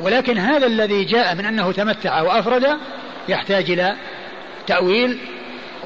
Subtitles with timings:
[0.00, 2.78] ولكن هذا الذي جاء من أنه تمتع وأفرد
[3.28, 3.96] يحتاج إلى
[4.66, 5.18] تأويل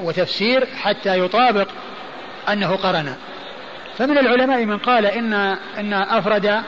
[0.03, 1.67] وتفسير حتى يطابق
[2.49, 3.15] أنه قرن.
[3.97, 5.33] فمن العلماء من قال إن
[5.79, 6.61] إن أفرد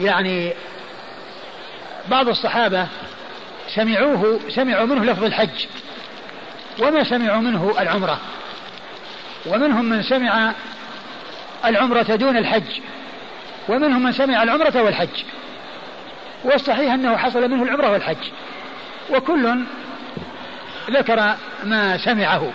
[0.00, 0.52] يعني
[2.08, 2.86] بعض الصحابة
[3.68, 5.66] سمعوه سمعوا منه لفظ الحج
[6.80, 8.20] وما سمعوا منه العمرة
[9.46, 10.52] ومنهم من سمع
[11.64, 12.80] العمرة دون الحج
[13.68, 15.22] ومنهم من سمع العمرة والحج.
[16.44, 18.30] والصحيح أنه حصل منه العمرة والحج.
[19.10, 19.64] وكل
[20.90, 22.52] ذكر ما سمعه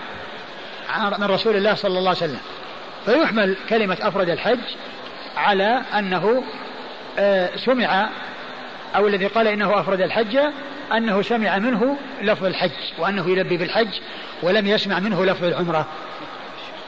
[1.19, 2.39] من رسول الله صلى الله عليه وسلم.
[3.05, 4.59] فيحمل كلمة أفرد الحج
[5.37, 6.43] على أنه
[7.19, 8.09] آه، سمع
[8.95, 10.39] أو الذي قال إنه أفرد الحج
[10.93, 13.99] أنه سمع منه لفظ الحج وأنه يلبي بالحج
[14.41, 15.87] ولم يسمع منه لفظ العمرة.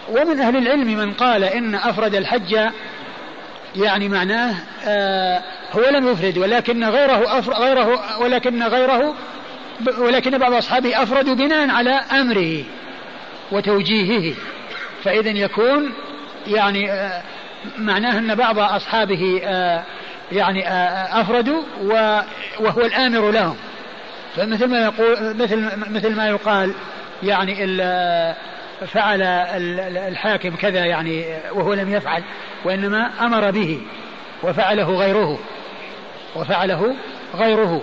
[0.09, 2.59] ومن أهل العلم من قال إن أفرد الحج
[3.75, 9.15] يعني معناه آه هو لم يفرد ولكن غيره أفر غيره ولكن غيره
[9.97, 12.63] ولكن بعض أصحابه أفردوا بناء على أمره
[13.51, 14.35] وتوجيهه.
[15.03, 15.93] فإذا يكون
[16.47, 17.21] يعني آه
[17.77, 19.83] معناه أن بعض أصحابه آه
[20.31, 21.63] يعني آه أفردوا
[22.59, 23.57] وهو الآمر لهم.
[24.35, 26.73] فمثل ما يقول مثل مثل ما يقال
[27.23, 27.63] يعني
[28.87, 29.21] فعل
[29.97, 32.23] الحاكم كذا يعني وهو لم يفعل
[32.63, 33.81] وإنما أمر به
[34.43, 35.39] وفعله غيره
[36.35, 36.95] وفعله
[37.35, 37.81] غيره.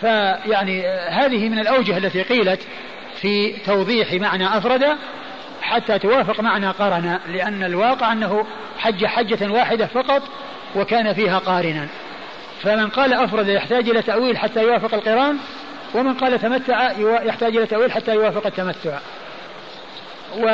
[0.00, 2.60] فيعني هذه من الأوجه التي قيلت
[3.20, 4.84] في توضيح معنى أفرد
[5.62, 8.46] حتى توافق معنى قرن لأن الواقع أنه
[8.78, 10.22] حج حجة واحدة فقط
[10.76, 11.88] وكان فيها قارنا.
[12.62, 15.38] فمن قال أفرد يحتاج إلى تأويل حتى يوافق القران
[15.94, 18.98] ومن قال تمتع يحتاج إلى تأويل حتى يوافق التمتع.
[20.38, 20.46] و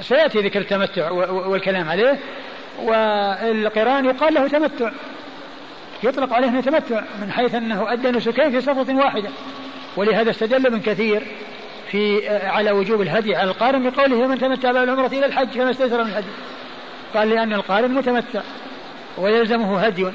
[0.00, 2.18] سيأتي ذكر التمتع والكلام عليه.
[2.82, 4.90] والقرآن يقال له تمتع.
[6.02, 9.28] يطلق عليه تمتع من حيث أنه ادى نسكين في صفة واحدة.
[9.96, 11.22] ولهذا استدل ابن كثير
[11.90, 16.10] في على وجوب الهدي على القارن بقوله من تمتع بالعمرة إلى الحج فما استيسر من
[16.10, 16.26] الهدي
[17.14, 18.40] قال لأن القارن متمتع
[19.18, 20.06] ويلزمه هدي.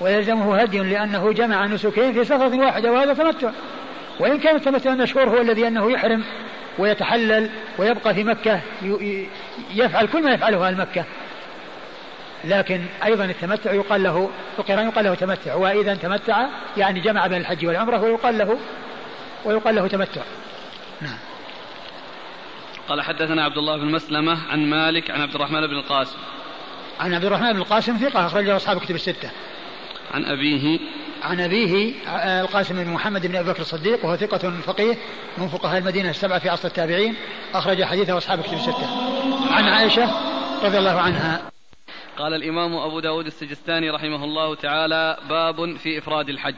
[0.00, 3.50] ويلزمه هدي لأنه جمع نسكين في سفرة واحدة وهذا تمتع.
[4.20, 6.24] وإن كان التمتع المشهور هو الذي أنه يحرم
[6.78, 8.60] ويتحلل ويبقى في مكة
[9.74, 11.04] يفعل كل ما يفعله أهل مكة.
[12.44, 17.40] لكن أيضا التمتع يقال له في القرآن يقال له تمتع وإذا تمتع يعني جمع بين
[17.40, 18.58] الحج والعمرة ويقال له
[19.44, 20.22] ويقال له تمتع.
[21.00, 21.18] نعم.
[22.88, 26.18] قال حدثنا عبد الله بن مسلمة عن مالك عن عبد الرحمن بن القاسم.
[27.00, 29.30] عن عبد الرحمن بن القاسم ثقة أخرجه أصحاب كتب الستة.
[30.14, 30.78] عن أبيه
[31.26, 34.96] عن أبيه آه، القاسم بن محمد بن أبي بكر الصديق وهو ثقة فقيه
[35.38, 37.14] من فقهاء المدينة السبعة في عصر التابعين
[37.54, 38.86] أخرج حديثه أصحاب كتب الستة.
[39.50, 40.10] عن عائشة
[40.64, 41.50] رضي الله عنها.
[42.18, 46.54] قال الإمام أبو داود السجستاني رحمه الله تعالى باب في إفراد الحج.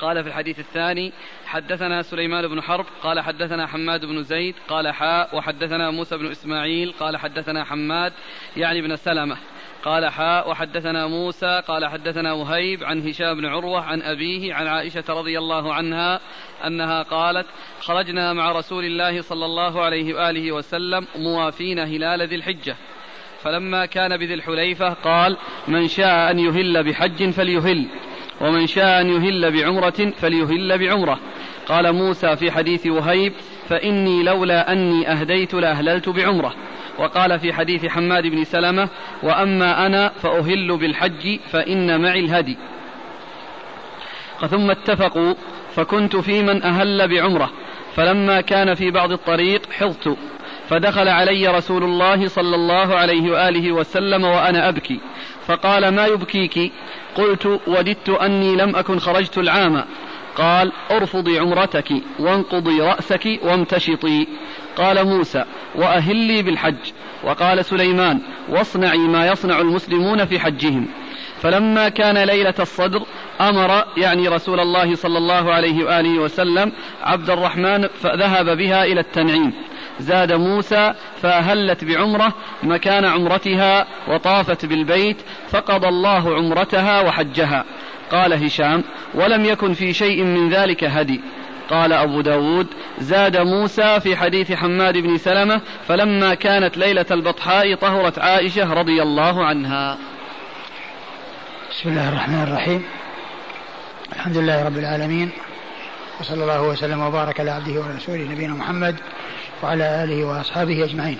[0.00, 1.12] قال في الحديث الثاني
[1.46, 6.92] حدثنا سليمان بن حرب قال حدثنا حماد بن زيد قال حاء وحدثنا موسى بن إسماعيل
[7.00, 8.12] قال حدثنا حماد
[8.56, 9.36] يعني بن سلمة.
[9.84, 15.04] قال حاء وحدثنا موسى قال حدثنا وهيب عن هشام بن عروة عن أبيه عن عائشة
[15.08, 16.20] رضي الله عنها
[16.66, 17.46] أنها قالت
[17.80, 22.76] خرجنا مع رسول الله صلى الله عليه وآله وسلم موافين هلال ذي الحجة.
[23.42, 25.36] فلما كان بذي الحليفة قال
[25.68, 27.86] من شاء أن يهل بحج فليهل
[28.40, 31.20] ومن شاء أن يهل بعمرة فليهل بعمرة.
[31.66, 33.32] قال موسى في حديث وهيب
[33.68, 36.54] فإني لولا أني أهديت لأهللت بعمرة.
[36.98, 38.88] وقال في حديث حماد بن سلمة
[39.22, 42.56] وأما أنا فأهل بالحج فإن معي الهدي.
[44.50, 45.34] ثم اتفقوا
[45.74, 47.50] فكنت في من أهل بعمرة
[47.96, 50.16] فلما كان في بعض الطريق حظت.
[50.68, 55.00] فدخل علي رسول الله صلى الله عليه وآله وسلم وأنا أبكي.
[55.46, 56.72] فقال ما يبكيك؟
[57.14, 59.84] قلت وددت أني لم أكن خرجت العام.
[60.36, 64.26] قال ارفضي عمرتك وانقضي رأسك وامتشطي.
[64.76, 65.44] قال موسى
[65.74, 66.92] وأهلي بالحج.
[67.24, 70.88] وقال سليمان واصنعي ما يصنع المسلمون في حجهم.
[71.42, 73.02] فلما كان ليلة الصدر
[73.40, 79.52] أمر يعني رسول الله صلى الله عليه وآله وسلم عبد الرحمن فذهب بها إلى التنعيم.
[80.00, 85.16] زاد موسى فأهلت بعمرة مكان عمرتها وطافت بالبيت
[85.48, 87.64] فقضى الله عمرتها وحجها.
[88.10, 91.20] قال هشام ولم يكن في شيء من ذلك هدي.
[91.72, 92.66] قال أبو داود
[93.00, 99.44] زاد موسى في حديث حماد بن سلمة فلما كانت ليلة البطحاء طهرت عائشة رضي الله
[99.44, 99.98] عنها.
[101.70, 102.84] بسم الله الرحمن الرحيم.
[104.12, 105.30] الحمد لله رب العالمين
[106.20, 108.96] وصلى الله وسلم وبارك على عبده ورسوله نبينا محمد
[109.62, 111.18] وعلى آله وأصحابه أجمعين.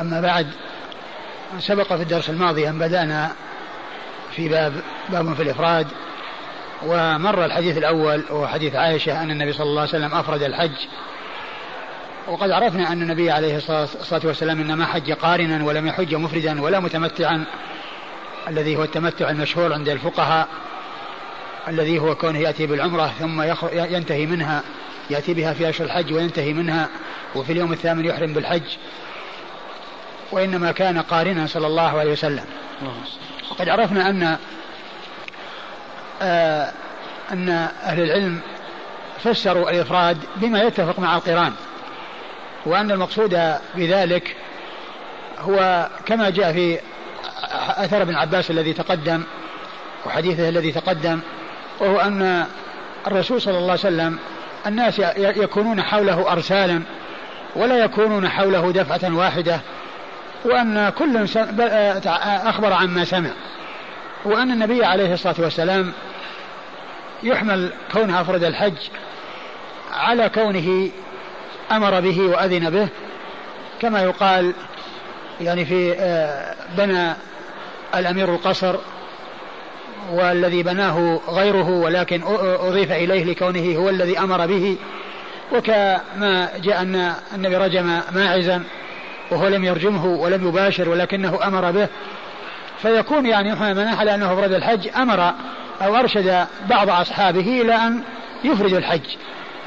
[0.00, 0.46] أما بعد
[1.58, 3.32] سبق في الدرس الماضي أن بدأنا
[4.36, 4.72] في باب
[5.08, 5.86] باب في الإفراد
[6.82, 10.76] ومر الحديث الأول وهو حديث عائشة أن النبي صلى الله عليه وسلم أفرد الحج.
[12.28, 17.44] وقد عرفنا أن النبي عليه الصلاة والسلام إنما حج قارنا ولم يحج مفردا ولا متمتعا
[18.48, 20.48] الذي هو التمتع المشهور عند الفقهاء
[21.68, 24.62] الذي هو كونه يأتي بالعمرة ثم ينتهي منها
[25.10, 26.88] يأتي بها في أشهر الحج وينتهي منها
[27.34, 28.76] وفي اليوم الثامن يحرم بالحج.
[30.32, 32.44] وإنما كان قارنا صلى الله عليه وسلم.
[33.50, 34.36] وقد عرفنا أن
[36.22, 36.72] آه
[37.32, 37.48] أن
[37.84, 38.40] أهل العلم
[39.24, 41.52] فسروا الإفراد بما يتفق مع القرآن
[42.66, 44.36] وأن المقصود بذلك
[45.38, 46.78] هو كما جاء في
[47.76, 49.22] أثر ابن عباس الذي تقدم
[50.06, 51.20] وحديثه الذي تقدم
[51.80, 52.46] وهو أن
[53.06, 54.18] الرسول صلى الله عليه وسلم
[54.66, 56.82] الناس يكونون حوله أرسالا
[57.56, 59.60] ولا يكونون حوله دفعة واحدة
[60.44, 61.26] وأن كل
[62.46, 63.30] أخبر عما سمع
[64.24, 65.92] وأن النبي عليه الصلاة والسلام
[67.22, 68.76] يحمل كونه أفرد الحج
[69.92, 70.90] على كونه
[71.72, 72.88] أمر به وأذن به
[73.80, 74.52] كما يقال
[75.40, 77.12] يعني في آه، بنى
[77.94, 78.76] الأمير القصر
[80.12, 82.22] والذي بناه غيره ولكن
[82.60, 84.76] أضيف إليه لكونه هو الذي أمر به.
[85.52, 88.62] وكما جاء أن النبي رجم ماعزا
[89.30, 91.88] وهو لم يرجمه ولم يباشر ولكنه أمر به.
[92.82, 95.34] فيكون يعني من على أنه أفرد الحج أمر
[95.82, 98.02] أو أرشد بعض أصحابه إلى أن
[98.44, 99.16] يفرد الحج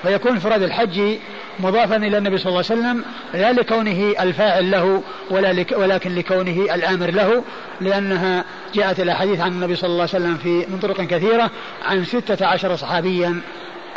[0.03, 1.17] فيكون انفراد الحج
[1.59, 3.03] مضافا إلى النبي صلى الله عليه وسلم
[3.33, 7.43] لا لكونه الفاعل له ولا لك ولكن لكونه الآمر له
[7.81, 11.51] لأنها جاءت الأحاديث عن النبي صلى الله عليه وسلم في من طرق كثيرة
[11.85, 13.41] عن ستة عشر صحابيا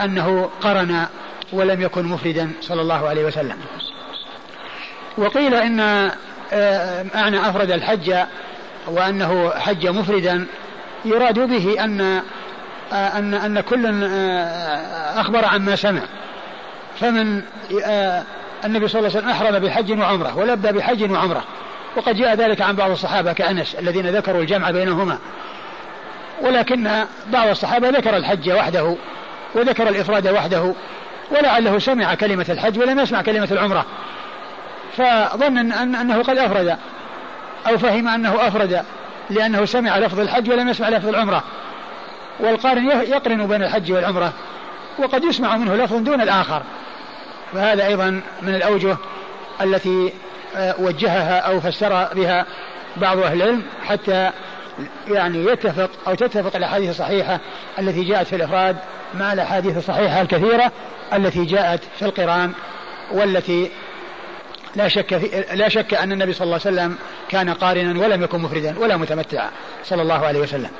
[0.00, 1.06] أنه قرن
[1.52, 3.56] ولم يكن مفردا صلى الله عليه وسلم.
[5.18, 5.80] وقيل إن
[6.52, 8.14] آه، معنى أفرد الحج
[8.86, 10.46] وأنه حج مفردا
[11.04, 12.22] يراد به أن
[12.92, 16.02] آه، أن أن كل آه، أخبر عما سمع.
[17.00, 17.42] فمن
[18.64, 21.44] النبي صلى الله عليه وسلم أحرم بحج وعمرة ولبى بحج وعمرة.
[21.96, 25.18] وقد جاء ذلك عن بعض الصحابة كأنس الذين ذكروا الجمع بينهما.
[26.42, 26.90] ولكن
[27.26, 28.96] بعض الصحابة ذكر الحج وحده
[29.54, 30.74] وذكر الإفراد وحده
[31.30, 33.86] ولعله سمع كلمة الحج ولم يسمع كلمة العمرة.
[34.96, 36.76] فظن أن أنه قد أفرد
[37.68, 38.84] أو فهم أنه أفرد.
[39.34, 41.44] لأنه سمع لفظ الحج ولم يسمع لفظ العمرة.
[42.40, 44.32] والقارن يقرن بين الحج والعمرة
[44.98, 46.62] وقد يسمع منه لفظ دون الآخر.
[47.52, 48.96] فهذا أيضا من الأوجه
[49.62, 50.12] التي
[50.56, 52.46] آه، وجهها أو فسر بها
[52.96, 54.30] بعض أهل العلم حتى
[55.08, 57.40] يعني يتفق أو تتفق الأحاديث الصحيحة
[57.78, 58.76] التي جاءت في الإفراد
[59.14, 60.72] مع الأحاديث الصحيحة الكثيرة
[61.12, 62.52] التي جاءت في القرآن
[63.12, 63.70] والتي
[64.76, 66.98] لا شك في لا شك أن النبي صلى الله عليه وسلم
[67.28, 69.50] كان قارنا ولم يكن مفردا ولا متمتعا
[69.84, 70.70] صلى الله عليه وسلم.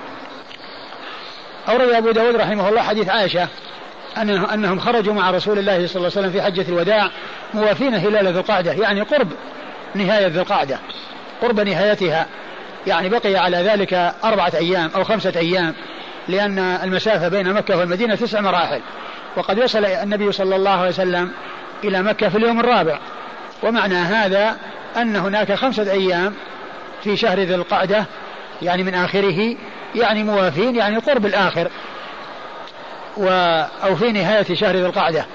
[1.69, 3.49] أورد أبو داود رحمه الله حديث عائشة
[4.19, 7.11] أنه أنهم خرجوا مع رسول الله صلى الله عليه وسلم في حجة الوداع
[7.55, 9.29] موافين هلال ذي القعدة يعني قرب
[9.95, 10.79] نهاية ذي القعدة
[11.43, 12.27] قرب نهايتها.
[12.87, 15.75] يعني بقي على ذلك أربعة أيام أو خمسة أيام
[16.29, 18.81] لأن المسافة بين مكة والمدينة تسع مراحل.
[19.37, 21.33] وقد وصل النبي صلى الله عليه وسلم
[21.85, 22.99] إلى مكة في اليوم الرابع.
[23.62, 24.56] ومعنى هذا
[24.97, 26.35] أن هناك خمسة أيام
[27.05, 28.06] في شهر ذي القعدة
[28.62, 29.56] يعني من آخره
[29.94, 31.71] يعني موافين يعني قرب الآخر
[33.16, 33.28] و
[33.85, 35.26] أو في نهاية شهر ذي القعدة.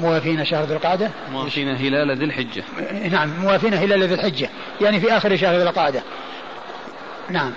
[0.00, 2.64] موافين شهر ذي القعدة؟ موافين هلال ذي الحجة.
[3.10, 4.48] نعم موافين هلال ذي الحجة
[4.80, 6.02] يعني في آخر شهر ذي القعدة.
[7.30, 7.52] نعم.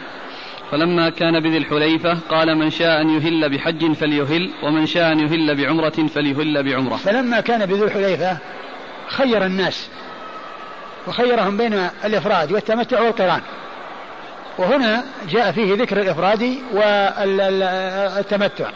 [0.71, 5.55] فلما كان بذي الحليفة قال من شاء أن يهل بحج فليهل ومن شاء أن يهل
[5.55, 6.95] بعمرة فليهل بعمرة.
[6.95, 8.37] فلما كان بذي الحليفة
[9.07, 9.87] خير الناس
[11.07, 13.41] وخيرهم بين الإفراد والتمتع والقران.
[14.57, 18.69] وهنا جاء فيه ذكر الإفراد والتمتع.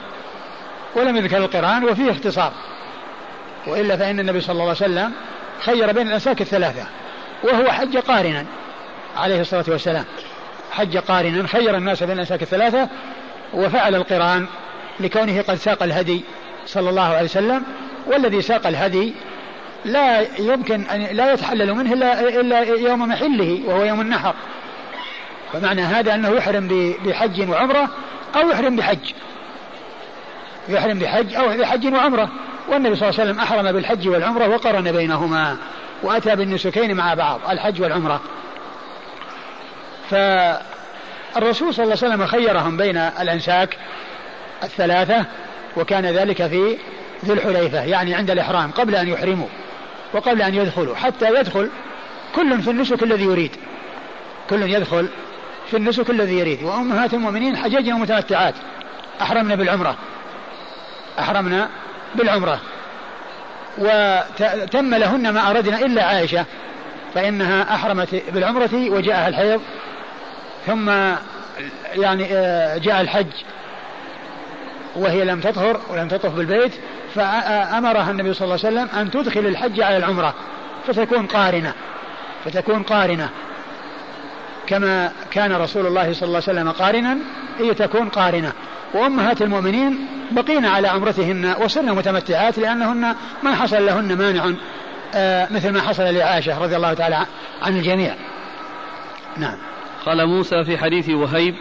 [0.95, 2.51] ولم يذكر القران وفيه اختصار.
[3.67, 5.11] وإلا فإن النبي صلى الله عليه وسلم
[5.59, 6.85] خير بين الأنساك الثلاثة
[7.43, 8.45] وهو حج قارنا
[9.17, 10.05] عليه الصلاة والسلام.
[10.71, 12.89] حج قارنا خير الناس بين الأنساك الثلاثة
[13.53, 14.47] وفعل القران
[14.99, 16.23] لكونه قد ساق الهدي
[16.65, 17.63] صلى الله عليه وسلم
[18.07, 19.13] والذي ساق الهدي
[19.85, 24.33] لا يمكن أن لا يتحلل منه إلا, إلا يوم محله وهو يوم النحر.
[25.53, 27.89] فمعنى هذا أنه يحرم بحج وعمرة
[28.35, 29.11] أو يحرم بحج.
[30.69, 32.29] يحرم بحج أو بحج وعمرة.
[32.69, 35.57] والنبي صلى الله عليه وسلم أحرم بالحج والعمرة وقرن بينهما
[36.03, 38.21] وأتى بالنسكين مع بعض الحج والعمرة.
[40.09, 43.77] فالرسول صلى الله عليه وسلم خيرهم بين الأنساك
[44.63, 45.25] الثلاثة
[45.77, 46.77] وكان ذلك في
[47.25, 49.47] ذي الحليفة يعني عند الإحرام قبل أن يحرموا.
[50.13, 51.69] وقبل أن يدخلوا حتى يدخل
[52.35, 53.51] كل في النسك الذي يريد.
[54.49, 55.07] كل يدخل
[55.71, 56.63] في النسك الذي يريد.
[56.63, 58.55] وأمهات المؤمنين حججنا متمتعات.
[59.21, 59.95] أحرمنا بالعمرة.
[61.19, 61.69] أحرمنا
[62.15, 62.59] بالعمرة.
[63.77, 66.45] وتم لهن ما أردنا إلا عائشة
[67.13, 69.61] فإنها أحرمت بالعمرة وجاءها الحيض
[70.67, 70.89] ثم
[71.95, 73.27] يعني آه، جاء الحج.
[74.95, 76.71] وهي لم تطهر ولم تطف بالبيت
[77.15, 80.33] فأمرها النبي صلى الله عليه وسلم أن تدخل الحج على العمرة
[80.87, 81.73] فتكون قارنة
[82.45, 83.29] فتكون قارنة.
[84.67, 87.17] كما كان رسول الله صلى الله عليه وسلم قارنا
[87.59, 88.51] هي تكون قارنة.
[88.93, 94.53] وأمهات المؤمنين بقين على عمرتهن وصرن متمتعات لأنهن ما حصل لهن مانع
[95.15, 97.25] آه مثل ما حصل لعائشة رضي الله تعالى
[97.61, 98.15] عن الجميع.
[99.37, 99.57] نعم.
[100.05, 101.55] قال موسى في حديث وهيب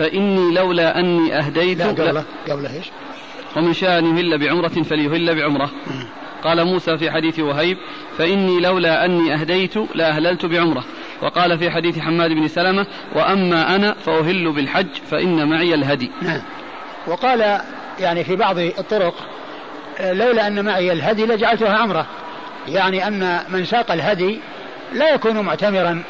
[0.00, 2.86] فإني لولا أني أهديت لا قبله قبله إيش؟
[3.56, 5.70] ومن شاء أن يهل بعمرة فليهل بعمرة.
[6.44, 7.78] قال موسى في حديث وهيب
[8.18, 10.84] فإني لولا أني أهديت لأهللت بعمرة.
[11.22, 16.10] وقال في حديث حماد بن سلمة وأما أنا فأهل بالحج فإن معي الهدي.
[16.22, 16.42] نعم.
[17.06, 17.60] وقال
[18.00, 19.14] يعني في بعض الطرق
[20.00, 22.06] لولا أن معي الهدي لجعلتها عمرة.
[22.68, 24.38] يعني أن من ساق الهدي
[24.92, 26.02] لا يكون معتمرا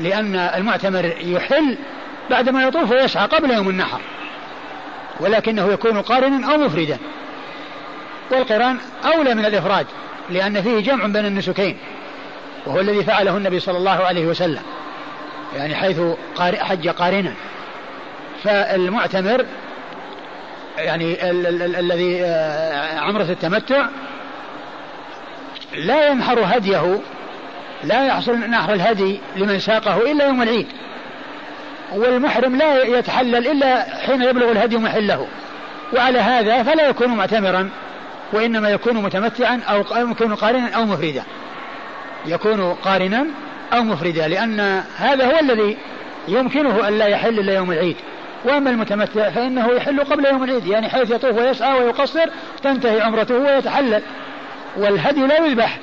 [0.00, 1.76] لأن المعتمر يحل
[2.30, 4.00] بعدما يطوف ويسعى قبل يوم النحر
[5.20, 6.98] ولكنه يكون قارنا أو مفردا.
[8.30, 9.86] والقرآن أولى من الإفراد
[10.30, 11.78] لأن فيه جمع بين النسكين
[12.66, 14.62] وهو الذي فعله النبي صلى الله عليه وسلم
[15.56, 16.00] يعني حيث
[16.38, 17.34] حج قارنا.
[18.44, 19.44] فالمعتمر
[20.78, 21.30] يعني
[21.80, 23.86] الذي آه، عمرة التمتع
[25.74, 27.00] لا ينحر هديه
[27.84, 30.66] لا يحصل نحر الهدي لمن ساقه إلا يوم العيد.
[31.92, 35.26] والمحرم لا يتحلل إلا حين يبلغ الهدي محله.
[35.92, 37.70] وعلى هذا فلا يكون معتمرا
[38.32, 41.22] وإنما يكون متمتعا أو يكون قارنا أو مفردا.
[42.26, 43.26] يكون قارنا
[43.72, 45.76] أو مفردا لأن هذا هو الذي
[46.28, 47.96] يمكنه أن لا يحل إلا يوم العيد.
[48.44, 52.26] وأما المتمتع فإنه يحل قبل يوم العيد يعني حيث يطوف ويسعى ويقصر
[52.62, 54.02] تنتهي عمرته ويتحلل.
[54.76, 55.78] والهدي لا يذبح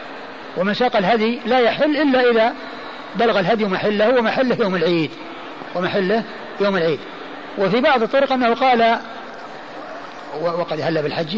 [0.58, 2.54] ومن ساق الهدي لا يحل إلا إذا
[3.16, 5.12] بلغ الهدي محله ومحله يوم العيد.
[5.76, 6.24] ومحله
[6.62, 7.00] يوم العيد.
[7.58, 9.00] وفي بعض الطرق أنه قال
[10.42, 11.38] وقد هل بالحج؟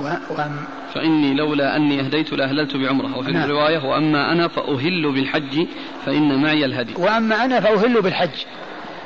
[0.00, 0.56] وأم
[0.94, 3.18] فإني لولا أني أهديت لأهللت بعمرة.
[3.18, 3.44] وفي نعم.
[3.44, 5.66] الرواية وأما أنا فأهل بالحج
[6.06, 6.94] فإن معي الهدي.
[6.98, 8.44] وأما أنا فأهل بالحج.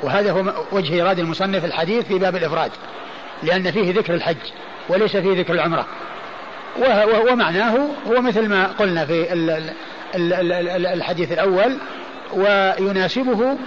[0.03, 2.71] وهذا هو وجه إيراد المصنف الحديث في باب الإفراد.
[3.43, 4.37] لأن فيه ذكر الحج
[4.89, 5.85] وليس فيه ذكر العمرة.
[7.31, 9.27] ومعناه هو مثل ما قلنا في
[10.93, 11.77] الحديث الأول
[12.33, 13.57] ويناسبه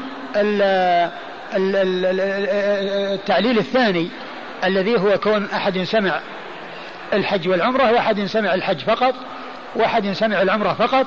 [3.14, 4.08] التعليل الثاني
[4.64, 6.20] الذي هو كون أحد سمع
[7.12, 9.14] الحج والعمرة وأحد سمع الحج فقط
[9.76, 11.06] وأحد سمع العمرة فقط.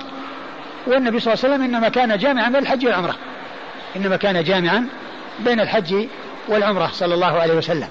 [0.87, 3.15] والنبي صلى الله عليه وسلم إنما كان جامعا بين الحج والعمرة.
[3.95, 4.87] إنما كان جامعا
[5.39, 6.07] بين الحج
[6.47, 7.87] والعمرة صلى الله عليه وسلم.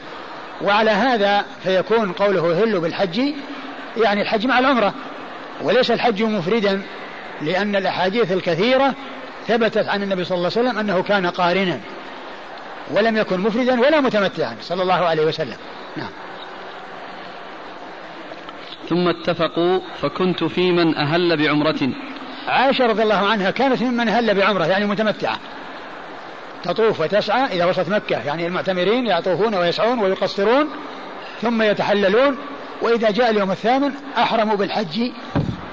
[0.63, 3.21] وعلى هذا فيكون قوله هل بالحج
[3.97, 4.95] يعني الحج مع العمرة
[5.63, 6.83] وليس الحج مفردا
[7.43, 8.95] لأن الأحاديث الكثيرة
[9.47, 11.81] ثبتت عن النبي صلى الله عليه وسلم أنه كان قارنا
[12.91, 15.57] ولم يكن مفردا ولا متمتعا صلى الله عليه وسلم.
[15.97, 16.11] نعم.
[18.89, 21.91] ثم اتفقوا فكنت في من أهل بعمرة.
[22.49, 25.39] عائشة رضي الله عنها كانت ممن أهل بعمرة يعني متمتعة.
[26.65, 30.69] تطوف وتسعى إذا وصلت مكة يعني المعتمرين يطوفون ويسعون ويقصرون
[31.43, 32.37] ثم يتحللون
[32.83, 35.11] وإذا جاء اليوم الثامن أحرموا بالحج.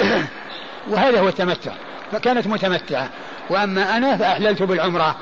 [0.92, 1.72] وهذا هو التمتع.
[2.12, 3.10] فكانت متمتعة.
[3.50, 5.16] وأما أنا فأحللت بالعمرة.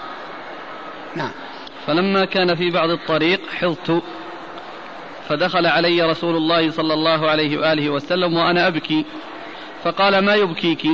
[1.15, 1.31] نعم.
[1.87, 4.03] فلما كان في بعض الطريق حضت
[5.29, 9.05] فدخل علي رسول الله صلى الله عليه وآله وسلم وأنا أبكي
[9.83, 10.87] فقال ما يبكيك؟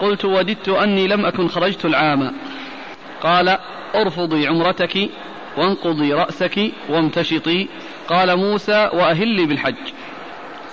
[0.00, 2.32] قلت وددت أني لم أكن خرجت العام.
[3.22, 3.58] قال
[3.94, 5.08] ارفضي عمرتك
[5.56, 7.68] وانقضي رأسك وامتشطي.
[8.08, 9.92] قال موسى وأهلي بالحج.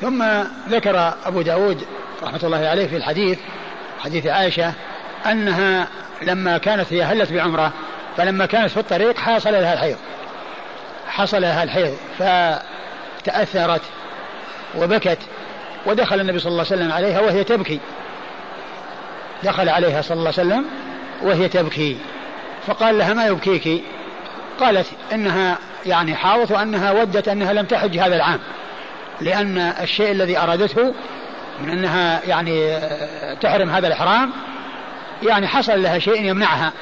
[0.01, 0.23] ثم
[0.69, 1.83] ذكر أبو داود
[2.23, 3.39] رحمة الله عليه في الحديث
[3.99, 4.73] حديث عائشة
[5.25, 5.87] أنها
[6.21, 7.73] لما كانت هي هلت بعمرة
[8.17, 9.97] فلما كانت في الطريق حصل لها الحيض.
[11.07, 13.81] حصل لها الحيض فتأثرت
[14.77, 15.19] وبكت
[15.85, 17.79] ودخل النبي صلى الله عليه وسلم عليها وهي تبكي.
[19.43, 20.65] دخل عليها صلى الله عليه وسلم
[21.21, 21.97] وهي تبكي.
[22.67, 23.83] فقال لها ما يبكيك؟
[24.59, 28.39] قالت إنها يعني حاضت وأنها ودت أنها لم تحج هذا العام
[29.21, 30.93] لأن الشيء الذي أرادته
[31.61, 32.79] من أنها يعني
[33.41, 34.31] تحرم هذا الاحرام
[35.23, 36.73] يعني حصل لها شيء يمنعها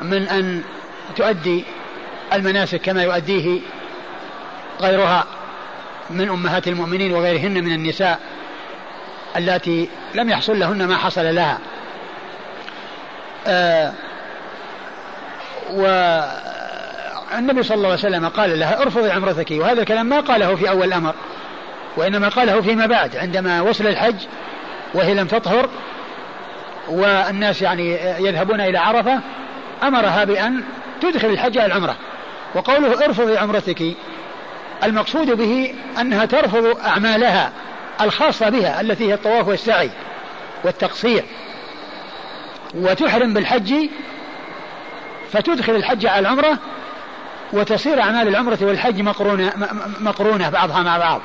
[0.00, 0.62] من أن
[1.16, 1.64] تؤدي
[2.32, 3.60] المناسك كما يؤديه
[4.80, 5.24] غيرها
[6.10, 8.20] من أمهات المؤمنين وغيرهن من النساء
[9.36, 11.58] التي لم يحصل لهن ما حصل لها.
[13.46, 13.92] آه
[15.70, 20.86] والنبي صلى الله عليه وسلم قال لها ارفضي عمرتك وهذا الكلام ما قاله في أول
[20.86, 21.14] الأمر
[21.96, 24.16] وإنما قاله فيما بعد عندما وصل الحج
[24.94, 25.68] وهي لم تطهر
[26.88, 29.20] والناس يعني يذهبون إلى عرفة
[29.82, 30.62] أمرها بأن
[31.00, 31.96] تدخل الحج على العمرة.
[32.54, 33.82] وقوله ارفضي عمرتك
[34.84, 37.52] المقصود به أنها ترفض أعمالها
[38.00, 39.90] الخاصة بها التي هي الطواف والسعي
[40.64, 41.24] والتقصير.
[42.74, 43.74] وتحرم بالحج
[45.32, 46.58] فتدخل الحج على العمرة
[47.52, 49.52] وتصير أعمال العمرة والحج مقرونة,
[50.00, 51.20] مقرونة بعضها مع بعض.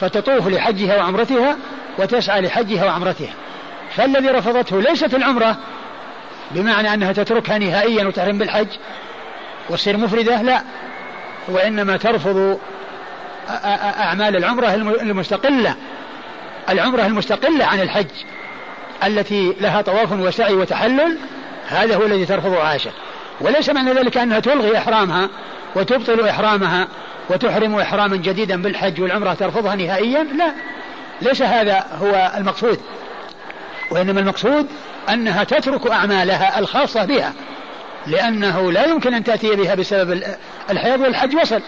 [0.00, 1.56] فتطوف لحجها وعمرتها
[1.98, 3.34] وتسعى لحجها وعمرتها.
[3.96, 5.56] فالذي رفضته ليست العمرة
[6.50, 8.66] بمعنى أنها تتركها نهائيا وتحرم بالحج
[9.70, 10.62] وتصير مفردة لا.
[11.48, 12.58] وإنما ترفض
[13.98, 15.74] أعمال العمرة المستقلة
[16.68, 18.06] العمرة المستقلة عن الحج
[19.04, 21.18] التي لها طواف وسعي وتحلل
[21.68, 22.90] هذا هو الذي ترفضه عائشة.
[23.40, 25.28] وليس معنى ذلك أنها تلغي إحرامها
[25.76, 26.88] وتبطل إحرامها
[27.30, 30.52] وتحرم إحراما جديدا بالحج والعمرة ترفضها نهائيا لا.
[31.22, 32.78] ليس هذا هو المقصود.
[33.92, 34.66] وإنما المقصود
[35.08, 37.32] أنها تترك أعمالها الخاصة بها
[38.06, 40.22] لأنه لا يمكن أن تأتي بها بسبب
[40.70, 41.62] الحيض والحج وصل.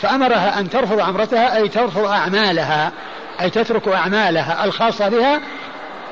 [0.00, 2.92] فأمرها أن ترفض عمرتها أي ترفض أعمالها
[3.40, 5.40] أي تترك أعمالها الخاصة بها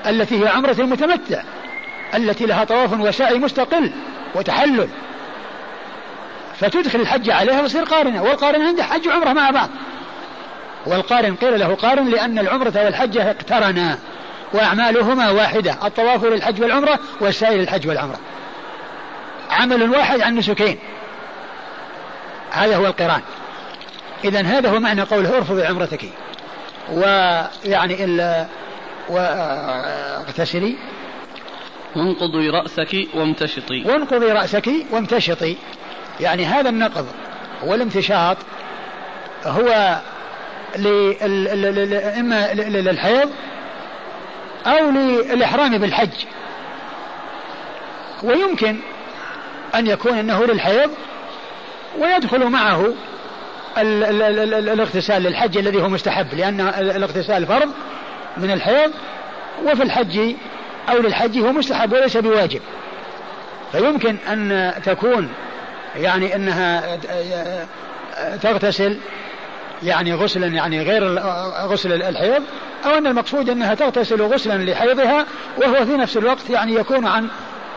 [0.07, 1.43] التي هي عمرة المتمتع
[2.15, 3.93] التي لها طواف وسعي مستقل
[4.35, 4.89] وتحلل.
[6.61, 9.69] فتدخل الحج عليها وتصير قارنة والقارن عنده حج وعمرة مع بعض.
[10.87, 13.99] والقارن قيل له قارن لأن العمرة والحج اقترنا.
[14.53, 18.19] وأعمالهما واحدة الطواف للحج والعمرة والسعي للحج والعمرة.
[19.51, 20.79] عمل واحد عن نسكين.
[22.51, 23.21] هذا هو القرآن.
[24.25, 26.05] إذا هذا هو معنى قوله ارفضي عمرتك
[26.91, 28.47] ويعني ال
[29.09, 30.77] واغتسلي
[31.97, 33.85] وانقضي رأسك وامتشطي.
[33.85, 35.57] وانقضي رأسك وامتشطي.
[36.21, 37.07] يعني هذا النقض
[37.63, 38.37] والامتشاط
[39.47, 40.01] هو
[42.19, 43.31] إما للحيض
[44.67, 46.25] أو للإحرام بالحج.
[48.23, 48.77] ويمكن
[49.75, 50.91] أن يكون أنه للحيض
[51.99, 52.95] ويدخل معه
[53.79, 57.71] الاغتسال للحج الذي هو مستحب لأن الاغتسال فرض
[58.37, 58.93] من الحيض
[59.65, 60.35] وفي الحج
[60.89, 62.61] أو للحج هو مستحب وليس بواجب.
[63.73, 65.29] فيمكن أن تكون
[65.97, 66.99] يعني أنها
[68.43, 68.99] تغتسل
[69.83, 71.19] يعني غسلا يعني غير
[71.67, 72.43] غسل الحيض
[72.87, 75.27] أو أن المقصود أنها تغتسل غسلا لحيضها
[75.59, 77.29] وهو في نفس الوقت يعني يكون عن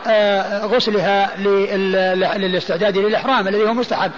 [0.06, 1.36] آه، غسلها
[2.38, 4.10] للاستعداد للإحرام الذي هو مستحب.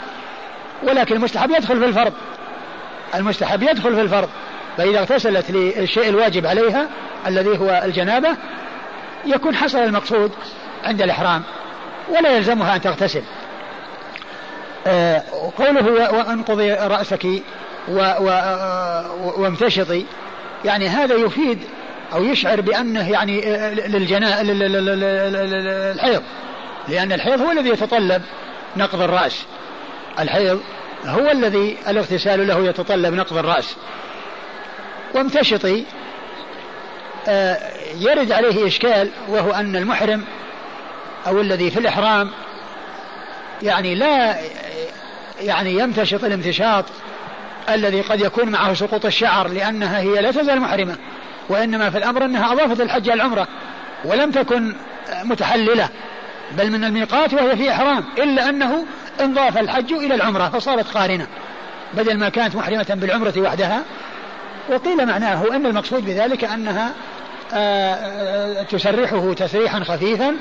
[0.82, 2.12] ولكن المستحب يدخل في الفرض.
[3.14, 4.28] المستحب يدخل في الفرض.
[4.76, 6.86] فإذا اغتسلت للشيء الواجب عليها
[7.26, 8.36] الذي هو الجنابة
[9.26, 10.32] يكون حصل المقصود
[10.84, 11.42] عند الإحرام.
[12.08, 13.22] ولا يلزمها أن تغتسل.
[14.86, 15.22] آه
[15.58, 17.26] قوله وانقضي رأسك
[19.38, 20.04] وامتشطي.
[20.64, 21.58] يعني هذا يفيد
[22.12, 23.40] أو يشعر بأنه يعني
[23.88, 24.42] للجناء
[25.92, 26.22] الحيض.
[26.88, 28.22] لأن الحيض هو الذي يتطلب
[28.76, 29.44] نقض الرأس.
[30.18, 30.60] الحيض
[31.06, 33.76] هو الذي الاغتسال له يتطلب نقض الرأس.
[35.14, 35.84] وامتشطي
[37.28, 37.58] آه،
[37.98, 40.24] يرد عليه إشكال وهو أن المحرم
[41.26, 42.30] أو الذي في الإحرام
[43.62, 44.36] يعني لا
[45.40, 46.84] يعني يمتشط الامتشاط
[47.70, 50.96] الذي قد يكون معه سقوط الشعر لأنها هي لا تزال محرمة
[51.48, 53.48] وإنما في الأمر أنها أضافت الحج على العمرة
[54.04, 54.74] ولم تكن
[55.24, 55.88] متحللة
[56.52, 58.86] بل من الميقات وهي في إحرام إلا أنه
[59.20, 61.26] انضاف الحج إلى العمرة فصارت قارنة
[61.94, 63.82] بدل ما كانت محرمة بالعمرة وحدها.
[64.68, 66.92] وقيل معناه أن المقصود بذلك أنها
[67.54, 70.36] آه، آه، تسرحه تسريحا خفيفا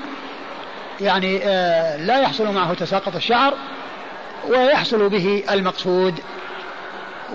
[1.02, 3.54] يعني آه، لا يحصل معه تساقط الشعر
[4.50, 6.20] ويحصل به المقصود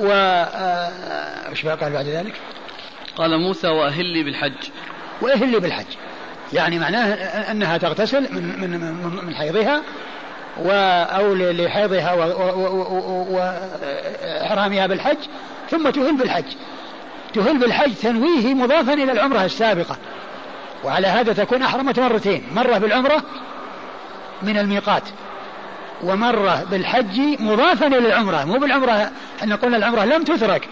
[0.00, 0.10] و
[1.50, 2.34] إيش قال بعد ذلك؟
[3.16, 4.70] قال موسى واهلي بالحج.
[5.20, 5.86] واهلي بالحج.
[6.52, 7.14] يعني معناه
[7.50, 8.80] أنها تغتسل من من
[9.24, 9.82] من حيضها
[10.64, 10.70] و
[11.10, 12.12] أو لحيضها
[13.30, 15.18] واحرامها بالحج
[15.70, 16.44] ثم تهل بالحج.
[17.34, 19.96] تهل بالحج تنويه مضافا إلى العمرة السابقة.
[20.84, 22.42] وعلى هذا تكون أحرمت مرتين.
[22.54, 23.22] مرة بالعمرة
[24.42, 25.02] من الميقات.
[26.02, 28.44] ومرة بالحج مضافا إلى العمرة.
[28.44, 30.68] مو بالعمرة إحنا قلنا العمرة لم تترك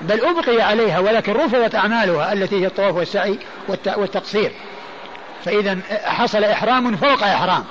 [0.00, 3.38] بل أبقي عليها ولكن رفضت أعمالها التي هي الطواف والسعي
[3.96, 4.52] والتقصير.
[5.44, 7.64] فإذا حصل إحرام فوق إحرام.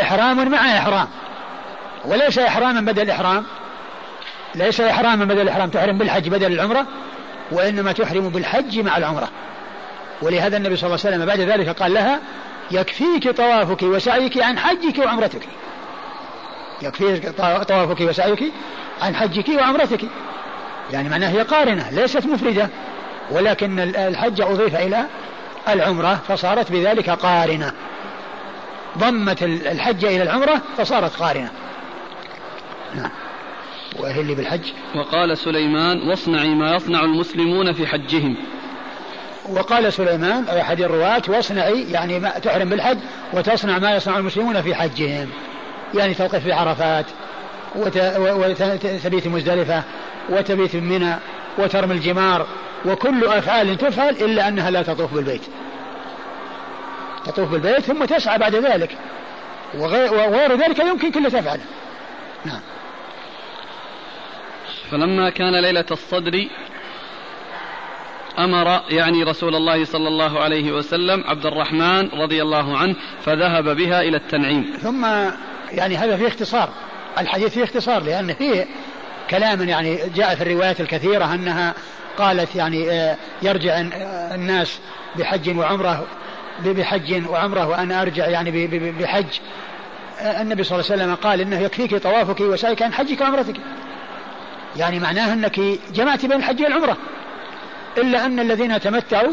[0.00, 1.08] إحرام مع إحرام.
[2.04, 3.44] وليس إحراما بدل إحرام
[4.54, 6.86] ليس إحراما بدل إحرام تحرم بالحج بدل العمرة
[7.52, 9.28] وإنما تحرم بالحج مع العمرة.
[10.22, 12.20] ولهذا النبي صلى الله عليه وسلم بعد ذلك قال لها
[12.70, 15.42] يكفيك طوافك وسعيك عن حجك وعمرتك.
[16.82, 17.28] يكفيك
[17.68, 18.52] طوافك وسعيك
[19.02, 20.00] عن حجك وعمرتك.
[20.92, 22.68] يعني معناه هي قارنة ليست مفردة.
[23.30, 25.04] ولكن الحج أضيف إلى
[25.68, 27.72] العمرة فصارت بذلك قارنة.
[28.98, 31.50] ضمت الحج إلى العمرة فصارت قارنة.
[32.94, 33.10] نعم.
[33.98, 34.72] وهي اللي بالحج.
[34.94, 38.36] وقال سليمان واصنعي ما يصنع المسلمون في حجهم.
[39.48, 42.98] وقال سليمان أي أحد الرواة واصنعي يعني ما تحرم بالحج
[43.32, 45.28] وتصنع ما يصنع المسلمون في حجهم.
[45.94, 47.06] يعني توقف في عرفات
[47.76, 49.82] وتبيت مزدلفة
[50.28, 51.14] وتبيت منى
[51.58, 52.46] وترمي الجمار
[52.86, 55.42] وكل أفعال تفعل إلا أنها لا تطوف بالبيت.
[57.26, 58.98] تطوف بالبيت ثم تسعى بعد ذلك.
[59.74, 61.64] وغير ذلك يمكن كل تفعله
[62.44, 62.60] نعم.
[64.90, 66.48] فلما كان ليلة الصدر
[68.38, 74.00] أمر يعني رسول الله صلى الله عليه وسلم عبد الرحمن رضي الله عنه فذهب بها
[74.02, 74.76] إلى التنعيم.
[74.82, 75.06] ثم
[75.72, 76.68] يعني هذا فيه اختصار.
[77.18, 78.66] الحديث فيه اختصار لأن فيه
[79.30, 81.74] كلام يعني جاء في الروايات الكثيرة أنها
[82.18, 83.80] قالت يعني آه، يرجع
[84.34, 84.78] الناس
[85.16, 86.06] بحج وعمرة
[86.64, 89.38] بحج وعمرة وأنا أرجع يعني بحج.
[90.20, 93.56] آه، النبي صلى الله عليه وسلم قال إنه يكفيك طوافك وسعيك عن حجك وعمرتك.
[94.76, 95.60] يعني معناه أنك
[95.94, 96.96] جمعت بين الحج والعمرة.
[97.98, 99.32] إلا أن الذين تمتعوا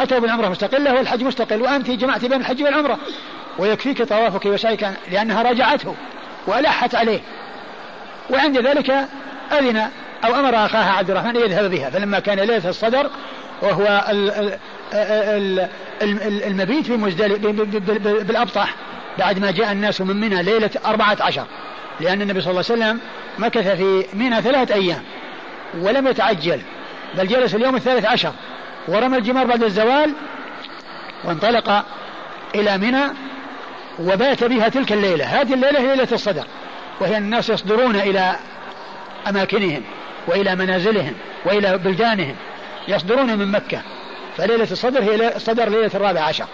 [0.00, 2.98] أتوا بالعمرة مستقلة والحج مستقل وأنت جمعت بين الحج والعمرة.
[3.58, 5.94] ويكفيك طوافك وسعيك لأنها راجعته
[6.46, 7.20] وألحت عليه.
[8.30, 8.90] وعند ذلك
[9.52, 9.88] أذن
[10.24, 11.90] أو أمر أخاها عبد الرحمن أن يذهب بها.
[11.90, 13.10] فلما كان ليلة الصدر
[13.62, 14.04] وهو
[16.46, 16.96] المبيت في
[18.24, 18.74] بالأبطح
[19.18, 21.44] بعد ما جاء الناس من منى ليلة أربعة عشر
[22.00, 23.00] لأن النبي صلى الله عليه وسلم
[23.38, 25.02] مكث في منى ثلاثة أيام
[25.78, 26.60] ولم يتعجل
[27.14, 28.32] بل جلس اليوم الثالث عشر
[28.88, 30.12] ورمى الجمار بعد الزوال
[31.24, 31.84] وانطلق
[32.54, 33.02] إلى منى
[33.98, 35.24] وبات بها تلك الليلة.
[35.24, 36.44] هذه الليلة هي ليلة الصدر.
[37.00, 38.36] وهي الناس يصدرون إلى
[39.28, 39.82] أماكنهم
[40.26, 42.36] وإلى منازلهم وإلى بلدانهم
[42.88, 43.82] يصدرون من مكة.
[44.36, 46.46] فليلة الصدر هي الصدر ليلة الرابع عشر.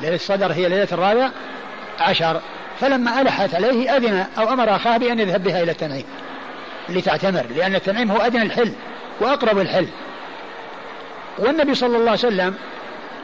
[0.00, 1.30] ليلة الصدر هي ليلة الرابع
[2.00, 2.40] عشر.
[2.80, 6.04] فلما ألحت عليه أذن أو أمر أخاه بأن يذهب بها إلى التنعيم
[6.88, 8.72] لتعتمر لأن التنعيم هو أدنى الحل
[9.20, 9.86] وأقرب الحل.
[11.38, 12.54] والنبي صلى الله عليه وسلم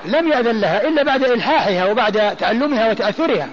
[0.05, 3.49] لم يأذن لها إلا بعد إلحاحها وبعد تعلمها وتأثرها.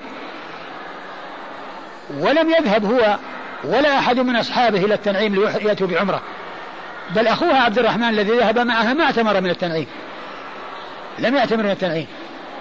[2.20, 3.18] ولم يذهب هو
[3.64, 6.22] ولا أحد من أصحابه إلى التنعيم ليأتوا بعمرة.
[7.16, 9.88] بل أخوها عبد الرحمن الذي ذهب معها ما اعتمر من التنعيم.
[11.20, 12.08] لم يعتمر من التنعيم.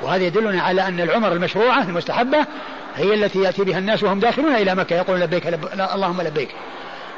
[0.03, 2.47] وهذا يدلنا على أن العمر المشروعة المستحبة
[2.97, 5.69] هي التي يأتي بها الناس وهم داخلون إلى مكة يقول لبيك لب...
[5.95, 6.49] اللهم لبيك.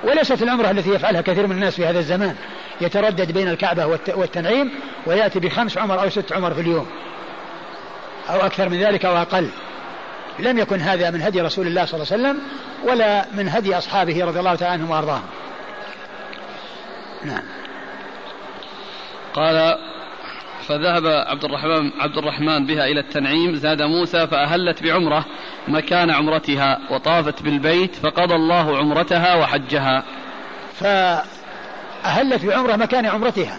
[0.05, 2.37] وليست العمرة التي يفعلها كثير من الناس في هذا الزمان.
[2.81, 4.71] يتردد بين الكعبة والتنعيم
[5.07, 6.87] ويأتي بخمس عمر أو ست عمر في اليوم.
[8.31, 9.49] أو أكثر من ذلك أو أقل.
[10.38, 12.43] لم يكن هذا من هدي رسول الله صلى الله عليه وسلم
[12.85, 15.27] ولا من هدي أصحابه رضي الله تعالى عنهم وأرضاهم.
[17.25, 17.43] نعم.
[19.35, 19.79] قال
[20.68, 25.25] فذهب عبد الرحمن عبد الرحمن بها إلى التنعيم زاد موسى فأهلت بعمرة
[25.68, 30.03] مكان عمرتها وطافت بالبيت فقضى الله عمرتها وحجها.
[30.75, 33.59] فأهلت بعمرة مكان عمرتها.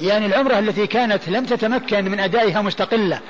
[0.00, 3.20] يعني العمرة التي كانت لم تتمكن من أدائها مستقلة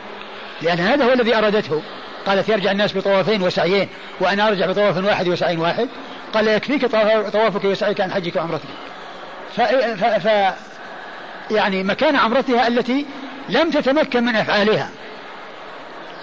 [0.62, 1.82] لأن هذا هو الذي أرادته
[2.26, 3.88] قالت يرجع الناس بطوافين وسعيين
[4.20, 5.88] وأنا أرجع بطواف واحد وسعي واحد
[6.34, 6.86] قال يكفيك
[7.32, 8.68] طوافك وسعيك عن حجك وعمرتك.
[11.50, 13.06] يعني مكان عمرتها التي
[13.48, 14.90] لم تتمكن من أفعالها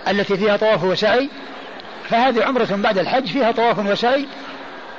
[0.07, 1.29] التي فيها طواف وسعي
[2.09, 4.27] فهذه عمرة بعد الحج فيها طواف وسعي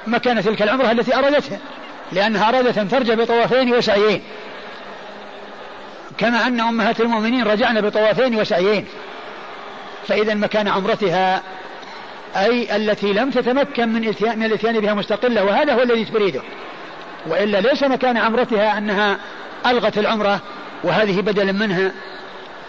[0.07, 1.59] مكان تلك العمرة التي أرادتها
[2.13, 4.23] لأنها أرادت أن ترجع بطوافين وسعيين.
[6.19, 8.87] كما أن أمهات المؤمنين رجعن بطوافين وسعيين.
[10.09, 11.43] فإذا مكان عمرتها
[12.37, 16.43] أي التي لم تتمكن من من الاتيان بها مستقلة وهذا هو الذي تريده.
[17.29, 19.19] وإلا ليس مكان عمرتها أنها
[19.67, 20.41] ألغت العمرة
[20.85, 21.93] وهذه بدلا منها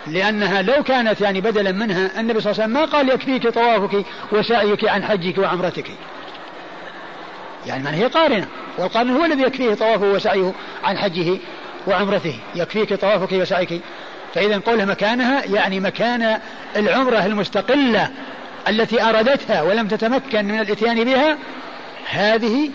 [0.07, 4.05] لأنها لو كانت يعني بدلا منها النبي صلى الله عليه وسلم ما قال يكفيك طوافك
[4.31, 5.91] وسعيك عن حجك وعمرتك.
[7.67, 11.37] يعني من هي قارنة والقارن هو الذي يكفيه طوافه وسعيه عن حجه
[11.87, 12.39] وعمرته.
[12.55, 13.81] يكفيك طوافك وسعيك.
[14.35, 16.39] فإذا قوله مكانها يعني مكان
[16.75, 18.09] العمرة المستقلة
[18.67, 21.37] التي أرادتها ولم تتمكن من الإتيان بها
[22.09, 22.69] هذه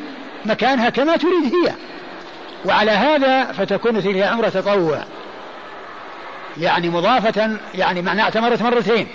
[0.45, 1.73] مكانها كما تريد هي.
[2.65, 5.05] وعلى هذا فتكون تلك عمرة تطوع
[6.57, 9.09] يعني مضافة يعني معنى اعتمرت مرتين.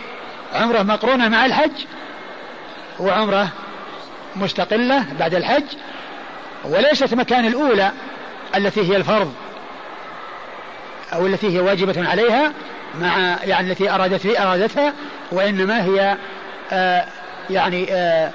[0.54, 1.86] عمرة مقرونة مع الحج
[3.00, 3.48] وعمرة
[4.36, 5.66] مستقلة بعد الحج.
[6.66, 7.92] وليست مكان الأولى
[8.56, 9.34] التي هي الفرض
[11.14, 12.54] أو التي هي واجبة عليها
[13.02, 14.94] مع يعني التي أرادت أرادتها
[15.32, 16.18] وإنما هي
[16.72, 17.06] آه
[17.50, 18.32] يعني آه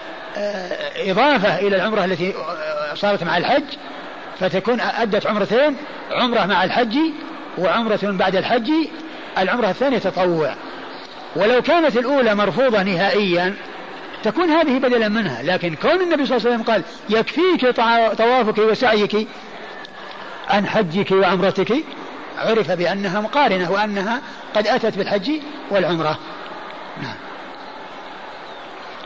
[0.96, 2.34] إضافة إلى العمرة التي
[2.94, 3.64] صارت مع الحج
[4.40, 5.76] فتكون أدت عمرتين
[6.10, 6.96] عمرة مع الحج
[7.58, 8.70] وعمرة بعد الحج.
[9.38, 10.54] العمرة الثانية تطوع.
[11.36, 13.54] ولو كانت الأولى مرفوضة نهائيا
[14.22, 15.42] تكون هذه بدلا منها.
[15.42, 17.70] لكن كون النبي صلى الله عليه وسلم قال يكفيك
[18.18, 19.28] طوافك وسعيك
[20.48, 21.74] عن حجك وعمرتك
[22.38, 24.20] عرف بأنها مقارنة وأنها
[24.54, 25.30] قد أتت بالحج
[25.70, 26.18] والعمرة.
[27.02, 27.23] نعم.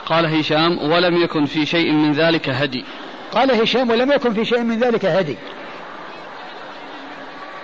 [0.08, 2.84] قال هشام ولم يكن في شيء من ذلك هدي.
[3.32, 5.36] قال هشام ولم يكن في شيء من ذلك هدي.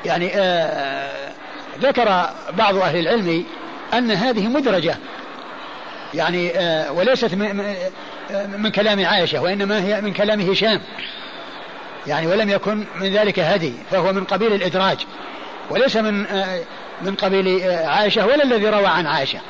[0.05, 1.33] يعني آه
[1.81, 2.29] ذكر
[2.59, 3.45] بعض أهل العلم
[3.95, 4.97] أن هذه مدرجة.
[6.15, 7.75] يعني آه وليست من,
[8.59, 10.81] من كلام عائشة وإنما هي من كلام هشام.
[12.07, 13.73] يعني ولم يكن من ذلك هدي.
[13.91, 15.07] فهو من قبيل الإدراج.
[15.71, 16.61] وليس من آه
[17.03, 19.41] من قبيل آه عائشة ولا الذي روى عن عائشة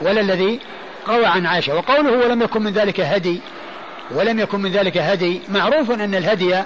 [0.00, 0.60] ولا الذي
[1.08, 3.40] روى عن عائشة وقوله ولم يكن من ذلك هدي
[4.10, 6.62] ولم يكن من ذلك هدي معروف أن الهدي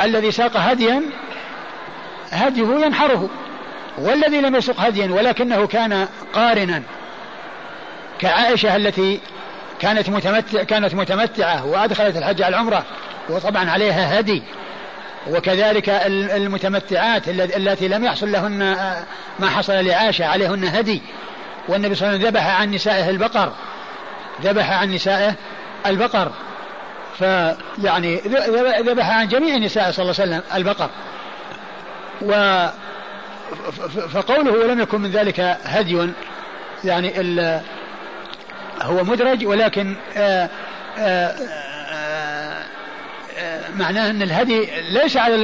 [0.00, 1.02] الذي ساق هديا
[2.32, 3.28] هديه ينحره
[3.98, 6.82] والذي لم يسق هديا ولكنه كان قارنا.
[8.20, 9.20] كعائشة التي
[9.80, 12.84] كانت متمتع كانت متمتعة وأدخلت الحج على العمرة
[13.28, 14.42] وطبعا عليها هدي.
[15.30, 18.58] وكذلك المتمتعات التي لم يحصل لهن
[19.38, 21.02] ما حصل لعائشة عليهن هدي.
[21.68, 23.52] والنبي صلى الله عليه وسلم ذبح عن نسائه البقر.
[24.42, 25.34] ذبح عن نسائه
[25.86, 26.32] البقر.
[27.18, 28.16] فيعني
[28.80, 30.90] ذبح عن جميع نسائه صلى الله عليه وسلم البقر.
[32.22, 32.66] و
[34.12, 36.08] فقوله ولم يكن من ذلك هدي.
[36.84, 37.12] يعني
[38.82, 40.48] هو مدرج ولكن آآ
[40.98, 41.36] آآ
[41.92, 42.43] آآ
[43.76, 45.34] معناه أن الهدي ليس على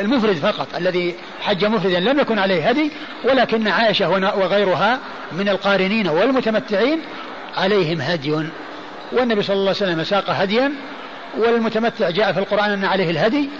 [0.00, 2.92] المفرد فقط الذي حج مفردا لم يكن عليه هدي
[3.24, 4.98] ولكن عائشه وغيرها
[5.32, 7.00] من القارنين والمتمتعين
[7.56, 8.32] عليهم هدي.
[9.12, 10.72] والنبي صلى الله عليه وسلم ساق هديا
[11.38, 13.50] والمتمتع جاء في القرآن أن عليه الهدي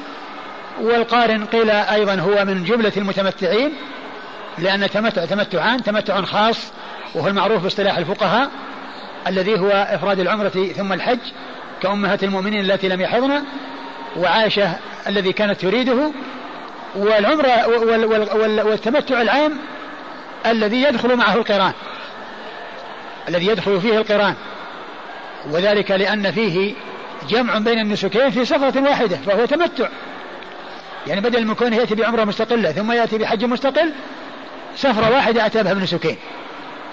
[0.80, 3.72] والقارن قيل أيضا هو من جملة المتمتعين
[4.58, 6.72] لأن تمتع تمتعان تمتع خاص
[7.14, 8.50] وهو المعروف باصطلاح الفقهاء
[9.26, 11.18] الذي هو إفراد العمرة ثم الحج
[11.84, 13.42] كأمهات المؤمنين التي لم يحضن
[14.16, 16.10] وعائشة الذي كانت تريده
[16.96, 17.66] والعمرة
[18.64, 19.58] والتمتع العام
[20.46, 21.72] الذي يدخل معه القران
[23.28, 24.34] الذي يدخل فيه القران.
[25.50, 26.74] وذلك لأن فيه
[27.28, 29.88] جمع بين النسكين في سفرة واحدة فهو تمتع.
[31.06, 33.92] يعني بدل من كونه يأتي بعمرة مستقلة ثم يأتي بحج مستقل
[34.76, 36.16] سفرة واحدة أتى بها بنسكين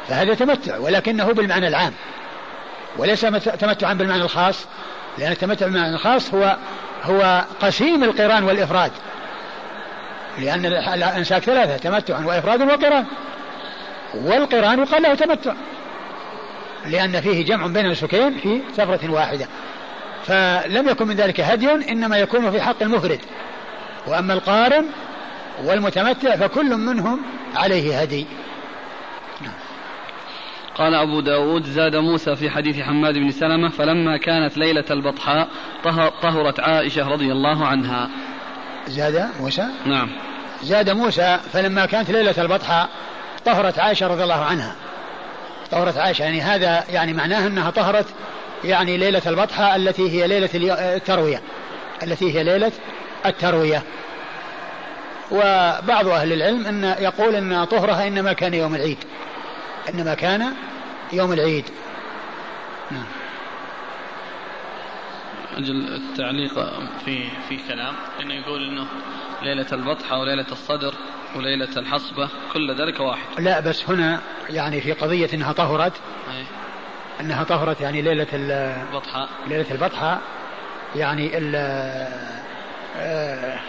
[0.08, 1.94] فهذا تمتع ولكنه بالمعنى العام.
[2.98, 3.22] وليس
[3.60, 4.66] تمتعا بالمعنى الخاص
[5.18, 6.58] لأن التمتع بالمعنى الخاص هو
[7.04, 8.92] هو قسيم القرآن والإفراد.
[10.40, 13.06] لأن الأنساك ثلاثة تمتع وإفراد وقران.
[14.14, 15.54] والقرآن يقال له تمتع.
[16.86, 19.48] لأن فيه جمع بين النسكين في سفرة واحدة.
[20.26, 23.20] فلم يكن من ذلك هدي إنما يكون في حق المفرد.
[24.08, 24.86] وأما القارن
[25.64, 27.22] والمتمتع فكل منهم
[27.56, 28.28] عليه هدي.
[30.76, 35.48] قال أبو داود زاد موسى في حديث حماد بن سلمة فلما كانت ليلة البطحاء
[36.22, 38.10] طهرت عائشة رضي الله عنها.
[38.88, 40.10] زاد موسى؟ نعم.
[40.64, 42.90] زاد موسى فلما كانت ليلة البطحاء
[43.46, 44.76] طهرت عائشة رضي الله عنها.
[45.72, 48.06] طهرت عائشة يعني هذا يعني معناه أنها طهرت
[48.64, 50.50] يعني ليلة البطحاء التي هي ليلة
[50.96, 51.42] التروية.
[52.04, 52.72] التي هي ليلة
[53.26, 53.84] التروية.
[55.32, 58.98] وبعض أهل العلم أن يقول أن طهرها إنما كان يوم العيد.
[59.90, 60.54] إنما كان
[61.14, 61.66] يوم العيد.
[62.92, 63.06] نعم.
[65.58, 66.54] أجل التعليق
[67.06, 67.94] في في كلام.
[68.22, 68.88] إنه يقول إنه
[69.42, 70.94] ليلة البطحه وليلة الصدر
[71.36, 73.26] وليلة الحصبة كل ذلك واحد.
[73.40, 75.94] لا بس هنا يعني في قضية إنها طهرت.
[76.32, 76.46] أي.
[77.20, 80.20] إنها طهرت يعني ليلة البطحه ليلة البطحه
[80.96, 81.32] يعني
[82.98, 83.60] آه،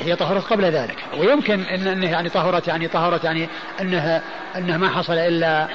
[0.00, 0.96] هي طهرت قبل ذلك.
[1.18, 3.48] ويمكن ان إنه يعني طهرت يعني طهرت يعني
[3.80, 4.22] انها
[4.56, 5.68] إنها ما حصل الا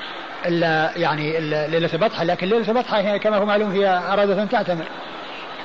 [0.45, 4.85] إلا يعني ليلة البطحه لكن ليلة البطحه هي كما هو معلوم هي ارادت ان تعتمر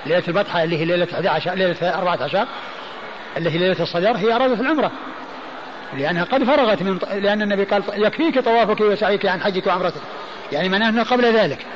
[0.07, 2.47] ليلة البطحه اللي هي ليلة 11 ليلة 14
[3.37, 4.91] اللي هي ليلة الصدر هي ارادت العمرة.
[5.99, 10.01] لأنها قد فرغت من لأن النبي قال يكفيك طوافك وسعيك عن حجك وعمرتك.
[10.53, 11.67] يعني معناه انه قبل ذلك.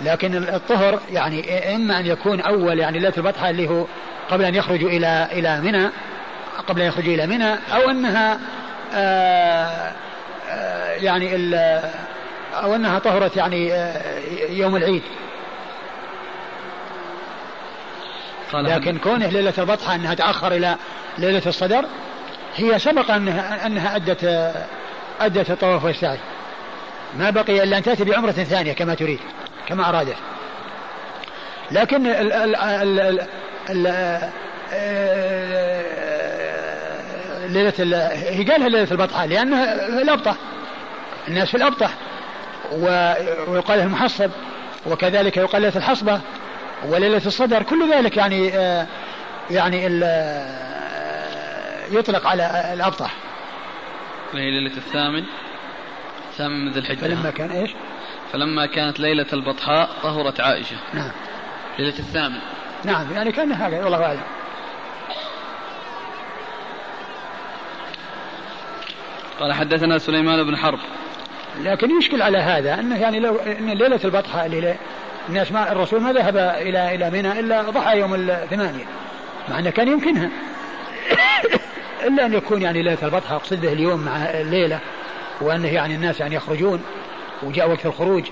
[0.00, 3.84] لكن الطهر يعني إما أن يكون أول يعني ليلة البطحه اللي هو
[4.30, 5.90] قبل أن يخرجوا إلى إلى منى
[6.68, 8.38] قبل أن يخرجوا إلى منى أو أنها آآ
[8.94, 9.92] آه،
[10.48, 11.54] آآ آه، يعني
[12.54, 15.02] أو أنها طهرت يعني آه، يوم العيد.
[18.54, 20.76] لكن كونه ليلة البطحه أنها تأخر إلى
[21.18, 21.84] ليلة الصدر
[22.56, 24.52] هي سبق أنها, أنها أدت
[25.20, 26.18] أدت الطواف والسعي.
[27.18, 29.20] ما بقي إلا أن تأتي بعمرة ثانية كما تريد
[29.68, 30.16] كما أرادت.
[31.70, 33.26] لكن ال ال ال ال
[37.48, 37.72] ليلة
[38.12, 40.36] هي قالها ليلة البطحة لأنها الأبطح
[41.28, 41.90] الناس في الأبطح
[42.72, 44.30] ويقال المحصب
[44.86, 46.20] وكذلك يقال ليلة الحصبة
[46.88, 48.46] وليلة الصدر كل ذلك يعني
[49.50, 49.84] يعني
[51.90, 53.14] يطلق على الأبطح.
[54.34, 55.24] وهي ليلة الثامن
[56.36, 56.96] ثامن من ذي الحجة.
[56.96, 57.70] فلما كان إيش؟
[58.32, 60.76] فلما كانت ليلة البطحاء طهرت عائشة.
[60.94, 61.10] نعم.
[61.78, 62.38] ليلة الثامن.
[62.86, 63.84] نعم يعني كان هكذا.
[63.84, 64.20] والله أعلم.
[69.40, 70.78] قال حدثنا سليمان بن حرب.
[71.60, 74.76] لكن يشكل على هذا أنه يعني لو إن ليلة البطحه اللي
[75.28, 78.84] الناس ما الرسول ما ذهب إلى إلى منى إلا ضحى يوم الثمانيه
[79.48, 80.30] مع أنه كان يمكنها.
[82.06, 84.80] إلا أن يكون يعني ليلة البطحه أقصد به اليوم مع الليلة
[85.40, 86.82] وأنه يعني الناس يعني يخرجون
[87.42, 88.24] وجاء وقت الخروج.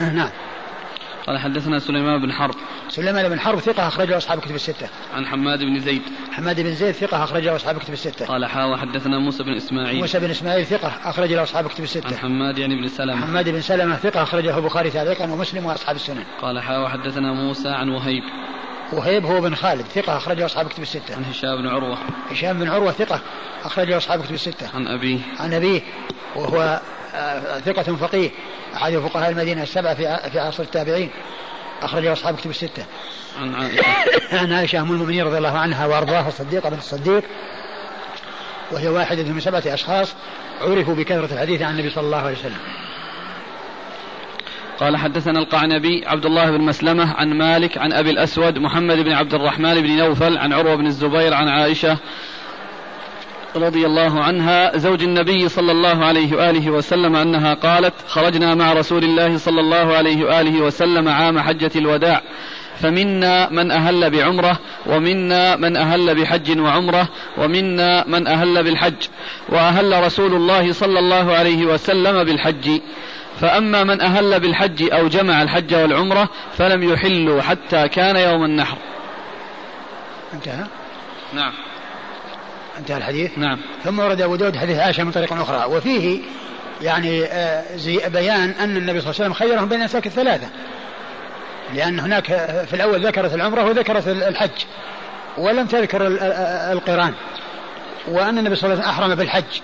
[0.00, 0.30] نعم.
[1.28, 2.54] قال حدثنا سليمان بن حرب
[2.88, 4.88] سليمان بن حرب ثقة أخرجه أصحاب كتب الستة.
[5.14, 6.02] عن حماد بن زيد.
[6.32, 8.26] حماد بن زيد ثقة أخرجه أصحاب كتب الستة.
[8.26, 10.00] قال حا حدثنا موسى بن إسماعيل.
[10.00, 12.06] موسى بن إسماعيل ثقة أخرج له أصحاب كتب الستة.
[12.06, 13.26] عن حماد يعني بن سلمة.
[13.26, 16.24] حماد بن سلمة ثقة أخرجه البخاري تعليقا ومسلم وأصحاب السنن.
[16.42, 18.22] قال حا حدثنا موسى عن وهيب.
[18.92, 21.16] وهيب هو بن خالد ثقة أخرجه أصحاب كتب الستة.
[21.16, 21.98] عن هشام بن عروة.
[22.30, 23.20] هشام بن عروة ثقة
[23.64, 24.70] أخرجه أصحاب كتب الستة.
[24.74, 25.18] عن أبيه.
[25.40, 25.80] عن أبيه
[26.36, 26.80] وهو
[27.64, 28.30] ثقة فقيه
[28.74, 31.10] أحد فقهاء المدينة السبعة في في عصر التابعين
[31.82, 32.84] أخرجه أصحاب كتب الستة.
[33.40, 33.82] عن عائشة.
[34.32, 37.22] عن عائشة أم المؤمنين رضي الله عنها وأرضاها الصديقة بنت الصديق
[38.70, 40.14] وهي واحدة من سبعة أشخاص
[40.60, 42.58] عرفوا بكثرة الحديث عن النبي صلى الله عليه وسلم.
[44.80, 49.34] قال حدثنا القعنبي عبد الله بن مسلمة عن مالك عن أبي الأسود محمد بن عبد
[49.34, 51.98] الرحمن بن نوفل عن عروة بن الزبير عن عائشة
[53.56, 59.04] رضي الله عنها زوج النبي صلى الله عليه وآله وسلم أنها قالت خرجنا مع رسول
[59.04, 62.22] الله صلى الله عليه وآله وسلم عام حجة الوداع
[62.80, 67.08] فمنا من أهل بعمرة ومنا من أهل بحج وعمرة
[67.38, 69.06] ومنا من أهل بالحج
[69.48, 72.80] وأهل رسول الله صلى الله عليه وسلم بالحج.
[73.40, 78.76] فأما من أهل بالحج أو جمع الحج والعمرة فلم يحلوا حتى كان يوم النحر.
[80.34, 80.64] انتهى؟
[81.34, 81.52] نعم.
[82.78, 83.58] انتهى الحديث؟ نعم.
[83.84, 86.20] ثم ورد أبو داود حديث عائشة من طريق أخرى وفيه
[86.82, 90.46] يعني آه، زي بيان أن النبي صلى الله عليه وسلم خيرهم بين الأنساك الثلاثة.
[91.74, 92.26] لأن هناك
[92.68, 94.64] في الأول ذكرت العمرة وذكرت الحج
[95.38, 96.06] ولم تذكر
[96.72, 97.14] القرآن.
[98.08, 99.60] وأن النبي صلى الله عليه وسلم أحرم بالحج.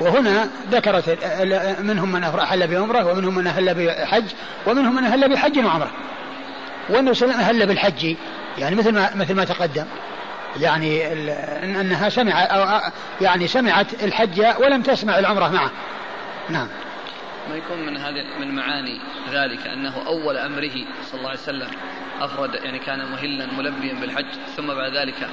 [0.00, 1.18] وهنا ذكرت
[1.80, 4.24] منهم من أحل بعمرة ومنهم من أهل بحج
[4.66, 5.90] ومنهم من أهل بحج وعمرة.
[6.88, 8.16] والنبي صلى الله عليه وسلم أهل بالحج
[8.58, 9.84] يعني مثل ما مثل ما تقدم.
[10.60, 11.12] يعني
[11.80, 12.80] أنها سمع أو
[13.20, 15.70] يعني سمعت الحج ولم تسمع العمرة معه.
[16.48, 16.68] نعم.
[17.50, 20.74] ما يكون من هذه من معاني ذلك أنه أول أمره
[21.10, 21.68] صلى الله عليه وسلم
[22.20, 25.28] افرد يعني كان مهلا ملبيا بالحج ثم بعد ذلك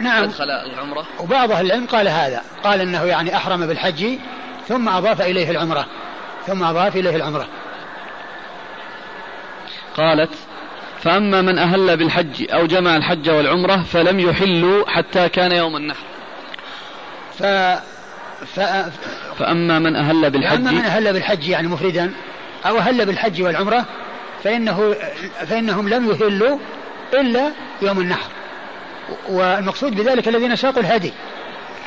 [0.00, 0.24] نعم.
[0.24, 2.42] أدخل العمرة؟ وبعض أهل العلم قال هذا.
[2.64, 4.18] قال إنه يعني أحرم بالحج
[4.68, 5.86] ثم أضاف إليه العمرة.
[6.46, 7.48] ثم أضاف إليه العمرة.
[9.96, 10.34] قالت
[11.02, 16.04] فأما من أهل بالحج أو جمع الحج والعمرة فلم يحلوا حتى كان يوم النحر.
[17.38, 17.42] ف...
[18.44, 18.60] ف...
[19.38, 22.12] فأما من أهل بالحج فأما من أهل بالحج يعني مفردا
[22.66, 23.84] أو أهل بالحج والعمرة
[24.44, 24.94] فإنه
[25.46, 26.58] فإنهم لم يهلوا
[27.14, 27.50] إلا
[27.82, 28.30] يوم النحر.
[29.28, 31.12] والمقصود بذلك الذين ساقوا الهدي.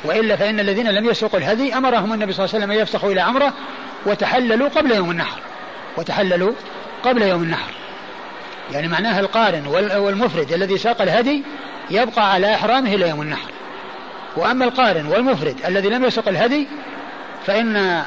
[0.04, 3.22] وإلا فإن الذين لم يسوقوا الهدي أمرهم النبي صلى الله عليه وسلم أن يفسخوا إلى
[3.22, 3.54] عمرة
[4.06, 5.40] وتحللوا قبل يوم النحر.
[5.98, 6.54] وتحللوا
[7.04, 7.72] قبل يوم النحر.
[8.72, 11.44] يعني معناها القارن والمفرد الذي ساق الهدي
[11.92, 13.52] يبقى على إحرامه إلى يوم النحر.
[14.38, 16.68] وأما القارن والمفرد الذي لم يسق الهدي
[17.46, 18.02] فإن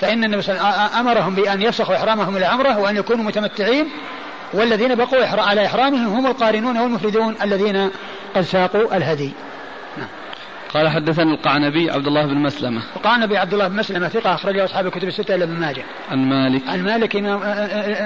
[0.00, 3.86] فإن النبي صلى الله عليه وسلم أمرهم بأن يفسخوا إحرامهم إلى عمرة وأن يكونوا متمتعين.
[4.52, 7.90] والذين بقوا على إحرامهم هم القارنون والمفردون الذين
[8.34, 9.32] قد ساقوا الهدي.
[9.98, 10.08] نعم.
[10.74, 12.82] قال حدثنا القعنبي عبد الله بن مسلمة.
[12.96, 15.84] القعنبي عبد الله بن مسلمة ثقة أخرجه أصحاب الكتب الستة إلا ابن ماجه.
[16.10, 16.68] عن مالك.
[16.68, 17.40] عن مالك إمام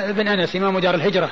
[0.08, 1.30] ابن أنس إمام دار الهجرة.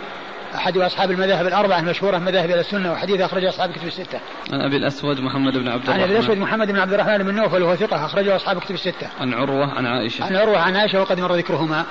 [0.54, 4.20] أحد أصحاب المذاهب الأربعة المشهورة مذاهب إلى السنة وحديث أخرجه أصحاب الكتب الستة.
[4.52, 6.02] عن أبي الأسود محمد بن عبد الرحمن.
[6.02, 9.08] عن أبي الأسود محمد بن عبد الرحمن بن نوفل وهو ثقة أخرجه أصحاب الكتب الستة.
[9.20, 10.24] عن عروة عن عائشة.
[10.24, 11.84] عن عروة عن عائشة وقد مر ذكرهما.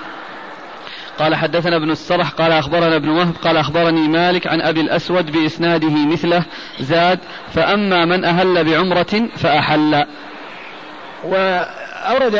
[1.19, 6.05] قال حدثنا ابن السرح قال أخبرنا ابن وهب قال أخبرني مالك عن أبي الأسود بإسناده
[6.05, 6.43] مثله
[6.79, 7.19] زاد
[7.53, 10.05] فأما من أهل بعمرة فأحل
[11.23, 12.35] وأورد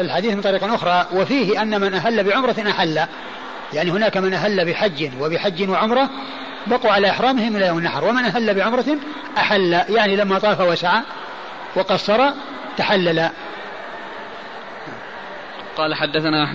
[0.00, 3.06] الحديث من طريق أخرى وفيه أن من أهل بعمرة أحل
[3.72, 6.10] يعني هناك من أهل بحج وبحج وعمرة
[6.66, 8.96] بقوا على إحرامهم إلى يوم النحر ومن أهل بعمرة
[9.38, 11.02] أحل يعني لما طاف وسعى
[11.76, 12.30] وقصر
[12.76, 13.30] تحلل.
[15.76, 16.46] قال حدثنا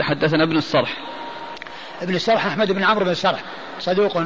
[0.00, 0.96] حدثنا ابن الصرح.
[2.02, 3.42] ابن السرح أحمد بن عمرو بن السرح
[3.78, 4.22] صدوق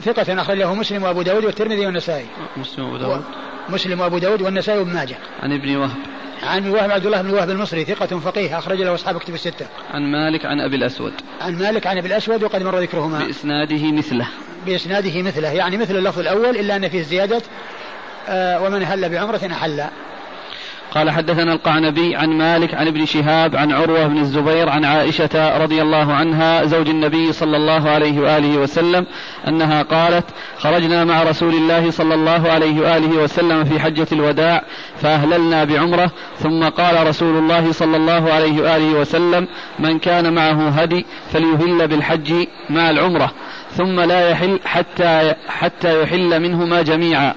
[0.00, 2.26] ثقة أخرج له مسلم وأبو داود والترمذي والنسائي.
[2.56, 3.24] مسلم وأبو داود.
[3.68, 5.16] مسلم وأبو داود والنسائي وابن ماجه.
[5.42, 5.96] عن ابن وهب.
[6.44, 9.66] عن وهب عبد الله بن وهب المصري ثقة فقيه أخرج له أصحاب كتب الستة.
[9.90, 11.12] عن مالك عن أبي الأسود.
[11.40, 13.18] عن مالك عن أبي الأسود وقد مر ذكرهما.
[13.18, 14.28] بإسناده مثله.
[14.66, 17.42] بإسناده مثله يعني مثل اللفظ الأول إلا أن فيه زيادة
[18.28, 19.84] آه ومن هل بعمرة أحل.
[20.94, 25.82] قال حدثنا القعنبي عن مالك عن ابن شهاب عن عروة بن الزبير عن عائشة رضي
[25.82, 29.06] الله عنها زوج النبي صلى الله عليه وآله وسلم
[29.48, 30.24] أنها قالت
[30.58, 34.62] خرجنا مع رسول الله صلى الله عليه وآله وسلم في حجة الوداع
[35.02, 41.06] فأهللنا بعمرة ثم قال رسول الله صلى الله عليه وآله وسلم من كان معه هدي
[41.32, 43.32] فليهل بالحج مع العمرة
[43.76, 47.34] ثم لا يحل حتى حتى يحل منهما جميعا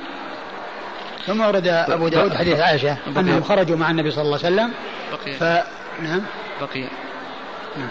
[1.27, 4.73] ثم ورد أبو داود حديث عائشة أنهم خرجوا مع النبي صلى الله عليه وسلم.
[5.11, 5.33] بقي.
[5.33, 5.43] ف...
[6.03, 6.21] نعم.
[6.61, 6.81] بقي.
[7.77, 7.89] نعم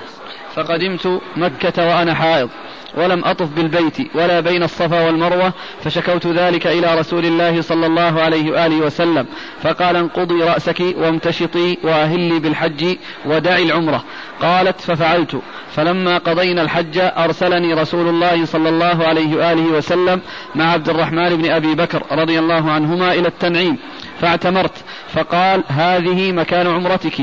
[0.54, 2.50] فقدمت مكة وأنا حائض.
[2.96, 5.52] ولم أطف بالبيت ولا بين الصفا والمروة
[5.84, 9.26] فشكوت ذلك إلى رسول الله صلى الله عليه وآله وسلم
[9.62, 14.04] فقال انقضي رأسك وامتشطي وأهلي بالحج ودعي العمرة.
[14.42, 15.40] قالت ففعلت.
[15.76, 20.20] فلما قضينا الحج أرسلني رسول الله صلى الله عليه وآله وسلم
[20.54, 23.76] مع عبد الرحمن بن أبي بكر رضي الله عنهما إلى التنعيم
[24.20, 24.84] فاعتمرت.
[25.14, 27.22] فقال هذه مكان عمرتك.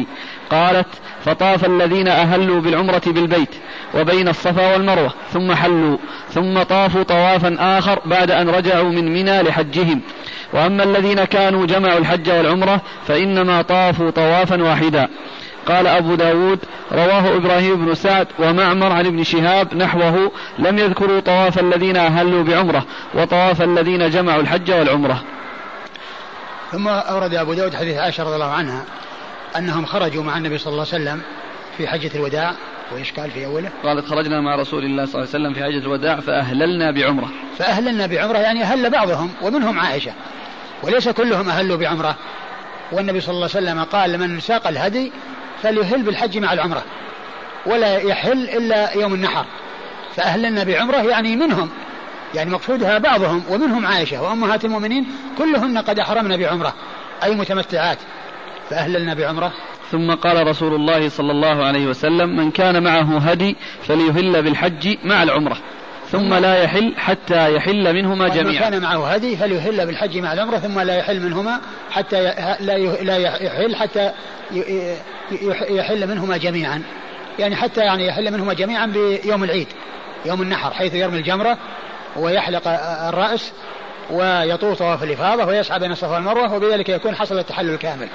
[0.52, 0.88] قالت
[1.26, 3.50] فطاف الذين أهلوا بالعمرة بالبيت
[3.96, 5.98] وبين الصفا والمروة ثم حلوا
[6.34, 10.02] ثم طافوا طوافا آخر بعد أن رجعوا من منى لحجهم.
[10.54, 15.10] وأما الذين كانوا جمعوا الحج والعمرة فإنما طافوا طوافا واحدا.
[15.68, 16.60] قال أبو داود
[16.92, 22.86] رواه إبراهيم بن سعد ومعمر عن ابن شهاب نحوه لم يذكروا طواف الذين أهلوا بعمرة
[23.14, 25.24] وطواف الذين جمعوا الحج والعمرة.
[26.72, 28.86] ثم أورد أبو داود حديث عائشة رضي الله عنها
[29.58, 31.22] أنهم خرجوا مع النبي صلى الله عليه وسلم
[31.78, 32.54] في حجة الوداع
[32.92, 33.70] وإيش قال في أوله.
[33.84, 37.30] قالت خرجنا مع رسول الله صلى الله عليه وسلم في حجة الوداع فأهللنا بعمرة.
[37.58, 40.12] فأهللنا بعمرة يعني أهل بعضهم ومنهم عائشة.
[40.84, 42.16] وليس كلهم أهلوا بعمرة.
[42.92, 45.12] والنبي صلى الله عليه وسلم قال لمن ساق الهدي
[45.64, 46.84] فليهل بالحج مع العمرة
[47.66, 49.46] ولا يحل إلا يوم النحر.
[50.16, 51.70] فأهللنا بعمرة يعني منهم.
[52.36, 56.74] يعني مقصودها بعضهم ومنهم عائشة وأمهات المؤمنين كلهن قد أحرمن بعمرة
[57.24, 57.98] أي متمتعات.
[58.70, 59.54] فأهللنا بعمرة.
[59.92, 63.56] ثم قال رسول الله صلى الله عليه وسلم من كان معه هدي
[63.88, 65.58] فليهل بالحج مع العمرة
[66.12, 68.44] ثم لا يحل حتى يحل منهما جميعا.
[68.44, 71.62] من كان معه هدي فليهل بالحج مع العمرة ثم لا يحل منهما
[71.92, 72.24] حتى
[72.60, 74.12] لا يحل حتى
[75.70, 76.84] يحل منهما جميعا.
[77.40, 79.68] يعني حتى يعني يحل منهما جميعا بيوم العيد
[80.26, 81.58] يوم النحر حيث يرمي الجمرة
[82.16, 82.68] ويحلق
[83.08, 83.52] الرأس
[84.12, 88.08] ويطوف طواف الإفاضة ويسعى بين الصفا والمروة وبذلك يكون حصل التحلل الكامل.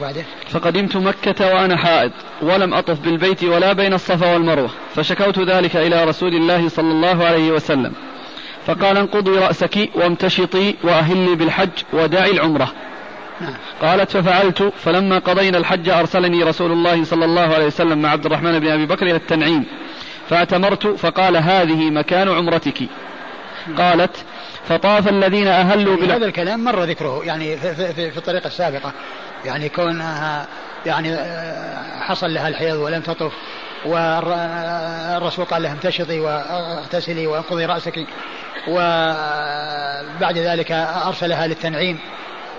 [0.00, 2.12] بعده؟ فقدمت مكة وأنا حائض
[2.42, 7.52] ولم أطف بالبيت ولا بين الصفا والمروة فشكوت ذلك إلى رسول الله صلى الله عليه
[7.52, 7.92] وسلم.
[8.66, 12.72] فقال انقضي رأسك وامتشطي وأهلي بالحج ودعي العمرة.
[13.40, 13.54] نعم.
[13.82, 18.58] قالت ففعلت فلما قضينا الحج أرسلني رسول الله صلى الله عليه وسلم مع عبد الرحمن
[18.58, 19.64] بن أبي بكر إلى التنعيم.
[20.28, 22.78] فاعتمرت فقال هذه مكان عمرتك.
[23.78, 24.16] قالت
[24.68, 26.12] فطاف الذين أهلوا بال...
[26.12, 28.92] هذا الكلام مر ذكره يعني في, في, في الطريقة السابقة.
[29.44, 30.46] يعني كونها
[30.86, 33.32] يعني آه، حصل لها الحيض ولم تطف
[33.84, 38.06] والرسول قال لها امتشطي واغتسلي وانقضي رأسك
[38.68, 40.72] وبعد ذلك
[41.06, 41.98] أرسلها للتنعيم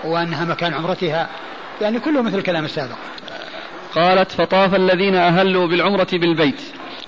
[0.04, 1.28] وأنها مكان عمرتها.
[1.80, 2.96] يعني كله مثل الكلام السابق.
[3.94, 6.60] قالت فطاف الذين أهلوا بالعمرة بالبيت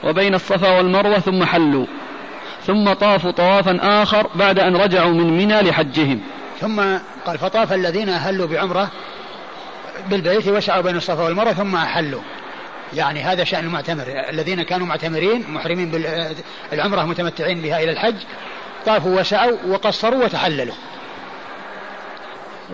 [0.05, 1.87] وبين الصفا والمروة ثم حلوا.
[2.67, 6.21] ثم طافوا طوافا آخر بعد أن رجعوا من منى لحجهم.
[6.61, 6.81] ثم
[7.27, 8.91] قال فطاف الذين أهلوا بعمرة
[10.11, 12.21] بالبيت وسعوا بين الصفا والمروة ثم أحلوا.
[12.95, 14.05] يعني هذا شأن المعتمر.
[14.07, 15.91] الذين كانوا معتمرين محرمين
[16.71, 18.17] بالعمرة متمتعين بها إلى الحج
[18.87, 20.75] طافوا وسعوا وقصروا وتحللوا.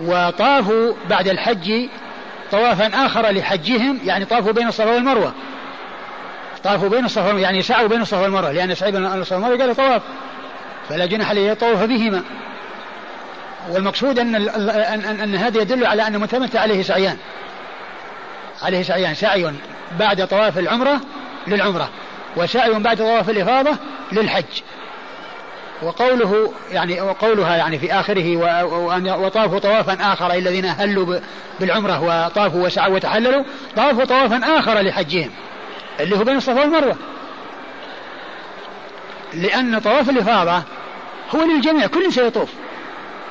[0.02, 1.88] وطافوا بعد الحج
[2.50, 5.32] طوافا آخر لحجهم يعني طافوا بين الصفا والمروة.
[6.64, 10.02] طافوا بين الصفا يعني سعوا بين الصفا والمروة لأن سعي بين الصفا والمروة قال طواف.
[10.88, 12.22] فلا جناح عليه يطوف بهما.
[13.68, 14.68] والمقصود أن, أن,
[15.04, 17.16] أن, أن هذا يدل على أن المتمتع عليه سعيان.
[18.62, 19.14] عليه سعيان.
[19.14, 19.52] سعي
[19.98, 21.00] بعد طواف العمرة
[21.46, 21.88] للعمرة
[22.36, 23.76] وسعي بعد طواف الإفاضة
[24.12, 24.62] للحج.
[25.82, 31.18] وقوله يعني وقولها يعني في آخره وأن وطافوا طوافا آخر الذين أهلوا
[31.60, 33.44] بالعمرة وطافوا وسعوا وتحللوا
[33.76, 35.30] طافوا طوافا آخر لحجهم
[36.00, 36.96] اللي هو بين الصفا والمروة.
[39.34, 40.62] لأن طواف الإفاضة
[41.34, 42.48] هو للجميع كل سيطوف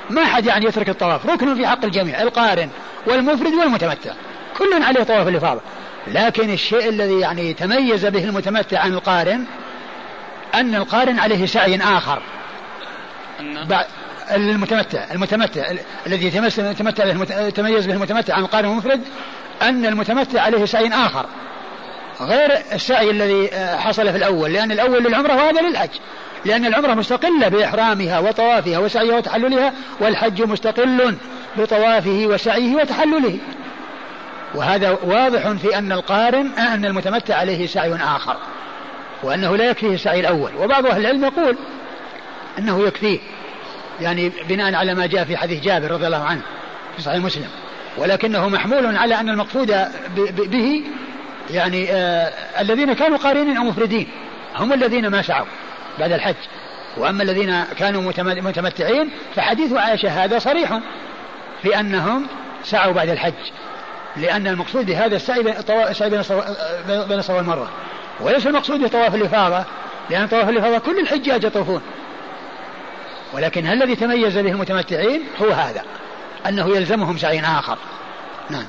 [0.10, 2.70] ما حد يعني يترك الطواف ركن في حق الجميع القارن
[3.08, 4.14] والمفرد والمتمتع.
[4.58, 5.62] كل عليه طواف الإفاضة.
[6.08, 9.46] لكن الشيء الذي يعني تميز به المتمتع عن القارن
[10.56, 12.22] أن القارن عليه سعي آخر.
[14.32, 15.72] المتمتع المتمتع
[16.08, 17.14] الذي يتمتع
[17.50, 19.02] تميز به المتمتع عن القارن المفرد
[19.62, 21.26] أن المتمتع عليه سعي آخر.
[22.22, 25.90] غير السعي الذي آه، حصل في الأول لأن الأول للعمرة وهذا للحج.
[26.46, 31.16] لأن العمرة مستقلة بإحرامها وطوافها وسعيها وتحللها والحج مستقل
[31.58, 33.38] بطوافه وسعيه وتحلله.
[34.56, 38.38] وهذا واضح في أن القارن أن المتمتع عليه سعي آخر
[39.24, 40.52] وأنه لا يكفيه السعي الأول.
[40.60, 41.58] وبعض أهل العلم يقول
[42.60, 43.20] أنه يكفيه
[44.02, 46.42] يعني بناء على ما جاء في حديث جابر رضي الله عنه
[46.96, 47.48] في صحيح مسلم.
[47.98, 49.76] ولكنه محمول على أن المقصود
[50.38, 50.84] به
[51.52, 52.32] يعني آه
[52.62, 54.08] الذين كانوا قارنين أو مفردين
[54.56, 55.46] هم الذين ما سعوا.
[56.00, 56.36] بعد الحج.
[56.98, 60.80] وأما الذين كانوا متمتعين فحديث عائشة هذا صريح
[61.62, 62.28] في أنهم
[62.64, 63.34] سعوا بعد الحج.
[64.18, 67.70] لأن المقصود بهذا السعي بين الصفا والمروة
[68.20, 69.66] وليس المقصود بطواف الإفاضة
[70.10, 71.82] لأن طواف الإفاضة كل الحجاج يطوفون.
[73.34, 75.84] ولكن الذي تميز به المتمتعين هو هذا
[76.48, 77.78] أنه يلزمهم سعي آخر.
[78.50, 78.68] نعم.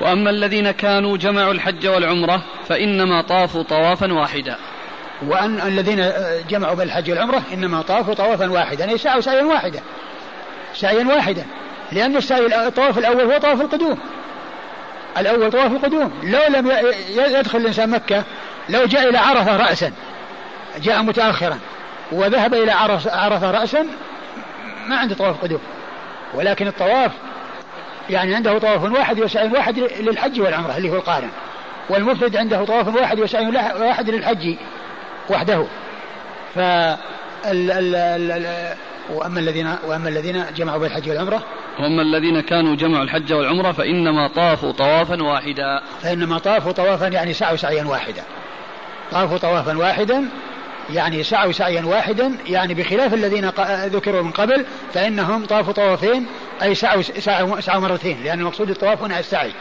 [0.00, 4.56] وأما الذين كانوا جمعوا الحج والعمرة فإنما طافوا طوافا واحدا.
[5.22, 6.12] وأن الذين
[6.48, 9.80] جمعوا بالحج والعمرة إنما طافوا طوافا واحدا أي سعوا سعيا واحدا
[10.74, 11.44] سعيا واحدا
[11.92, 13.98] لأن السعي الطواف الأول هو طواف القدوم.
[15.18, 16.12] الأول طواف القدوم.
[16.22, 16.72] لو لم
[17.16, 18.24] يدخل الإنسان مكة
[18.68, 19.92] لو جاء إلى عرفة رأسا
[20.82, 21.58] جاء متأخرا
[22.12, 23.86] وذهب إلى عرفة رأسا
[24.86, 25.60] ما عنده طواف قدوم.
[26.34, 27.12] ولكن الطواف
[28.10, 31.30] يعني عنده طواف واحد وسعي واحد للحج والعمرة اللي هو القارن
[31.88, 33.46] والمفرد عنده طواف واحد وسعي
[33.80, 34.56] واحد للحج.
[35.30, 35.66] وحده.
[36.54, 36.58] ف
[39.10, 41.42] وأما الذين وأما الذين جمعوا بين الحج والعمره
[41.80, 45.82] وأما الذين كانوا جمعوا الحج والعمرة فإنما طافوا طوافا واحدا.
[46.02, 48.22] فإنما طافوا طوافا يعني سعوا سعيا واحدا.
[49.12, 50.28] طافوا طوافا واحدا
[50.90, 56.26] يعني سعوا سعيا واحدا يعني بخلاف الذين ذكروا من قبل فإنهم طافوا طوافين
[56.62, 59.52] أي سعوا, سعوا, سعوا مرتين لأن المقصود الطواف هنا السعي.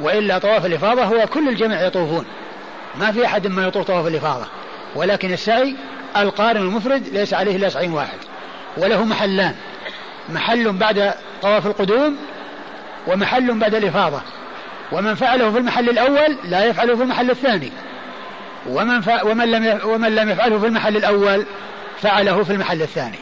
[0.00, 2.24] وإلا طواف الإفاضة هو كل الجميع يطوفون.
[2.98, 4.46] ما في أحد ما يطوف طواف الإفاضة.
[4.94, 5.76] ولكن السعي
[6.16, 8.18] القارن المفرد ليس عليه إلا سعي واحد
[8.76, 9.54] وله محلان.
[10.28, 12.16] محل بعد طواف القدوم
[13.06, 14.20] ومحل بعد الإفاضة.
[14.92, 17.72] ومن فعله في المحل الأول لا يفعله في المحل الثاني.
[18.66, 19.24] ومن, ف...
[19.24, 19.80] ومن, لم.
[19.84, 21.46] ومن لم يفعله في المحل الأول
[22.02, 23.18] فعله في المحل الثاني.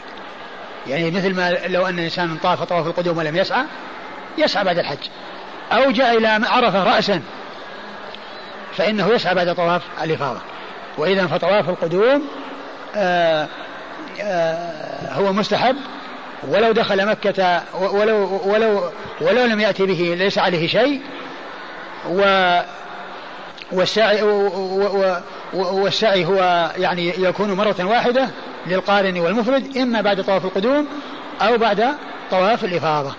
[0.87, 3.65] يعني مثل ما لو أن الإنسان طاف طواف القدوم ولم يسعى
[4.39, 5.09] يسعى بعد الحج.
[5.73, 7.23] أو جاء إلى عرفة رأسا
[8.79, 10.41] فإنه يسعى بعد طواف الإفاضة.
[10.99, 12.25] وإذا فطواف القدوم
[12.97, 13.47] آآ
[14.21, 15.77] آآ هو مستحب.
[16.49, 21.01] ولو دخل مكة ولو ولو ولو لم يأتي به ليس عليه شيء.
[22.11, 22.23] و
[23.73, 24.23] والسعي
[25.53, 28.29] والسعي هو يعني يكون مرة واحدة
[28.67, 30.87] للقارن والمفرد إما بعد طواف القدوم
[31.43, 31.95] أو بعد
[32.31, 33.15] طواف الإفاضة.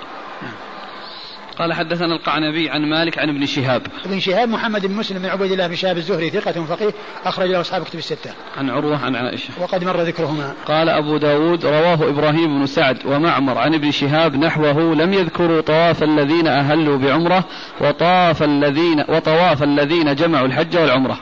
[1.59, 3.87] قال حدثنا القعنبي عن مالك عن ابن شهاب.
[4.05, 6.93] ابن شهاب محمد بن مسلم بن عبيد الله بن شهاب الزهري ثقة فقيه
[7.25, 8.31] أخرج له أصحاب كتب الستة.
[8.57, 9.49] عن عروة عن عائشة.
[9.61, 10.53] وقد مر ذكرهما.
[10.65, 16.03] قال أبو داود رواه إبراهيم بن سعد ومعمر عن ابن شهاب نحوه لم يذكروا طواف
[16.03, 17.43] الذين أهلوا بعمرة
[17.81, 21.19] وطاف الذين وطواف الذين جمعوا الحج والعمرة.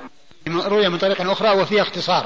[0.48, 2.26] روي من طريق أخرى وفيها اختصار.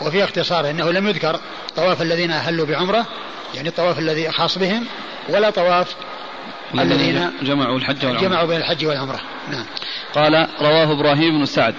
[0.00, 1.40] وفي اختصار إنه لم يذكر
[1.76, 3.06] طواف الذين أهلوا بعمرة
[3.54, 4.86] يعني الطواف الذي خاص بهم
[5.28, 5.94] ولا طواف
[6.82, 8.28] الذين جمعوا الحج والعمرة.
[8.28, 9.20] جمعوا بين الحج والعمرة.
[9.50, 9.64] نعم.
[10.14, 11.74] قال رواه إبراهيم بن سعد.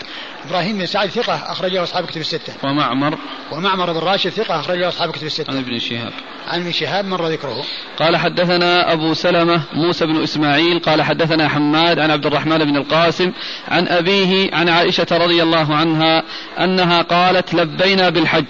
[0.50, 2.54] إبراهيم بن سعد ثقة أخرجه أصحاب كتب الستة.
[2.64, 3.18] ومعمر.
[3.52, 5.52] ومعمر بن راشد ثقة أخرجه أصحاب كتب الستة.
[5.52, 6.14] عن ابن شهاب.
[6.48, 7.64] عن ابن شهاب مر ذكره.
[8.00, 10.80] قال حدثنا أبو سلمة موسى بن إسماعيل.
[10.80, 13.32] قال حدثنا حماد عن عبد الرحمن بن القاسم
[13.68, 16.24] عن أبيه عن عائشة رضي الله عنها
[16.60, 18.46] أنها قالت لبينا بالحج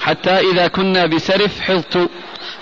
[0.00, 2.10] حتى إذا كنا بسرف حضت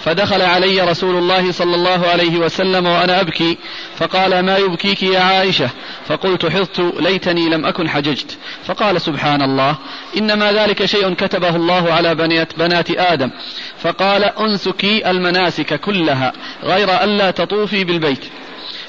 [0.04, 3.58] فدخل علي رسول الله صلى الله عليه وسلم وأنا أبكي
[3.96, 5.70] فقال ما يبكيك يا عائشة؟
[6.08, 8.38] فقلت حظت ليتني لم أكن حججت.
[8.64, 9.76] فقال سبحان الله
[10.16, 13.30] إنما ذلك شيء كتبه الله على بنات, بنات آدم.
[13.78, 16.32] فقال أنسكي المناسك كلها
[16.62, 18.24] غير ألا تطوفي بالبيت.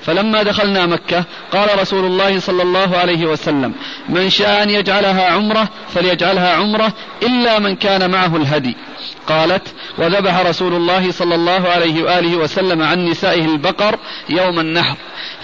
[0.02, 3.74] فلما دخلنا مكة قال رسول الله صلى الله عليه وسلم
[4.10, 6.94] من شاء أن يجعلها عمرة فليجعلها عمرة
[7.24, 8.76] إلا من كان معه الهدي.
[9.28, 9.68] قالت
[9.98, 14.00] وذبح رسول الله صلى الله عليه وآله وسلم عن نسائه البقر
[14.30, 14.96] يوم النحر.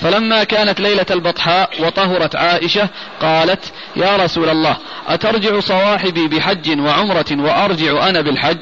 [0.02, 2.90] فلما كانت ليلة البطحاء وطهرت عائشة
[3.22, 4.78] قالت يا رسول الله
[5.08, 8.60] أترجع صواحبي بحج وعمرة وأرجع أنا بالحج؟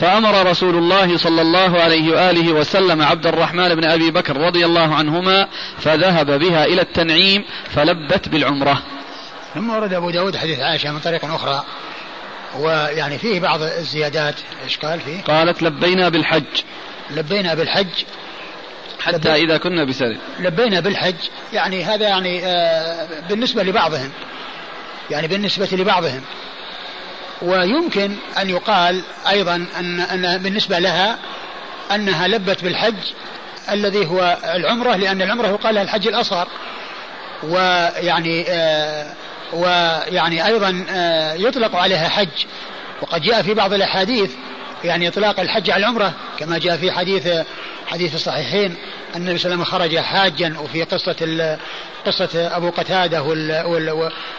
[0.00, 4.94] فأمر رسول الله صلى الله عليه وآله وسلم عبد الرحمن بن أبي بكر رضي الله
[4.94, 5.48] عنهما
[5.78, 7.44] فذهب بها إلى التنعيم
[7.74, 8.82] فلبت بالعمرة.
[9.54, 11.64] ثم ورد أبو داود حديث عائشة من طريق أخرى.
[12.56, 14.34] ويعني فيه بعض الزيادات
[14.64, 16.62] إيش قال فيه؟ قالت لبينا بالحج.
[17.10, 18.04] لبينا بالحج.
[19.00, 21.14] حتى إذا كنا بسرف لبينا بالحج
[21.52, 24.10] يعني هذا يعني آه بالنسبة لبعضهم.
[25.10, 26.20] يعني بالنسبة لبعضهم.
[27.42, 31.18] ويمكن أن يقال أيضا أن, أن بالنسبة لها
[31.94, 33.12] أنها لبت بالحج
[33.70, 36.48] الذي هو العمرة لأن العمرة يقال لها الحج الأصغر.
[37.42, 39.14] ويعني آه
[39.52, 42.28] ويعني أيضا آه يطلق عليها حج.
[43.02, 44.30] وقد جاء في بعض الأحاديث
[44.84, 47.28] يعني إطلاق الحج على العمرة كما جاء في حديث
[47.86, 48.74] حديث الصحيحين
[49.16, 51.56] أن النبي صلى الله عليه وسلم خرج حاجا وفي قصة
[52.06, 53.22] قصة أبو قتادة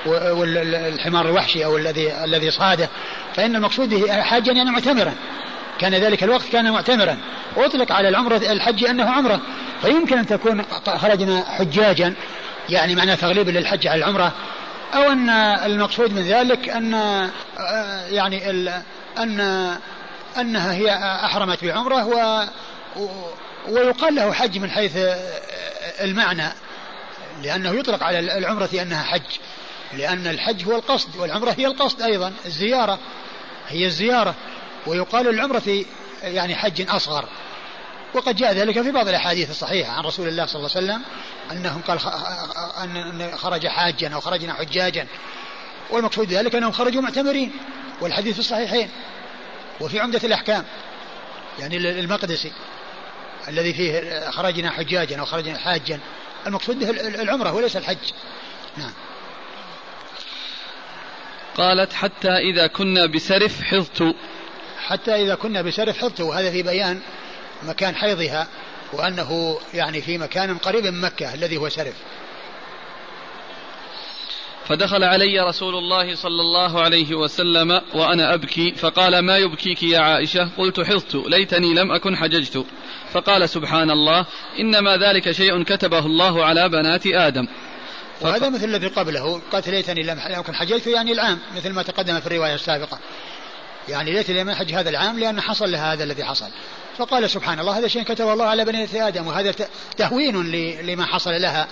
[0.06, 2.90] والحمار الوحشي أو الذي الذي صاده.
[3.36, 5.14] فإن المقصود به حاجا يعني معتمرا.
[5.80, 7.18] كان ذلك الوقت كان معتمرا.
[7.56, 9.42] وأطلق على العمرة الحج أنه عمرة.
[9.82, 10.64] فيمكن أن تكون
[10.98, 12.14] خرجنا حجاجا
[12.70, 14.32] يعني معنى تغليب للحج على العمرة.
[14.94, 15.30] أو أن
[15.66, 16.94] المقصود من ذلك أن
[18.10, 18.50] يعني
[19.18, 19.40] أن
[20.38, 20.94] أنها هي
[21.26, 22.46] أحرمت بعمرة و
[23.68, 24.98] ويقال له حج من حيث
[26.02, 26.54] المعنى
[27.44, 29.38] لأنه يطلق على العمرة أنها حج
[29.94, 33.00] لأن الحج هو القصد والعمرة هي القصد أيضا الزيارة
[33.68, 34.36] هي الزيارة
[34.88, 35.86] ويقال العمرة
[36.24, 37.26] يعني حج أصغر.
[38.14, 41.02] وقد جاء ذلك في بعض الأحاديث الصحيحة عن رسول الله صلى الله عليه وسلم
[41.52, 42.00] أنهم قال
[42.84, 45.08] أن خرج حاجا أو خرجنا حجاجا.
[45.90, 47.52] والمقصود ذلك أنهم خرجوا معتمرين
[48.02, 48.90] والحديث في الصحيحين
[49.80, 50.66] وفي عمدة الأحكام.
[51.60, 52.52] يعني المقدسي
[53.48, 56.00] الذي فيه خرجنا حجاجا أو خرجنا حاجا.
[56.48, 56.90] المقصود به
[57.22, 58.12] العمرة وليس الحج.
[58.78, 58.94] نعم.
[61.58, 64.16] قالت حتى إذا كنا بسرف حضت
[64.88, 67.02] حتى إذا كنا بسرف حضت وهذا في بيان
[67.64, 68.48] مكان حيضها
[68.94, 71.96] وأنه يعني في مكان قريب من مكة الذي هو سرف.
[74.68, 80.50] فدخل علي رسول الله صلى الله عليه وسلم وأنا أبكي فقال ما يبكيك يا عائشة؟
[80.58, 82.66] قلت حظت ليتني لم أكن حججت.
[83.14, 84.26] فقال سبحان الله
[84.60, 87.48] إنما ذلك شيء كتبه الله على بنات آدم.
[88.22, 92.28] وهذا مثل الذي قبله قالت ليتني لم أكن حججت يعني العام مثل ما تقدم في
[92.28, 93.00] الرواية السابقة.
[93.90, 96.50] يعني ليتني لم أحج هذا العام لأن حصل لها هذا الذي حصل.
[97.00, 99.54] فقال سبحان الله هذا شيء كتبه الله على بنات آدم وهذا
[99.98, 100.52] تهوين
[100.86, 101.68] لما حصل لها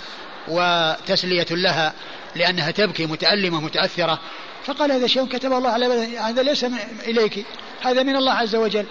[0.48, 1.94] وتسلية لها
[2.36, 4.20] لأنها تبكي متألمة متأثرة.
[4.66, 6.66] فقال هذا شيء كتبه الله على بنات هذا ليس
[7.08, 7.46] إليك
[7.82, 8.86] هذا من الله عز وجل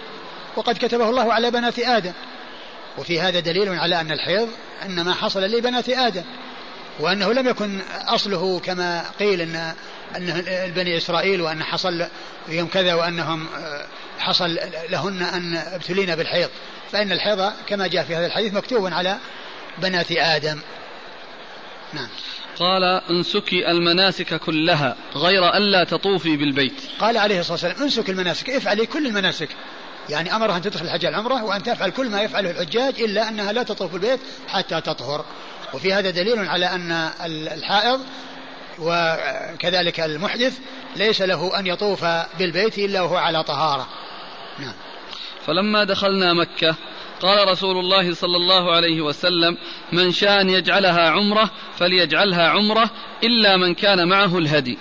[0.57, 2.13] وقد كتبه الله على بنات آدم.
[2.99, 4.49] وفي هذا دليل على أن الحيض
[4.85, 6.25] إنما حصل لبنات آدم
[7.01, 9.75] وأنه لم يكن أصله كما قيل أن
[10.17, 10.45] أن
[10.77, 12.07] بني إسرائيل وأن حصل
[12.47, 13.87] فيهم كذا وأنهم آه،
[14.19, 14.59] حصل
[14.91, 16.49] لهن أن ابتلين بالحيض.
[16.93, 19.19] فإن الحيض كما جاء في هذا الحديث مكتوب على
[19.79, 20.61] بنات آدم.
[21.93, 22.09] نعم.
[22.59, 26.81] قال انسكي المناسك كلها غير ألا تطوفي بالبيت.
[26.99, 29.49] قال عليه الصلاة والسلام انسك المناسك افعلي كل المناسك.
[30.09, 33.63] يعني أمرها أن تدخل الحج العمرة وأن تفعل كل ما يفعله الحجاج إلا أنها لا
[33.63, 35.25] تطوف بالبيت حتى تطهر.
[35.75, 38.01] وفي هذا دليل على أن الحائض
[38.79, 40.59] وكذلك المحدث
[40.97, 42.05] ليس له أن يطوف
[42.39, 43.87] بالبيت إلا وهو على طهارة.
[44.59, 44.75] نعم.
[45.47, 46.75] فلما دخلنا مكة
[47.21, 49.57] قال رسول الله صلى الله عليه وسلم
[49.93, 52.91] من شاء أن يجعلها عمرة فليجعلها عمرة
[53.25, 54.79] إلا من كان معه الهدي.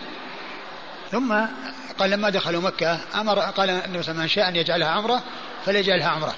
[1.12, 1.34] ثم
[2.00, 5.24] قال لما دخلوا مكة أمر قال النبي صلى من شاء أن يجعلها عمرة
[5.66, 6.36] فليجعلها عمرة.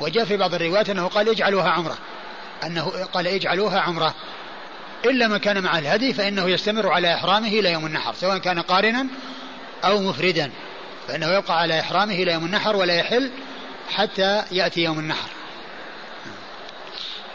[0.00, 1.98] وجاء في بعض الروايات أنه قال اجعلوها عمرة.
[2.64, 4.14] أنه قال اجعلوها عمرة.
[5.04, 9.06] إلا من كان مع الهدي فإنه يستمر على إحرامه إلى يوم النحر سواء كان قارنا
[9.84, 10.50] أو مفردا
[11.08, 13.30] فإنه يبقى على إحرامه إلى يوم النحر ولا يحل
[13.90, 15.28] حتى يأتي يوم النحر.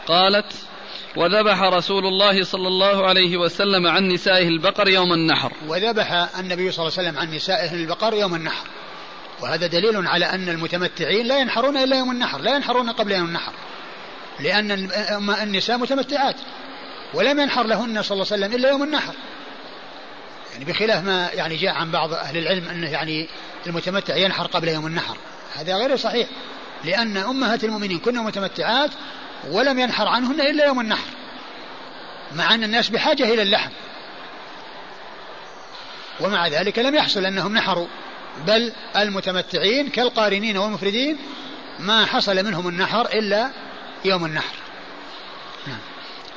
[0.06, 0.52] قالت
[1.16, 5.52] وذبح رسول الله صلى الله عليه وسلم عن نسائه البقر يوم النحر.
[5.66, 8.66] وذبح النبي صلى الله عليه وسلم عن نسائه البقر يوم النحر.
[9.40, 13.52] وهذا دليل على أن المتمتعين لا ينحرون إلا يوم النحر لا ينحرون قبل يوم النحر
[14.40, 14.90] لأن
[15.42, 16.36] النساء متمتعات.
[17.14, 19.14] ولم ينحر لهن صلى الله عليه وسلم إلا يوم النحر.
[20.52, 23.28] يعني بخلاف ما يعني جاء عن بعض أهل العلم أنه يعني
[23.66, 25.16] المتمتع ينحر قبل يوم النحر.
[25.54, 26.28] هذا غير صحيح.
[26.84, 28.90] لأن أمهات المؤمنين كن متمتعات
[29.50, 31.06] ولم ينحر عنهن إلا يوم النحر.
[32.36, 33.70] مع أن الناس بحاجة إلى اللحم.
[36.20, 37.86] ومع ذلك لم يحصل أنهم نحروا.
[38.46, 41.18] بل المتمتعين كالقارنين والمفردين
[41.78, 43.50] ما حصل منهم النحر إلا
[44.04, 44.54] يوم النحر.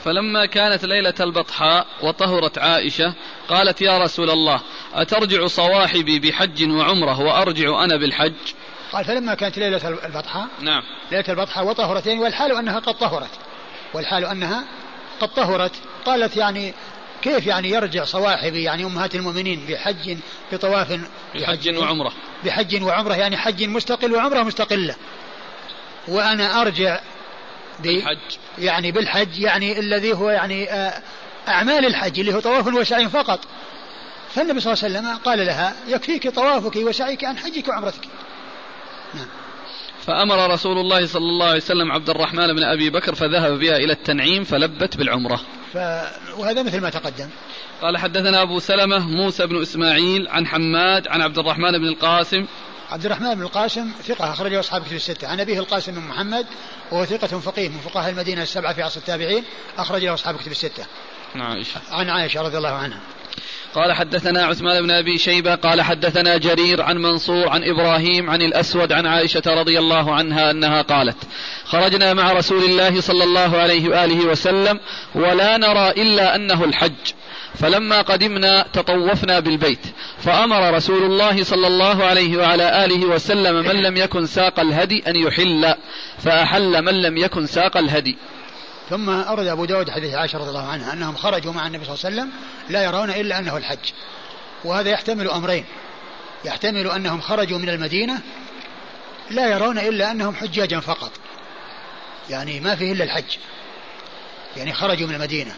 [0.05, 3.13] فلما كانت ليلة البطحاء وطهرت عائشة
[3.49, 4.61] قالت يا رسول الله
[4.93, 8.33] أترجع صواحبي بحج وعمرة وأرجع أنا بالحج؟
[8.91, 10.83] قال فلما كانت ليلة البطحاء نعم.
[11.11, 13.29] ليلة البطحاء وطهرتين والحال أنها قد طهرت.
[13.93, 14.63] والحال أنها
[15.19, 15.71] قد طهرت.
[16.05, 16.73] قالت يعني
[17.21, 20.17] كيف يعني يرجع صواحبي يعني أمهات المؤمنين بحج
[20.51, 20.99] بطواف
[21.35, 22.11] بحج وعمرة.
[22.45, 24.95] بحج وعمرة يعني حج مستقل وعمرة مستقلة.
[26.07, 26.99] وأنا أرجع
[27.87, 28.37] بالحج.
[28.57, 31.01] يعني بالحج يعني الذي هو يعني آه،
[31.47, 33.39] أعمال الحج اللي هو طواف وسعي فقط.
[34.35, 38.07] فالنبي صلى الله عليه وسلم قال لها يكفيك طوافك وسعيك عن حجك وعمرتك.
[39.13, 39.27] نعم.
[40.07, 43.93] فأمر رسول الله صلى الله عليه وسلم عبد الرحمن بن أبي بكر فذهب بها إلى
[43.93, 45.41] التنعيم فلبت بالعمرة.
[45.73, 45.77] ف...
[46.37, 47.29] وهذا مثل ما تقدم.
[47.81, 52.45] قال حدثنا أبو سلمة موسى بن إسماعيل عن حماد عن عبد الرحمن بن القاسم
[52.91, 55.27] عبد الرحمن بن القاسم ثقة أخرجه أصحاب كتب الستة.
[55.27, 56.45] عن أبيه القاسم بن محمد
[56.91, 59.43] وهو ثقة فقيه من فقهاء المدينة السبعة في عصر التابعين
[59.77, 60.85] أخرج له أصحاب كتب الستة.
[61.35, 62.99] عن عائشة عن عائشة رضي الله عنها.
[63.75, 68.91] قال حدثنا عثمان بن أبي شيبة قال حدثنا جرير عن منصور عن إبراهيم عن الأسود
[68.91, 71.17] عن عائشة رضي الله عنها أنها قالت:
[71.65, 74.79] خرجنا مع رسول الله صلى الله عليه وآله وسلم
[75.15, 77.13] ولا نرى إلا أنه الحج.
[77.55, 79.79] فلما قدمنا تطوفنا بالبيت
[80.23, 85.15] فأمر رسول الله صلى الله عليه وعلى آله وسلم من لم يكن ساق الهدي أن
[85.15, 85.75] يحل
[86.17, 88.17] فأحل من لم يكن ساق الهدي.
[88.89, 92.05] ثم أورد أبو داود حديث عائشة رضي الله عنها أنهم خرجوا مع النبي صلى الله
[92.05, 92.31] عليه وسلم
[92.69, 93.91] لا يرون إلا أنه الحج.
[94.63, 95.65] وهذا يحتمل أمرين.
[96.45, 98.19] يحتمل أنهم خرجوا من المدينة
[99.29, 101.11] لا يرون إلا أنهم حجاجا فقط.
[102.29, 103.37] يعني ما فيه إلا الحج.
[104.57, 105.55] يعني خرجوا من المدينة.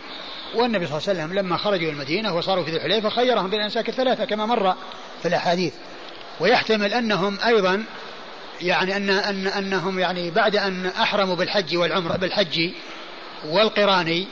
[0.56, 3.90] والنبي صلى الله عليه وسلم لما خرجوا المدينة وصاروا في ذي الحليفة خيرهم بين الأنساك
[3.90, 4.76] الثلاثة كما مر
[5.22, 5.74] في الأحاديث.
[6.40, 7.84] ويحتمل أنهم أيضا
[8.62, 12.72] يعني أن أن أنهم يعني بعد أن أحرموا بالحج والعمرة بالحج
[13.46, 14.26] والقران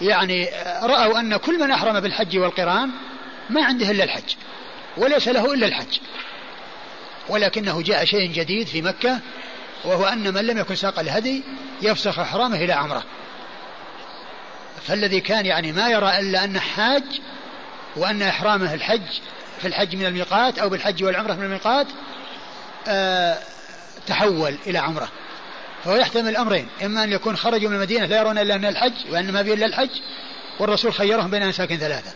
[0.00, 0.48] يعني
[0.82, 2.90] رأوا أن كل من أحرم بالحج والقران
[3.50, 4.34] ما عنده إلا الحج
[4.96, 5.98] وليس له إلا الحج.
[7.28, 9.20] ولكنه جاء شيء جديد في مكة
[9.84, 11.42] وهو أن من لم يكن ساق الهدي
[11.82, 13.04] يفسخ إحرامه إلى عمرة.
[14.86, 17.02] فالذي كان يعني ما يرى إلا أن حاج
[17.96, 19.20] وأن إحرامه الحج
[19.60, 21.86] في الحج من الميقات أو بالحج والعمرة من الميقات
[22.88, 23.38] آه
[24.06, 25.08] تحول إلى عمرة.
[25.84, 29.32] فهو يحتمل الأمرين إما أن يكون خرجوا من المدينة لا يرون إلا أن الحج وأن
[29.32, 29.90] ما فيه إلا الحج
[30.60, 32.12] والرسول خيرهم بين أمساك ثلاثة.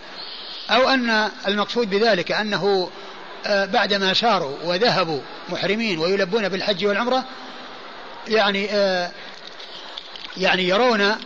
[0.71, 2.91] أو أن المقصود بذلك أنه
[3.47, 7.25] آه، بعدما ساروا وذهبوا محرمين ويلبون بالحج والعمرة
[8.29, 9.11] يعني آه،
[10.37, 11.17] يعني يرون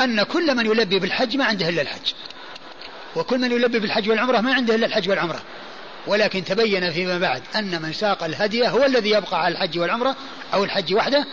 [0.00, 2.12] أن كل من يلبي بالحج ما عنده إلا الحج.
[3.16, 5.42] وكل من يلبي بالحج والعمرة ما عنده إلا الحج والعمرة.
[6.06, 10.16] ولكن تبين فيما بعد أن من ساق الهدي هو الذي يبقى على الحج والعمرة
[10.54, 11.26] أو الحج وحده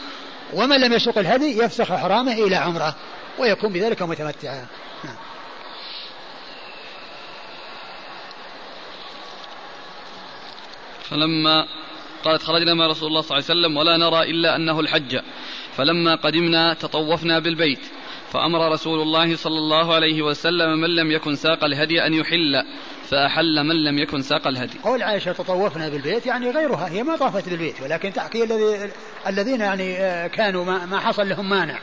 [0.53, 2.95] ومن لم يسوق الهدي يفسخ حرامه إلى عمرة
[3.39, 4.65] ويكون بذلك متمتعا.
[5.03, 5.15] نعم.
[11.03, 11.65] فلما
[12.23, 15.19] قالت خرجنا مع رسول الله صلى الله عليه وسلم ولا نرى إلا أنه الحج.
[15.77, 17.79] فلما قدمنا تطوفنا بالبيت.
[18.33, 22.63] فأمر رسول الله صلى الله عليه وسلم من لم يكن ساق الهدي أن يحل
[23.09, 24.79] فأحل من لم يكن ساق الهدي.
[24.83, 28.91] قول عائشة تطوفنا بالبيت يعني غيرها هي ما طافت بالبيت ولكن تحكي الذي
[29.27, 31.79] الذين يعني آه، كانوا ما, حصل لهم مانع.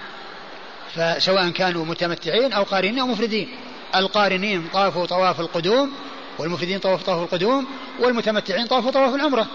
[0.95, 3.49] فسواء كانوا متمتعين أو قارنين أو مفردين.
[3.97, 5.93] القارنين طافوا طواف القدوم
[6.39, 7.67] والمفردين طوافوا طواف القدوم
[8.01, 9.47] والمتمتعين طافوا طواف العمرة.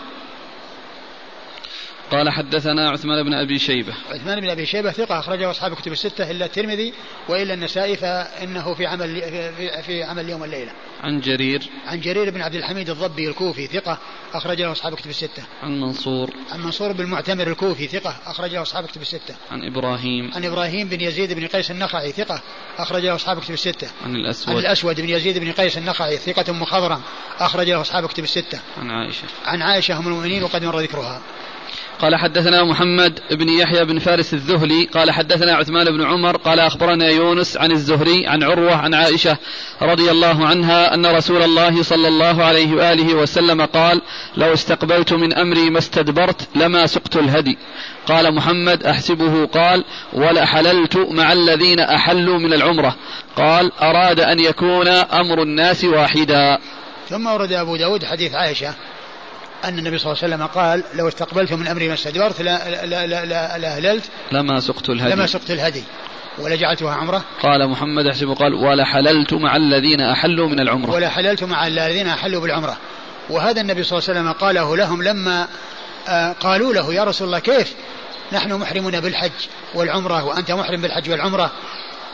[2.12, 6.32] قال حدثنا عثمان بن أبي شيبة عثمان بن أبي شيبة ثقة أخرجه أصحاب كتب الستة
[6.32, 6.94] إلا الترمذي
[7.30, 9.22] وإلا النسائي فإنه في عمل
[9.58, 10.72] في, في عمل اليوم والليله.
[11.04, 13.98] عن جرير عن جرير بن عبد الحميد الضبي الكوفي ثقة
[14.34, 15.44] اخرج له أصحاب كتب الستة.
[15.64, 19.36] عن منصور عن منصور بن المعتمر الكوفي ثقة اخرج له أصحاب كتب الستة.
[19.52, 22.42] عن إبراهيم عن إبراهيم بن يزيد بن قيس النخعي ثقة
[22.78, 23.88] اخرج له أصحاب كتب الستة.
[24.06, 27.02] عن الأسود عن الأسود بن يزيد بن قيس النخعي ثقة مخضرم
[27.40, 28.60] اخرج له أصحاب كتب الستة.
[28.78, 31.22] عن عائشة عن عائشة ام المؤمنين وقد مر ذكرها.
[32.00, 37.10] قال حدثنا محمد بن يحيى بن فارس الذهلي قال حدثنا عثمان بن عمر قال أخبرنا
[37.10, 39.38] يونس عن الزهري عن عروة عن عائشة
[39.82, 44.02] رضي الله عنها أن رسول الله صلى الله عليه وآله وسلم قال
[44.38, 47.58] لو استقبلت من أمري ما استدبرت لما سقت الهدي
[48.08, 49.84] قال محمد أحسبه قال
[50.14, 52.96] ولا حللت مع الذين أحلوا من العمرة
[53.36, 56.58] قال أراد أن يكون أمر الناس واحدا
[57.10, 58.74] ثم ورد أبو داود حديث عائشة
[59.68, 63.06] أن النبي صلى الله عليه وسلم قال لو استقبلت من أمري ما استدبرت لا, لا,
[63.08, 64.04] لا, لا, لا أهللت.
[64.32, 65.14] لما سقت الهدي.
[65.14, 65.84] لما سقت الهدي.
[66.38, 67.24] ولجعلتها عمرة.
[67.42, 70.92] قال محمد أحسب قال ولا حللت مع الذين أحلوا من العمرة.
[70.92, 72.78] ولا حللت مع الذين أحلوا بالعمرة.
[73.30, 75.48] وهذا النبي صلى الله عليه وسلم قاله لهم لما
[76.08, 77.74] آه، قالوا له يا رسول الله كيف
[78.32, 79.32] نحن محرمون بالحج
[79.76, 81.52] والعمرة وأنت محرم بالحج والعمرة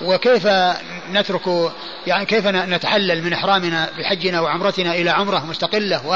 [0.02, 0.48] وكيف
[1.12, 1.72] نترك
[2.08, 6.08] يعني كيف نتحلل من إحرامنا بحجنا وعمرتنا إلى عمرة مستقلة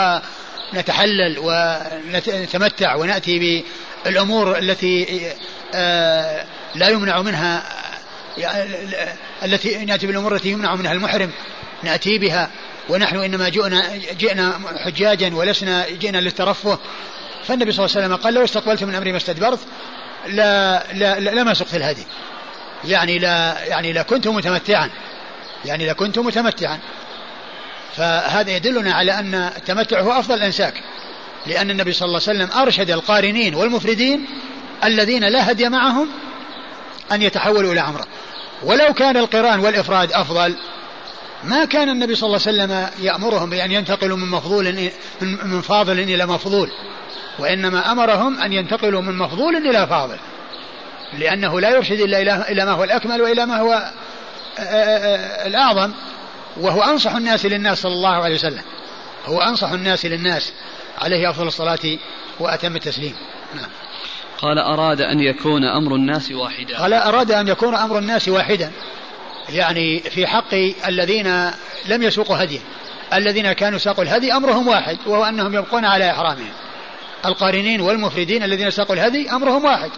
[0.74, 3.64] ونتحلل ونتمتع ونأتي
[4.06, 5.32] بالأمور التي
[5.76, 6.46] آه،
[6.76, 7.64] لا يمنع منها
[9.44, 11.32] التي نأتي بالأمور التي يمنع منها المحرم
[11.84, 12.50] نأتي بها.
[12.90, 16.80] ونحن إنما جئنا جئنا حجاجا ولسنا جئنا للترفه.
[17.48, 19.60] فالنبي صلى الله عليه وسلم قال لو استقبلت من أمري ما استدبرت
[20.28, 22.04] لا لا لما سقت الهدي.
[22.86, 24.90] يعني لا يعني لكنت متمتعا.
[25.66, 26.80] يعني لكنت متمتعا.
[27.98, 30.74] فهذا يدلنا على أن التمتع هو أفضل الأنساك
[31.48, 34.26] لأن النبي صلى الله عليه وسلم أرشد القارنين والمفردين
[34.84, 36.08] الذين لا هدي معهم
[37.12, 38.06] أن يتحولوا إلى عمرة.
[38.64, 40.56] ولو كان القران والإفراد أفضل
[41.44, 44.90] ما كان النبي صلى الله عليه وسلم يأمرهم بأن ينتقلوا من مفضول
[45.22, 46.72] من فاضل إلى مفضول
[47.40, 50.18] وإنما أمرهم أن ينتقلوا من مفضول إلى فاضل
[51.20, 53.92] لأنه لا يرشد إلا إلى ما هو الأكمل وإلى ما هو
[54.60, 55.92] آه، آه، آه، الأعظم.
[56.58, 58.62] وهو أنصح الناس للناس صلى الله عليه وسلم.
[59.26, 60.54] هو أنصح الناس للناس
[60.98, 61.98] عليه أفضل الصلاة
[62.40, 63.16] وأتم التسليم.
[63.56, 63.70] نعم.
[64.38, 66.78] قال أراد أن يكون أمر الناس واحدا.
[66.78, 68.72] قال أراد أن يكون أمر الناس واحدا.
[69.50, 70.54] يعني في حق
[70.88, 71.52] الذين
[71.86, 72.62] لم يسوقوا هديا.
[73.14, 76.54] الذين كانوا ساقوا الهدي أمرهم واحد وهو أنهم يبقون على إحرامهم.
[77.26, 79.92] القارنين والمفردين الذين ساقوا الهدي أمرهم واحد.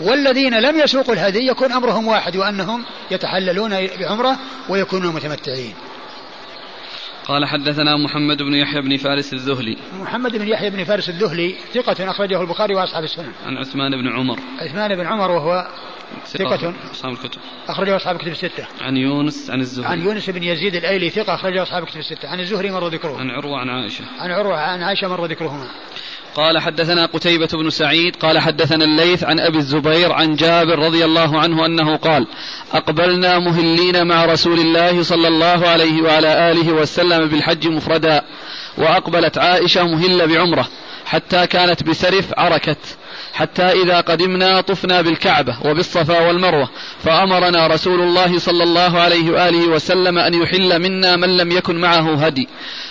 [0.00, 4.36] والذين لم يسوقوا الهدي يكون أمرهم واحد وأنهم يتحللون بعمرة
[4.68, 5.74] ويكونون متمتعين.
[7.26, 9.76] قال حدثنا محمد بن يحيى بن فارس الذهلي.
[10.00, 13.32] محمد بن يحيى بن فارس الذهلي ثقة أخرجه البخاري وأصحاب السنن.
[13.46, 14.38] عن عثمان بن عمر.
[14.58, 15.68] عثمان بن عمر وهو
[16.26, 17.40] ثقة أصحاب الكتب.
[17.68, 18.66] أخرجه أصحاب الكتب الستة.
[18.80, 19.88] عن يونس عن الزهري.
[19.88, 22.28] عن يونس بن يزيد الأيلي ثقة أخرجه أصحاب الكتب الستة.
[22.28, 23.18] عن الزهري مر ذكره.
[23.18, 24.04] عن عروة عن عائشة.
[24.18, 25.68] عن عروة عن عائشة مر ذكرهما.
[26.36, 31.40] قال حدثنا قتيبة بن سعيد قال حدثنا الليث عن أبي الزبير عن جابر رضي الله
[31.40, 32.26] عنه أنه قال
[32.72, 38.22] أقبلنا مهلين مع رسول الله صلى الله عليه وعلى آله وسلم بالحج مفردا
[38.78, 40.68] وأقبلت عائشة مهلة بعمرة
[41.06, 42.78] حتى كانت بسرف عركت
[43.32, 46.68] حتى إذا قدمنا طفنا بالكعبة وبالصفا والمروة
[47.04, 52.14] فأمرنا رسول الله صلى الله عليه وآله وسلم أن يحل منا من لم يكن معه
[52.14, 52.48] هدي.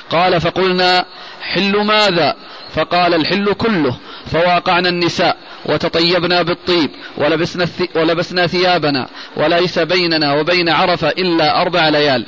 [0.09, 1.05] قال فقلنا
[1.53, 2.35] حل ماذا؟
[2.75, 3.97] فقال الحل كله
[4.31, 12.25] فواقعنا النساء وتطيبنا بالطيب ولبسنا, ولبسنا ثيابنا وليس بيننا وبين عرفة إلا أربع ليال.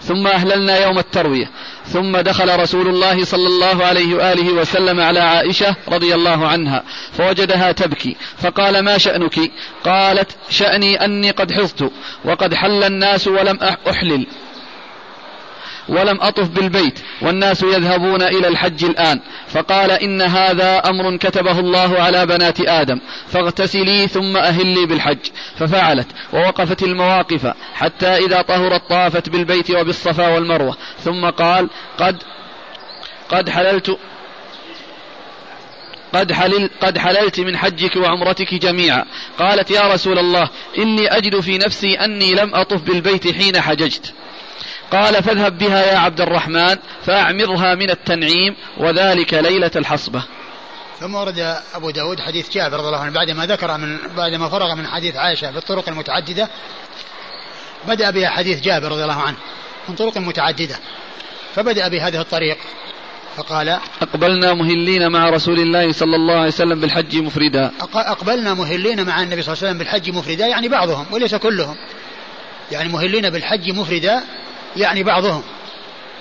[0.00, 1.50] ثم أهللنا يوم التروية.
[1.86, 7.72] ثم دخل رسول الله صلى الله عليه وآله وسلم على عائشة رضي الله عنها فوجدها
[7.72, 9.50] تبكي فقال ما شأنك؟
[9.84, 11.90] قالت شأني أني قد حظت
[12.24, 13.58] وقد حل الناس ولم
[13.90, 14.26] أحلل.
[15.88, 19.20] ولم أطف بالبيت والناس يذهبون إلى الحج الآن.
[19.48, 25.18] فقال إن هذا أمر كتبه الله على بنات آدم فاغتسلي ثم أهلي بالحج.
[25.56, 30.76] ففعلت ووقفت المواقف حتى إذا طهرت طافت بالبيت وبالصفا والمروة.
[31.04, 32.22] ثم قال قد
[33.28, 33.98] قد حللت
[36.14, 39.04] قد, حلل قد حللت من حجك وعمرتك جميعا.
[39.38, 44.14] قالت يا رسول الله إني أجد في نفسي أني لم أطف بالبيت حين حججت.
[44.92, 46.76] قال فاذهب بها يا عبد الرحمن
[47.06, 50.22] فأعمرها من التنعيم وذلك ليلة الحصبة.
[51.00, 54.86] ثم ورد أبو داود حديث جابر رضي الله عنه بعدما ذكر من بعدما فرغ من
[54.86, 56.48] حديث عائشة بالطرق المتعددة
[57.88, 59.36] بدأ بها حديث جابر رضي الله عنه
[59.88, 60.76] من طرق متعددة.
[61.54, 62.58] فبدأ بهذه الطريق
[63.36, 63.68] فقال
[64.02, 67.70] أقبلنا مهلين مع رسول الله صلى الله عليه وسلم بالحج مفردا.
[67.94, 71.76] أقبلنا مهلين مع النبي صلى الله عليه وسلم بالحج مفردا يعني بعضهم وليس كلهم.
[72.72, 74.22] يعني مهلين بالحج مفردا
[74.76, 75.42] يعني بعضهم.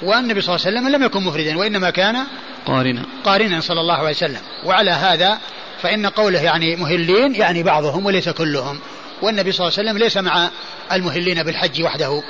[0.02, 2.26] والنبي صلى الله عليه وسلم لم يكن مفردا وإنما كان
[2.66, 3.06] قارنا.
[3.26, 4.42] قارنا صلى الله عليه وسلم.
[4.66, 5.40] وعلى هذا
[5.82, 8.80] فإن قوله يعني مهلين يعني بعضهم وليس كلهم.
[9.22, 10.50] والنبي صلى الله عليه وسلم ليس مع
[10.92, 12.24] المهلين بالحج وحده.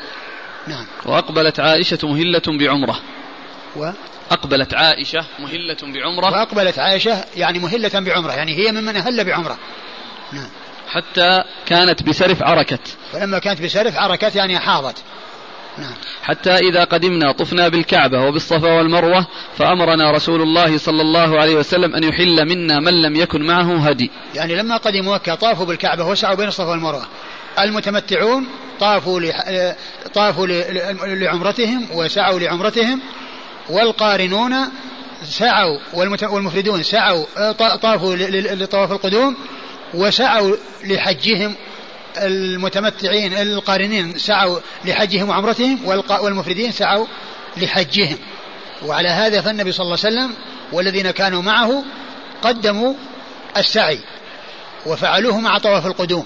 [0.67, 0.86] نعم.
[1.05, 2.99] وأقبلت عائشة مهلة بعمرة.
[3.76, 3.91] و؟
[4.32, 6.32] أقبلت عائشة مهلة بعمرة.
[6.32, 9.57] وأقبلت عائشة يعني مهلة بعمرة يعني هي ممن أهل بعمرة.
[10.32, 10.49] نعم.
[10.89, 15.03] حتى كانت بسرف عركت فلما كانت بسرف عركت يعني حاضت.
[16.23, 19.27] حتى إذا قدمنا طفنا بالكعبة وبالصفا والمروة
[19.57, 24.11] فأمرنا رسول الله صلى الله عليه وسلم أن يحل منا من لم يكن معه هدي.
[24.36, 27.05] يعني لما قدموا مكة طافوا بالكعبة وسعوا بين الصفا والمروة.
[27.59, 28.47] المتمتعون
[28.80, 29.21] طافوا
[30.13, 30.47] طافوا
[31.05, 32.99] لعمرتهم وسعوا لعمرتهم
[33.69, 34.55] والقارنون
[35.23, 35.80] سعوا
[36.32, 37.25] والمفردون سعوا
[37.75, 38.15] طافوا
[38.55, 39.36] لطواف القدوم
[39.93, 40.55] وسعوا
[40.86, 41.55] لحجهم
[42.18, 45.86] المتمتعين القارنين سعوا لحجهم وعمرتهم
[46.22, 47.05] والمفردين سعوا
[47.57, 48.18] لحجهم.
[48.86, 50.34] وعلى هذا فالنبي صلى الله عليه وسلم
[50.72, 51.84] والذين كانوا معه
[52.41, 52.93] قدموا
[53.57, 53.99] السعي
[54.86, 56.26] وفعلوه مع طواف القدوم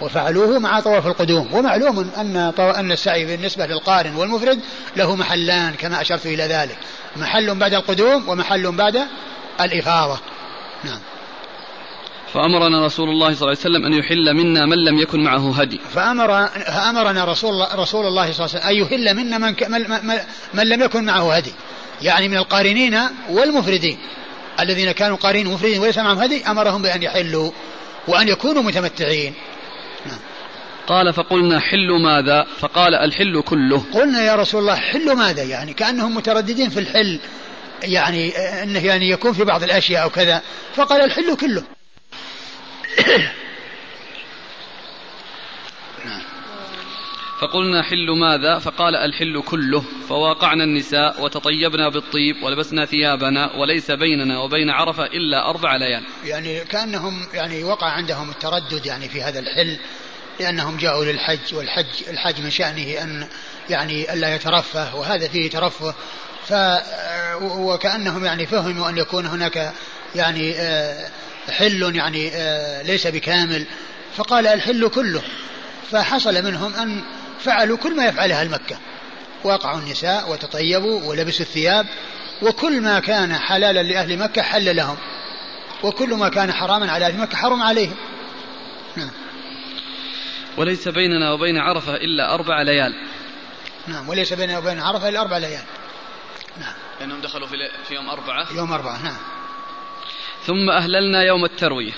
[0.00, 1.54] وفعلوه مع طواف القدوم.
[1.54, 4.60] ومعلوم أن أن السعي بالنسبة للقارن والمفرد
[4.96, 6.78] له محلان كما أشرت إلى ذلك.
[7.16, 9.06] محل بعد القدوم ومحل بعد
[9.60, 10.18] الإفاضة.
[10.84, 11.00] نعم.
[12.36, 15.80] فأمرنا رسول الله صلى الله عليه وسلم أن يحل منا من لم يكن معه هدي.
[15.94, 19.54] فأمر فأمرنا رسول الله, رسول الله صلى الله عليه وسلم أن يحل منا من,
[20.06, 20.18] من,
[20.54, 21.52] من لم يكن معه هدي.
[22.02, 23.98] يعني من القارنين والمفردين.
[24.60, 27.50] الذين كانوا قارنين ومفردين وليس معهم هدي أمرهم بأن يحلوا
[28.08, 29.34] وأن يكونوا متمتعين.
[30.06, 30.18] نعم.
[30.86, 33.82] قال فقلنا حل ماذا؟ فقال الحل كله.
[33.94, 37.20] قلنا يا رسول الله حل ماذا؟ يعني كأنهم مترددين في الحل.
[37.82, 38.30] يعني
[38.62, 40.42] إنه يعني يكون في بعض الأشياء أو كذا.
[40.74, 41.75] فقال الحل كله.
[47.40, 54.70] فقلنا حل ماذا؟ فقال الحل كله فواقعنا النساء وتطيبنا بالطيب ولبسنا ثيابنا وليس بيننا وبين
[54.70, 56.04] عرفة إلا أربع ليال.
[56.24, 59.78] يعني كأنهم يعني وقع عندهم التردد يعني في هذا الحل
[60.40, 63.28] لأنهم جاءوا للحج والحج الحج من شأنه أن
[63.70, 65.94] يعني ألا يترفه وهذا فيه ترفه.
[66.46, 66.52] ف
[67.42, 69.72] وكأنهم يعني فهموا أن يكون هناك
[70.16, 71.08] يعني آه،
[71.50, 73.66] حل يعني آه، ليس بكامل.
[74.16, 75.22] فقال الحل كله.
[75.90, 77.02] فحصل منهم أن
[77.40, 78.78] فعلوا كل ما يفعلها المكة.
[79.44, 81.86] وقعوا النساء وتطيبوا ولبسوا الثياب
[82.42, 84.96] وكل ما كان حلالا لأهل مكة حل لهم.
[85.82, 87.96] وكل ما كان حراما على أهل مكة حرم عليهم.
[88.96, 89.10] نعم.
[90.56, 92.92] وليس بيننا وبين عرفة إلا أربع ليال.
[93.86, 95.64] نعم وليس بيننا وبين عرفة إلا أربع ليال.
[96.60, 96.74] نعم.
[97.00, 97.54] لأنهم دخلوا في,
[97.88, 98.46] في يوم أربعة.
[98.52, 99.35] يوم أربعة نعم.
[100.46, 101.92] ثم أهللنا يوم التروية.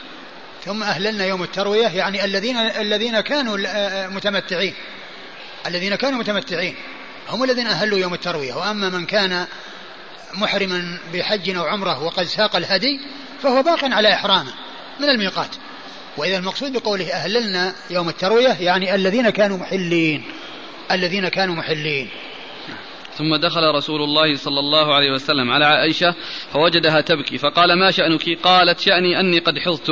[0.64, 3.59] ثم أهللنا يوم التروية يعني الذين الذين كانوا
[4.09, 4.74] متمتعين.
[5.66, 6.74] الذين كانوا متمتعين.
[7.28, 8.55] هم الذين أهلوا يوم التروية.
[8.55, 9.46] وأما من كان
[10.34, 13.01] محرما بحج أو عمرة وقد ساق الهدي
[13.42, 14.53] فهو باق على إحرامه
[15.01, 15.57] من الميقات.
[16.16, 20.24] وإذا المقصود بقوله أهللنا يوم التروية يعني الذين كانوا محلين.
[20.90, 22.09] الذين كانوا محلين.
[23.18, 26.14] ثم دخل رسول الله صلى الله عليه وسلم على عائشة
[26.52, 29.90] فوجدها تبكي فقال ما شأنك؟ قالت شأني أني قد حظت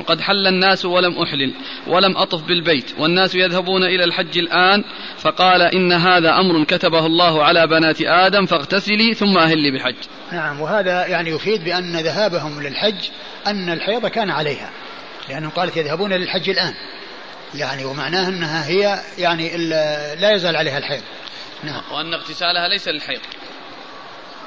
[0.00, 1.52] وقد حل الناس ولم أحلل
[1.86, 4.84] ولم أطف بالبيت والناس يذهبون إلى الحج الآن
[5.18, 9.96] فقال إن هذا أمر كتبه الله على بنات آدم فاغتسلي ثم أهلي بحج
[10.32, 13.08] نعم وهذا يعني يفيد بأن ذهابهم للحج
[13.46, 14.70] أن الحيض كان عليها
[15.28, 16.74] لأنه قالت يذهبون للحج الآن
[17.54, 19.56] يعني ومعناه أنها هي يعني
[20.20, 21.02] لا يزال عليها الحيض.
[21.62, 21.82] نعم.
[21.90, 23.20] وأن اغتسالها ليس للحيض.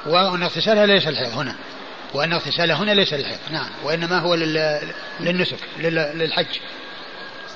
[0.06, 1.56] وأن اغتسالها ليس للحيض هنا.
[2.14, 3.70] وأن اغتسالها هنا ليس للحيض نعم.
[3.82, 4.34] وإنما هو
[5.20, 6.60] للنسك للحج.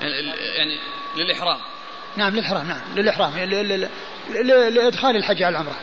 [0.00, 0.78] يعني
[1.16, 1.61] للإحرام.
[2.16, 2.80] نعم للإحرام نعم.
[2.96, 3.38] للإحرام
[4.74, 5.76] لإدخال الحج على العمرة.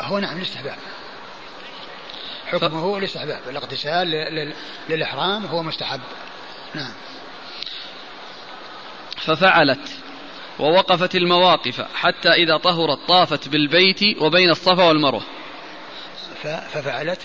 [0.00, 0.76] هو نعم الاستحباب.
[2.46, 3.40] حكمه هو الاستحباب.
[3.48, 4.08] الاغتسال
[4.88, 6.00] للإحرام هو مستحب.
[6.74, 6.92] نعم.
[9.16, 9.98] ففعلت.
[10.60, 15.22] ووقفت المواقف حتى إذا طهرت طافت بالبيت وبين الصفا والمروة.
[16.42, 17.20] ففعلت.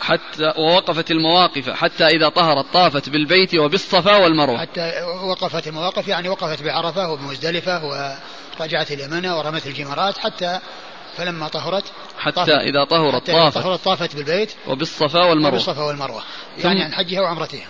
[0.00, 4.58] حتى ووقفت المواقف حتى إذا طهرت طافت بالبيت وبالصفا والمروة.
[4.58, 7.80] حتى وقفت المواقف يعني وقفت بعرفة وبمزدلفة
[8.60, 10.60] ورجعت اليمنى ورمت الجمرات حتى
[11.16, 11.84] فلما طهرت
[12.18, 15.52] حتى إذا طهرت حتى طافت, طهرت طافت بالبيت وبالصفا والمروة.
[15.52, 16.22] وبالصفا والمروة
[16.58, 17.66] يعني عن حجها وعمرتها.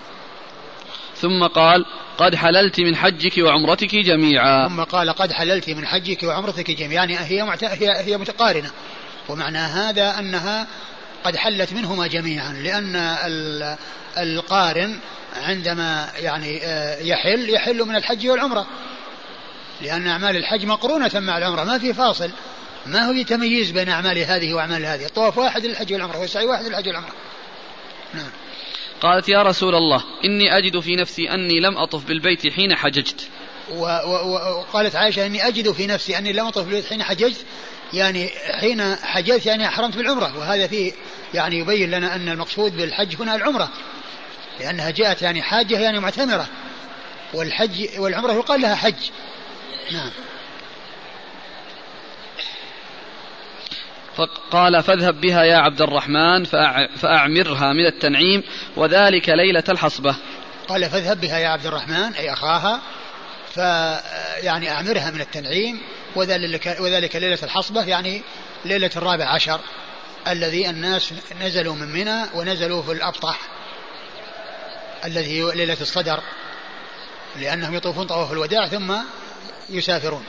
[1.21, 1.85] ثم قال
[2.19, 4.69] قد حللت من حجك وعمرتك جميعا.
[4.69, 7.05] ثم قال قد حللت من حجك وعمرتك جميعا.
[7.05, 7.65] يعني هي معت...
[7.65, 8.71] هي هي متقارنة.
[9.29, 10.67] ومعنى هذا أنها
[11.25, 13.17] قد حلت منهما جميعا لأن
[14.19, 14.99] القارن
[15.37, 18.67] عندما يعني آه، يحل يحل من الحج والعمرة.
[19.81, 22.31] لأن أعمال الحج مقرونة مع العمرة ما في فاصل.
[22.87, 26.89] ما هو تمييز بين أعمال هذه وأعمال هذه؟ الطواف واحد للحج والعمرة والسعي واحد للحج
[26.89, 27.13] والعمرة.
[28.15, 28.31] نعم.
[29.01, 33.29] قالت يا رسول الله إني أجد في نفسي أني لم أطف بالبيت حين حججت.
[33.71, 37.45] وقالت عائشة إني أجد في نفسي أني لم أطف بالبيت حين حججت.
[37.93, 38.29] يعني
[38.61, 40.39] حين حججت يعني أحرمت بالعمرة.
[40.39, 40.93] وهذا فيه
[41.35, 43.69] يعني يبين لنا أن المقصود بالحج هنا العمرة
[44.61, 46.47] لأنها جاءت يعني حاجة يعني معتمرة
[47.35, 49.11] والحج والعمرة يقال لها حج.
[49.93, 50.11] نعم.
[54.19, 56.45] فقال فاذهب بها يا عبد الرحمن
[56.97, 58.43] فأعمرها من التنعيم
[58.77, 60.17] وذلك ليلة الحصبة.
[60.69, 62.81] قال فاذهب بها يا عبد الرحمن أي أخاها
[63.55, 63.57] ف
[64.45, 65.81] يعني أعمرها من التنعيم
[66.17, 68.23] وذلك, وذلك ليلة الحصبة يعني
[68.65, 69.61] ليلة الرابع عشر
[70.29, 73.39] الذي الناس نزلوا من منى ونزلوا في الأبطح
[75.05, 76.21] الذي ليلة الصدر
[77.37, 78.95] لأنهم يطوفون طواف الوداع ثم
[79.71, 80.25] يسافرون.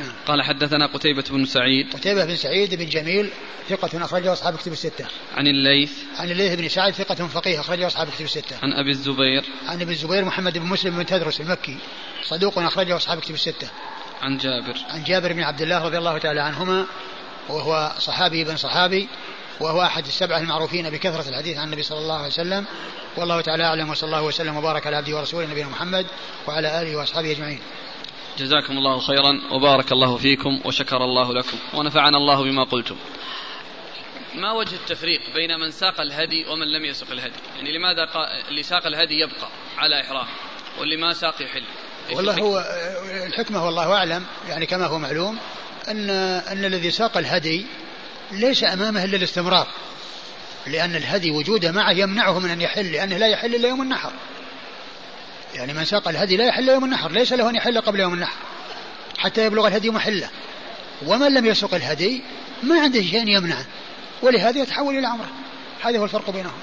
[0.00, 0.12] نعم.
[0.26, 1.94] قال حدثنا قتيبة بن سعيد.
[1.94, 3.30] قتيبة بن سعيد بن جميل
[3.68, 5.06] ثقة أخرجه أصحاب كتب الستة.
[5.36, 5.92] عن الليث.
[6.18, 8.56] عن الليث بن سعد ثقة فقيه أخرجه أصحاب كتب الستة.
[8.62, 9.44] عن أبي الزبير.
[9.66, 11.76] عن أبي الزبير محمد بن مسلم بن تدرس المكي.
[12.24, 13.68] صدوق أخرجه أصحاب كتب الستة.
[14.22, 14.76] عن جابر.
[14.88, 16.86] عن جابر بن عبد الله رضي الله تعالى عنهما
[17.48, 19.08] وهو صحابي بن صحابي
[19.60, 22.64] وهو أحد السبعة المعروفين بكثرة الحديث عن النبي صلى الله عليه وسلم.
[23.16, 26.06] والله تعالى أعلم وصلى الله وسلم وبارك على عبده ورسوله نبينا محمد
[26.46, 27.60] وعلى آله وأصحابه أجمعين.
[28.40, 32.96] جزاكم الله خيرا وبارك الله فيكم وشكر الله لكم ونفعنا الله بما قلتم.
[34.34, 38.08] ما وجه التفريق بين من ساق الهدي ومن لم يسق الهدي؟ يعني لماذا
[38.48, 40.26] اللي ساق الهدي يبقى على إحرام
[40.78, 41.62] واللي ما ساق يحل؟
[42.12, 42.64] والله هو
[43.26, 45.38] الحكمة والله أعلم يعني كما هو معلوم
[45.88, 47.66] أن أن الذي ساق الهدي
[48.32, 49.66] ليس أمامه إلا الاستمرار
[50.66, 54.12] لأن الهدي وجوده معه يمنعه من أن يحل لأنه لا يحل إلا يوم النحر.
[55.54, 58.36] يعني من ساق الهدي لا يحل يوم النحر ليس له أن يحل قبل يوم النحر
[59.18, 60.28] حتى يبلغ الهدي محله.
[61.06, 62.22] ومن لم يسق الهدي
[62.62, 63.64] ما عنده شيء يمنعه
[64.22, 65.28] ولهذا يتحول إلى عمرة.
[65.82, 66.58] هذا هو الفرق بينهم.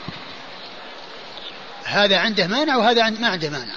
[1.85, 3.73] هذا عنده مانع وهذا ما عنده مانع.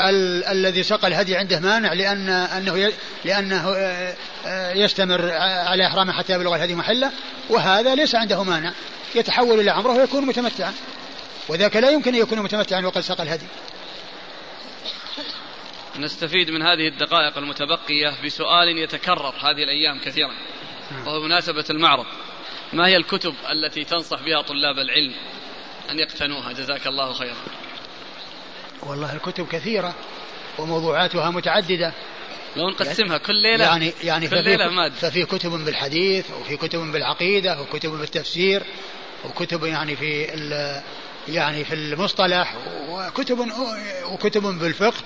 [0.00, 2.92] ال- الذي سقى الهدي عنده مانع لأن أنه
[3.24, 4.14] لأنه آه،
[4.46, 5.30] آه، يستمر
[5.66, 7.10] على إحرامه حتى يبلغ الهدي محله
[7.50, 8.72] وهذا ليس عنده مانع.
[9.14, 10.72] يتحول إلى عمرة ويكون متمتعا.
[11.48, 13.46] وذاك لا يمكن أن يكون متمتعا وقد سقى الهدي.
[15.98, 20.34] نستفيد من هذه الدقائق المتبقية بسؤال يتكرر هذه الأيام كثيرا.
[21.06, 22.06] وهو مناسبة المعرض.
[22.72, 25.14] ما هي الكتب التي تنصح بها طلاب العلم
[25.90, 27.36] أن يقتنوها؟ جزاك الله خيرا.
[28.82, 29.94] والله الكتب كثيرة
[30.58, 31.92] وموضوعاتها متعددة.
[32.56, 37.60] لو نقسمها كل ليلة يعني يعني كل ليلة مادة ففي كتب بالحديث وفي كتب بالعقيدة
[37.60, 38.62] وكتب بالتفسير
[39.24, 40.22] وكتب يعني في
[41.28, 42.56] يعني في المصطلح
[42.88, 43.52] وكتب
[44.12, 45.02] وكتب بالفقه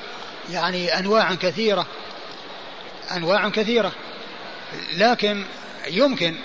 [0.50, 1.86] يعني أنواع كثيرة
[3.16, 3.92] أنواع كثيرة
[4.96, 5.44] لكن
[5.86, 6.36] يمكن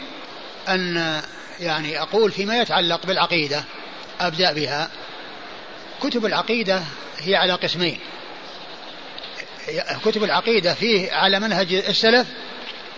[0.70, 1.22] أن
[1.60, 3.64] يعني أقول فيما يتعلق بالعقيدة
[4.22, 4.90] أبدأ بها.
[6.02, 6.84] كتب العقيدة
[7.20, 8.00] هي على قسمين.
[10.06, 12.28] كتب العقيدة فيه على منهج السلف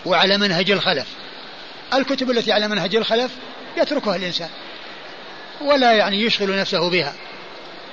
[0.06, 1.06] وعلى منهج الخلف.
[1.94, 3.30] الكتب التي على منهج الخلف
[3.76, 4.48] يتركها الإنسان
[5.60, 7.14] ولا يعني يشغل نفسه بها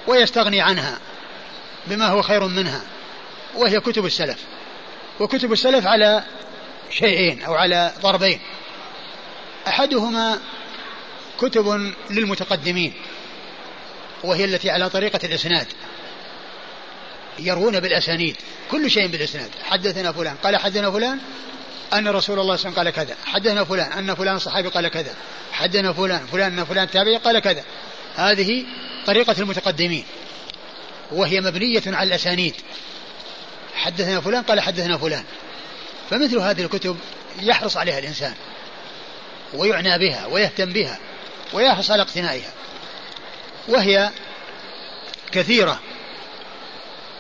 [0.08, 1.00] ويستغني عنها.
[1.88, 2.82] بما هو خير منها
[3.56, 4.38] وهي كتب السلف.
[5.20, 6.24] وكتب السلف على
[6.92, 8.40] شيئين أو على ضربين.
[9.68, 10.40] أحدهما
[11.40, 12.94] كتب للمتقدمين
[14.24, 15.68] وهي التي على طريقة الإسناد.
[17.40, 18.36] يروون بالأسانيد
[18.72, 19.50] كل شيء بالإسناد.
[19.64, 21.20] حدثنا فلان قال حدثنا فلان
[21.94, 23.16] أن رسول الله صلى الله عليه وسلم قال كذا.
[23.26, 25.16] حدثنا فلان أن فلان صحابي قال كذا.
[25.52, 27.64] حدثنا فلان فلان أن فلان تابعي قال كذا.
[28.16, 28.66] هذه
[29.06, 30.04] طريقة المتقدمين.
[31.12, 32.56] وهي مبنية على الأسانيد.
[33.76, 35.24] حدثنا فلان قال حدثنا فلان.
[36.10, 36.98] فمثل هذه الكتب
[37.42, 38.34] يحرص عليها الإنسان
[39.54, 41.00] ويعنى بها ويهتم بها
[41.54, 42.52] ويحرص على اقتنائها.
[43.68, 44.10] وهي
[45.32, 45.80] كثيرة.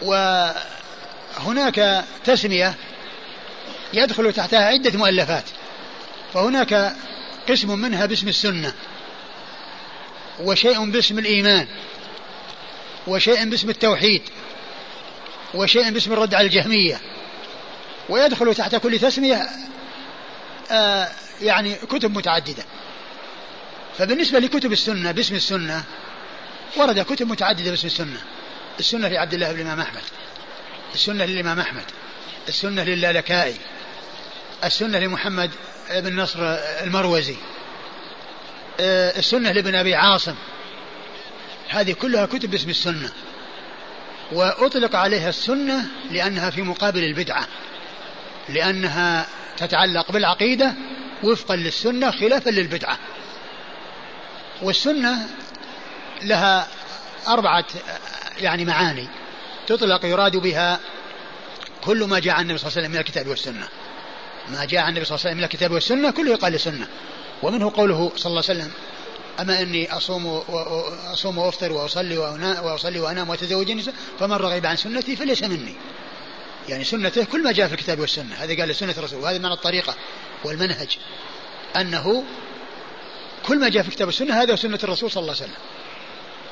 [0.01, 2.73] وهناك تسمية
[3.93, 5.43] يدخل تحتها عدة مؤلفات.
[6.33, 6.95] فهناك
[7.49, 8.73] قسم منها باسم السنة
[10.39, 11.67] وشيء باسم الإيمان.
[13.07, 14.21] وشيء باسم التوحيد
[15.53, 17.01] وشيء باسم الرد على الجهمية
[18.09, 19.47] ويدخل تحت كل تسمية
[20.71, 21.09] آه
[21.41, 22.63] يعني كتب متعددة.
[23.97, 25.83] فبالنسبة لكتب السنة باسم السنة
[26.77, 28.21] ورد كتب متعددة باسم السنة.
[28.79, 30.01] السنة لعبد الله بن الإمام أحمد.
[30.93, 31.83] السنة للإمام أحمد.
[32.47, 33.55] السنة للالكائي.
[34.63, 35.51] السنة لمحمد
[35.91, 36.39] بن نصر
[36.83, 37.35] المروزي.
[38.79, 40.35] آه، السنة لابن أبي عاصم.
[41.69, 43.09] هذه كلها كتب باسم السنة.
[44.31, 47.47] وأطلق عليها السنة لأنها في مقابل البدعة.
[48.49, 49.27] لأنها
[49.57, 50.73] تتعلق بالعقيدة
[51.23, 52.97] وفقا للسنة خلافا للبدعة.
[54.61, 55.27] والسنة
[56.21, 56.67] لها
[57.27, 57.65] أربعة
[58.39, 59.07] يعني معاني
[59.67, 60.79] تطلق يراد بها
[61.83, 63.67] كل ما جاء عن النبي صلى الله عليه وسلم من الكتاب والسنة.
[64.49, 66.87] ما جاء عن النبي صلى الله عليه وسلم من الكتاب والسنة كله يقال للسنة
[67.43, 68.71] ومنه قوله صلى الله عليه وسلم
[69.39, 75.43] أما إني أصوم وأصوم وأفطر وأصلي وأصلي وأنام وأتزوج النساء فمن رغب عن سنتي فليس
[75.43, 75.75] مني.
[76.69, 78.35] يعني سنته كل ما جاء في الكتاب والسنة.
[78.35, 79.19] هذا قال سنة الرسول.
[79.19, 79.95] وهذا معنى الطريقة
[80.43, 80.97] والمنهج.
[81.75, 82.23] أنه
[83.45, 85.61] كل ما جاء في الكتاب والسنة هذا سنة الرسول صلى الله عليه وسلم.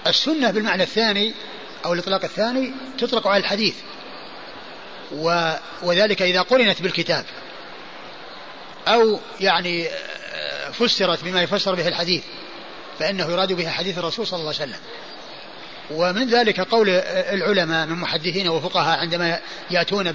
[0.07, 1.33] السنة بالمعنى الثاني
[1.85, 3.75] أو الإطلاق الثاني تطلق على الحديث.
[5.11, 5.53] و
[5.83, 7.25] وذلك إذا قرنت بالكتاب.
[8.87, 12.23] أو يعني آه، فسرت بما يفسر به الحديث.
[12.99, 14.79] فإنه يراد بها حديث الرسول صلى الله عليه وسلم.
[15.91, 16.89] ومن ذلك قول
[17.33, 19.39] العلماء من محدثين وفقهاء عندما
[19.71, 20.13] يأتون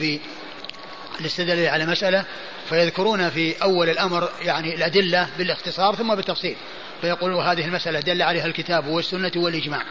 [1.21, 2.25] الاستدلال على مسألة
[2.69, 6.57] فيذكرون في أول الأمر يعني الأدلة بالاختصار ثم بالتفصيل.
[7.01, 9.83] فيقولون هذه المسألة دل عليها الكتاب والسنة والإجماع.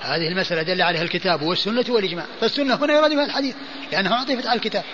[0.00, 2.26] هذه المسألة دل عليها الكتاب والسنة والإجماع.
[2.40, 3.54] فالسنة هنا يراد بها الحديث
[3.92, 4.84] لأنها عطفت على الكتاب.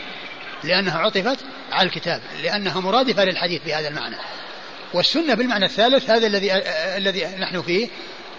[0.65, 1.39] لأنها عطفت
[1.73, 2.21] على الكتاب.
[2.43, 4.17] لأنها مرادفة للحديث بهذا المعنى.
[4.95, 6.53] والسنة بالمعنى الثالث هذا الذي
[6.97, 7.89] الذي نحن فيه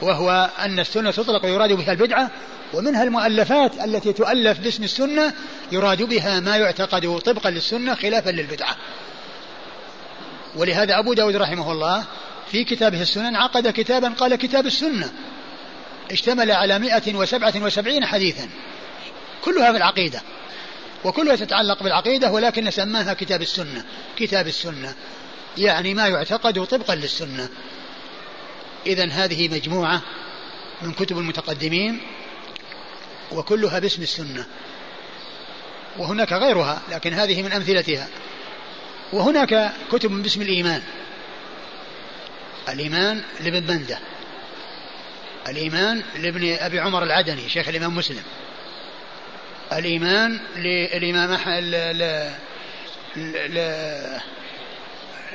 [0.01, 2.31] وهو أن السنة تطلق ويراد بها البدعة
[2.73, 5.33] ومنها المؤلفات التي تؤلف باسم السنة
[5.71, 8.75] يراد بها ما يعتقد طبقا للسنة خلافا للبدعة.
[10.55, 12.03] ولهذا أبو داود رحمه الله
[12.51, 15.11] في كتابه السنن عقد كتابا قال كتاب السنة.
[16.11, 18.49] اشتمل على مئة وسبعة وسبعين حديثا.
[19.41, 20.21] كلها في العقيدة.
[21.03, 23.85] وكلها تتعلق بالعقيدة ولكن سماها كتاب السنة.
[24.17, 24.95] كتاب السنة.
[25.57, 27.49] يعني ما يعتقد طبقا للسنة.
[28.85, 30.01] إذا هذه مجموعة
[30.81, 32.01] من كتب المتقدمين
[33.31, 34.45] وكلها باسم السنة.
[35.97, 38.07] وهناك غيرها لكن هذه من أمثلتها.
[39.13, 40.83] وهناك كتب باسم الإيمان.
[42.69, 43.99] الإيمان لابن منده
[45.47, 48.23] الإيمان لابن أبي عمر العدني شيخ الإمام مسلم.
[49.73, 51.37] الإيمان للإمام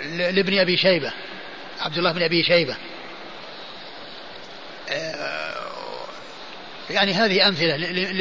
[0.04, 1.12] لابن أبي شيبة
[1.80, 2.76] عبد الله بن أبي شيبة.
[4.90, 5.56] آه،
[6.90, 7.76] يعني هذه أمثلة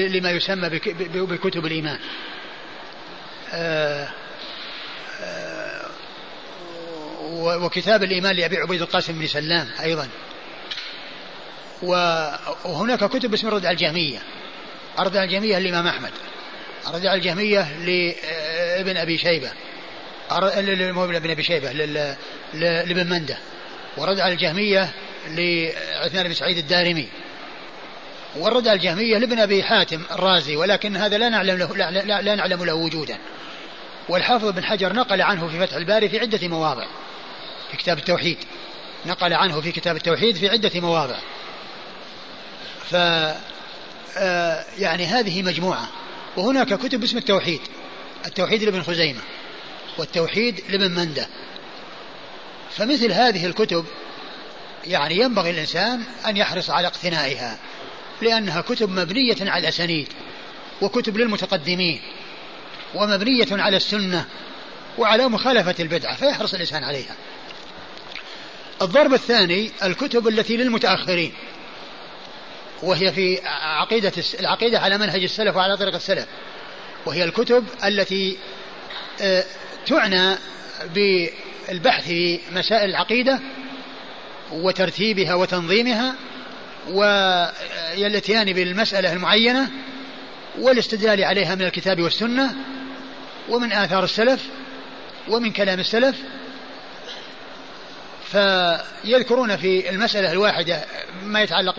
[0.08, 0.70] لما يسمى
[1.10, 2.00] بكتب الإيمان.
[3.54, 4.08] آه،
[5.22, 5.86] آه،
[7.42, 10.08] وكتاب الإيمان لأبي عبيد القاسم بن سلام أيضا.
[12.66, 14.20] وهناك كتب باسم الردع الجهمية.
[15.00, 16.12] الردع الجهمية للإمام أحمد.
[16.88, 19.52] الردع الجهمية لابن أبي شيبة.
[20.32, 21.72] مو ابن أبي شيبة
[22.54, 23.38] لابن مندة.
[23.98, 24.90] وردع الجهمية
[25.28, 27.08] لعثمان بن سعيد الدارمي.
[28.36, 32.74] والردع الجهمية لابن أبي حاتم الرازي ولكن هذا لا نعلم له لا, لا, نعلم له
[32.74, 33.18] وجودا.
[34.10, 36.86] والحافظ بن حجر نقل عنه في فتح الباري في عدة مواضع
[37.72, 38.38] في كتاب التوحيد.
[39.06, 41.18] نقل عنه في كتاب التوحيد في عدة مواضع.
[42.90, 42.96] ف
[44.18, 45.88] آه، يعني هذه مجموعة.
[46.38, 47.62] وهناك كتب باسم التوحيد.
[48.26, 49.22] التوحيد لابن خزيمة.
[49.98, 51.28] والتوحيد لابن منده
[52.72, 53.86] فمثل هذه الكتب
[54.88, 57.58] يعني ينبغي الإنسان أن يحرص على اقتنائها
[58.22, 60.08] لأنها كتب مبنية على الأسانيد
[60.82, 62.02] وكتب للمتقدمين
[62.96, 64.26] ومبنية على السنة
[64.98, 67.16] وعلى مخالفة البدعة فيحرص الإنسان عليها.
[68.82, 71.34] الضرب الثاني الكتب التي للمتأخرين
[72.84, 76.26] وهي في عقيدة العقيدة على منهج السلف وعلى طريق السلف
[77.06, 78.38] وهي الكتب التي
[79.86, 80.36] تعنى
[80.96, 83.40] بالبحث في مسائل العقيدة
[84.52, 86.16] وترتيبها وتنظيمها
[86.90, 89.72] والاتيان بالمسألة المعينة
[90.60, 92.56] والاستدلال عليها من الكتاب والسنة
[93.50, 94.44] ومن آثار السلف
[95.28, 96.16] ومن كلام السلف.
[98.32, 100.86] فيذكرون في المسألة الواحدة
[101.24, 101.76] ما يتعلق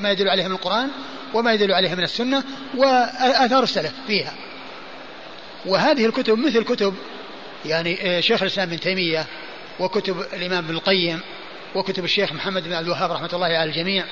[0.00, 0.88] ما يدل عليه من القرآن
[1.34, 2.44] وما يدل عليه من السنة
[2.76, 4.34] وآثار السلف فيها.
[5.66, 6.94] وهذه الكتب مثل كتب
[7.64, 9.26] يعني شيخ الإسلام ابن تيمية
[9.80, 11.20] وكتب الإمام ابن القيم
[11.74, 14.04] وكتب الشيخ محمد بن عبد الوهاب رحمة الله على الجميع.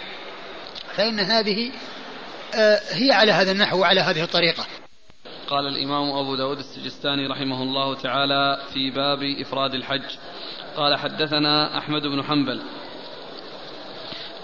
[0.97, 1.70] فإن هذه
[2.55, 4.66] آه، هي على هذا النحو وعلى هذه الطريقة.
[5.48, 10.16] قال الإمام أبو داود السجستاني رحمه الله تعالى في باب إفراد الحج.
[10.77, 12.62] قال حدثنا أحمد بن حنبل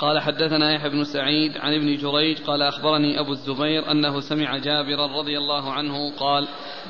[0.03, 5.07] قال حدثنا يحيى بن سعيد عن ابن جريج قال أخبرني أبو الزبير أنه سمع جابرا
[5.07, 6.49] رضي الله عنه قال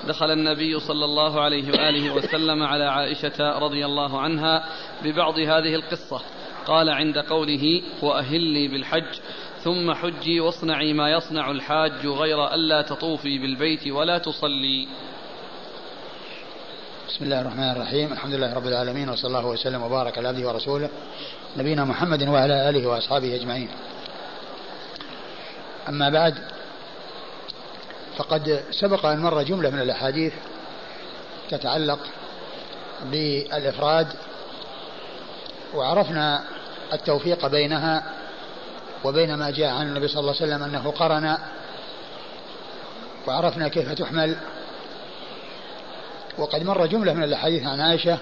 [0.09, 4.65] دخل النبي صلى الله عليه وآله وسلم على عائشة رضي الله عنها
[5.05, 6.21] ببعض هذه القصة.
[6.67, 9.21] قال عند قوله وأهلي بالحج
[9.59, 14.89] ثم حجي واصنعي ما يصنع الحاج غير ألا تطوفي بالبيت ولا تصلي.
[17.09, 18.13] بسم الله الرحمن الرحيم.
[18.13, 20.89] الحمد لله رب العالمين وصلى الله وسلم وبارك على عبده ورسوله
[21.57, 23.69] نبينا محمد وعلى آله وأصحابه أجمعين.
[25.89, 26.35] أما بعد
[28.17, 30.33] فقد سبق أن مر جملة من الأحاديث
[31.51, 31.99] تتعلق
[33.05, 34.07] بالإفراد
[35.75, 36.45] وعرفنا
[36.93, 38.03] التوفيق بينها
[39.05, 41.39] وبين ما جاء عن النبي صلى الله عليه وسلم أنه قرن
[43.27, 44.37] وعرفنا كيف تحمل
[46.39, 48.19] وقد مر جملة من الأحاديث عن عائشة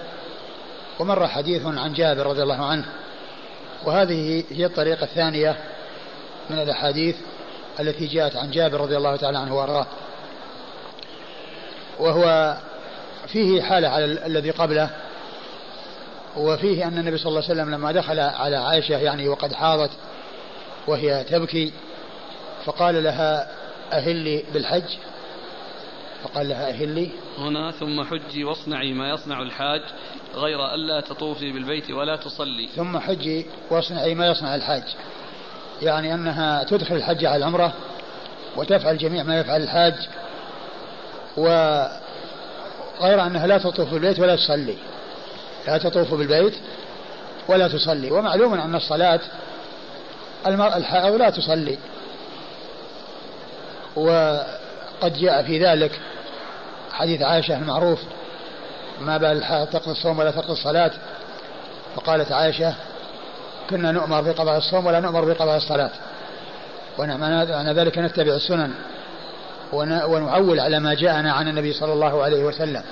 [0.99, 2.85] ومر حديث عن جابر رضي الله عنه.
[3.85, 5.57] وهذه هي الطريقة الثانية
[6.49, 7.15] من الأحاديث
[7.79, 9.85] التي جاءت عن جابر رضي الله تعالى عنه وأرضاه.
[11.99, 12.57] وهو
[13.27, 14.89] فيه حالة على الذي قبله
[16.37, 19.91] وفيه أن النبي صلى الله عليه وسلم لما دخل على عائشة يعني وقد حاضت
[20.87, 21.73] وهي تبكي
[22.65, 23.47] فقال لها
[23.91, 24.97] أهلي بالحج؟
[26.23, 29.81] فقال لها أهلي هنا ثم حجي واصنعي ما يصنع الحاج
[30.35, 32.67] غير ألا تطوفي بالبيت ولا تصلي.
[32.75, 34.83] ثم حجي واصنعي ما يصنع الحاج.
[35.81, 37.73] يعني أنها تدخل الحج على العمرة
[38.55, 39.93] وتفعل جميع ما يفعل الحاج
[41.37, 44.77] وغير أنها لا تطوف بالبيت ولا تصلي.
[45.67, 46.53] لا تطوف بالبيت
[47.47, 48.11] ولا تصلي.
[48.11, 49.19] ومعلوم أن الصلاة
[50.47, 51.77] المرأة الحائض لا تصلي.
[53.95, 55.99] وقد جاء في ذلك
[57.01, 57.99] حديث عائشة المعروف
[59.01, 60.91] ما بال تقضي الصوم ولا تقضي الصلاة.
[61.95, 62.73] فقالت عائشة
[63.69, 65.89] كنا نؤمر بقضاء الصوم ولا نؤمر بقضاء الصلاة.
[66.97, 68.73] ومعنى ذلك نتبع السنن
[69.73, 72.83] ونعول على ما جاءنا عن النبي صلى الله عليه وسلم.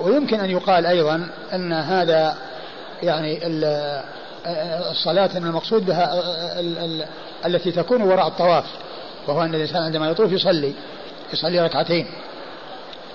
[0.00, 2.36] ويمكن أن يقال أيضا أن هذا
[3.02, 3.40] يعني
[4.90, 6.22] الصلاة أن المقصود بها
[7.46, 8.64] التي تكون وراء الطواف
[9.26, 10.72] وهو أن الإنسان عندما يطوف يصلي.
[11.32, 12.06] يصلي ركعتين.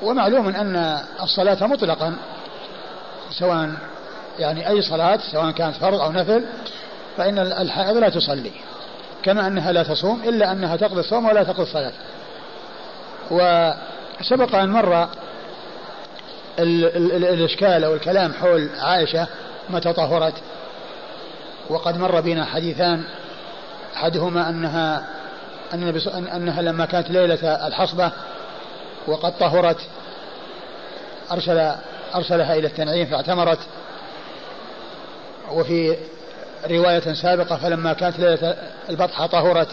[0.02, 2.16] ومعلوم أن الصلاة مطلقا
[3.32, 3.70] سواء
[4.40, 6.46] يعني أي صلاة سواء كانت فرض أو نفل
[7.18, 8.52] فإن الحائض لا تصلي
[9.24, 11.92] كما أنها لا تصوم إلا أنها تقضي الصوم ولا تقضي الصلاة.
[13.32, 15.04] وسبق أن مر
[16.60, 19.28] ال ال الإشكال أو الكلام حول عائشة
[19.70, 20.34] متى طهرت
[21.70, 23.04] وقد مر بنا حديثان
[23.96, 25.08] أحدهما أنها
[25.74, 28.12] أن أنها لما كانت ليلة الحصبة
[29.08, 29.78] وقد طهرت
[31.32, 31.72] أرسل
[32.16, 33.60] أرسلها إلى التنعيم فاعتمرت.
[35.52, 35.98] وفي
[36.70, 38.58] رواية سابقة فلما كانت ليلة
[38.90, 39.68] البطحة طهرت.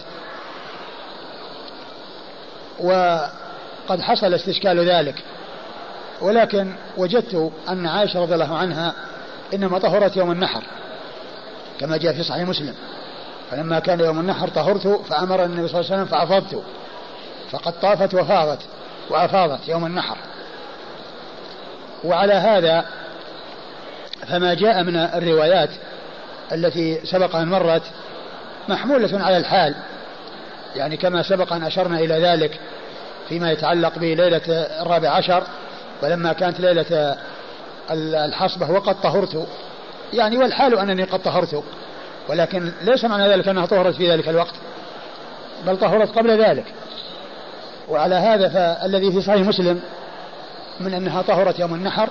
[2.79, 5.15] وقد حصل استشكال ذلك.
[6.21, 8.93] ولكن وجدت أن عائشة رضي الله عنها
[9.53, 10.63] إنما طهرت يوم النحر
[11.79, 12.75] كما جاء في صحيح مسلم.
[13.51, 16.63] فلما كان يوم النحر طهرت فأمر النبي صلى الله عليه وسلم فأفضت.
[17.51, 18.59] فقد طافت وفاضت
[19.09, 20.17] وأفاضت يوم النحر.
[22.03, 22.85] وعلى هذا
[24.27, 25.69] فما جاء من الروايات
[26.51, 27.83] التي سبق أن مرت
[28.69, 29.75] محمولة على الحال.
[30.75, 32.59] يعني كما سبق أن أشرنا إلى ذلك
[33.29, 34.41] فيما يتعلق بليلة
[34.81, 35.43] الرابع عشر
[36.03, 37.15] ولما كانت ليلة
[38.25, 39.47] الحصبة وقد طهرت.
[40.13, 41.63] يعني والحال أنني قد طهرت.
[42.29, 44.53] ولكن ليس معنى ذلك أنها طهرت في ذلك الوقت
[45.65, 46.65] بل طهرت قبل ذلك.
[47.89, 49.81] وعلى هذا فالذي في صحيح مسلم
[50.79, 52.09] من أنها طهرت يوم النحر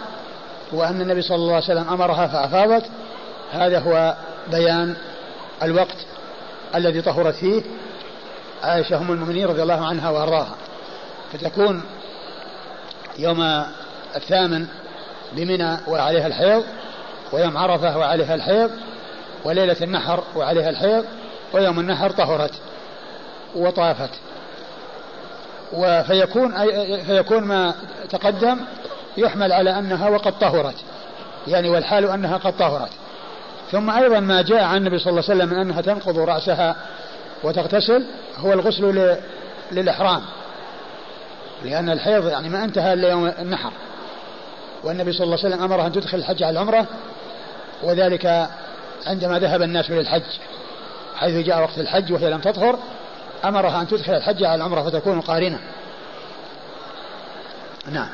[0.73, 2.85] وأن النبي صلى الله عليه وسلم أمرها فأفاضت
[3.53, 4.15] هذا هو
[4.51, 4.95] بيان
[5.62, 5.97] الوقت
[6.74, 7.62] الذي طهرت فيه
[8.62, 10.55] عائشة أم المؤمنين رضي الله عنها وأرضاها.
[11.32, 11.82] فتكون
[13.19, 13.65] يوم
[14.16, 14.66] الثامن
[15.32, 16.65] بمنى وعليها الحيض
[17.32, 18.70] ويوم عرفة وعليها الحيض
[19.45, 21.05] وليلة النحر وعليها الحيض
[21.53, 22.53] ويوم النحر طهرت
[23.57, 24.11] وطافت.
[25.73, 26.55] وفيكون
[27.07, 27.75] فيكون ما
[28.11, 28.61] تقدم
[29.16, 30.77] يحمل على أنها وقد طهرت.
[31.47, 32.91] يعني والحال أنها قد طهرت.
[33.73, 36.77] ثم أيضا ما جاء عن النبي صلى الله عليه وسلم أنها تنقض رأسها
[37.43, 38.05] وتغتسل
[38.37, 39.16] هو الغسل
[39.73, 40.23] للإحرام.
[41.65, 43.71] لأن الحيض يعني ما انتهى إلا يوم النحر.
[44.85, 46.87] والنبي صلى الله عليه وسلم امرها أن تدخل الحج على العمرة
[47.83, 48.49] وذلك
[49.06, 50.22] عندما ذهب الناس للحج
[51.16, 52.78] حيث جاء وقت الحج وهي لم تطهر
[53.44, 55.59] أمرها أن تدخل الحج على العمرة فتكون قارنة.
[57.93, 58.09] نعم.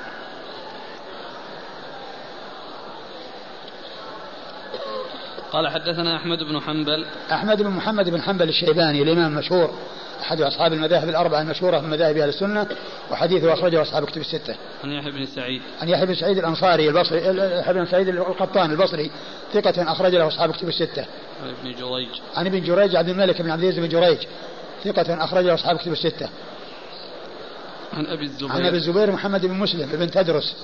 [5.52, 7.06] قال حدثنا أحمد بن حنبل.
[7.32, 9.74] أحمد بن محمد بن حنبل الشيباني الإمام المشهور.
[10.31, 12.66] أحد أصحاب المذاهب الأربعة المشهورة من مذاهب أهل السنة
[13.11, 14.55] وحديثه أخرجه أصحاب كتب الستة.
[14.85, 15.62] عن يحيى بن سعيد.
[15.82, 17.19] عن يحيى بن سعيد الأنصاري البصري
[17.59, 19.11] يحيى بن سعيد القطان البصري
[19.52, 21.07] ثقة أخرج له أصحاب كتب الستة.
[21.43, 22.09] عن ابن جريج.
[22.36, 24.19] عن ابن جريج عبد الملك بن عبد العزيز بن جريج
[24.85, 26.28] ثقة أخرج له أصحاب كتب الستة.
[27.93, 28.52] عن أبي الزبير.
[28.52, 30.57] عن أبي الزبير محمد بن مسلم بن تدرس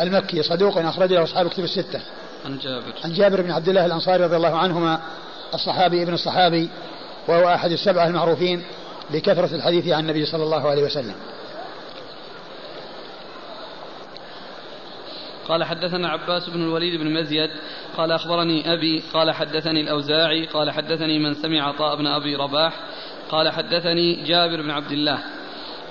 [0.00, 2.00] المكي صدوق أخرج له أصحاب كتب الستة.
[2.44, 2.94] عن جابر.
[3.04, 5.00] عن جابر بن عبد الله الأنصاري رضي الله عنهما
[5.54, 6.68] الصحابي ابن الصحابي
[7.28, 8.62] وهو أحد السبعة المعروفين
[9.10, 11.14] بكثرة الحديث عن النبي صلى الله عليه وسلم.
[15.48, 17.50] قال حدثنا عباس بن الوليد بن مزيد
[17.96, 22.80] قال أخبرني أبي قال حدثني الأوزاعي قال حدثني من سمع عطاء بن أبي رباح
[23.30, 25.18] قال حدثني جابر بن عبد الله.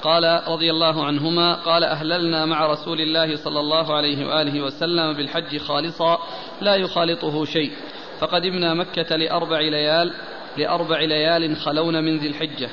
[0.01, 5.57] قال رضي الله عنهما قال أهللنا مع رسول الله صلى الله عليه وآله وسلم بالحج
[5.57, 6.19] خالصا
[6.61, 7.71] لا يخالطه شيء.
[8.19, 10.13] فقدمنا مكة لأربع ليال
[10.57, 12.69] لأربع ليال خلون من ذي الحجة.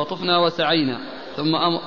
[0.00, 0.98] فطفنا وسعينا.
[1.36, 1.80] ثم أمر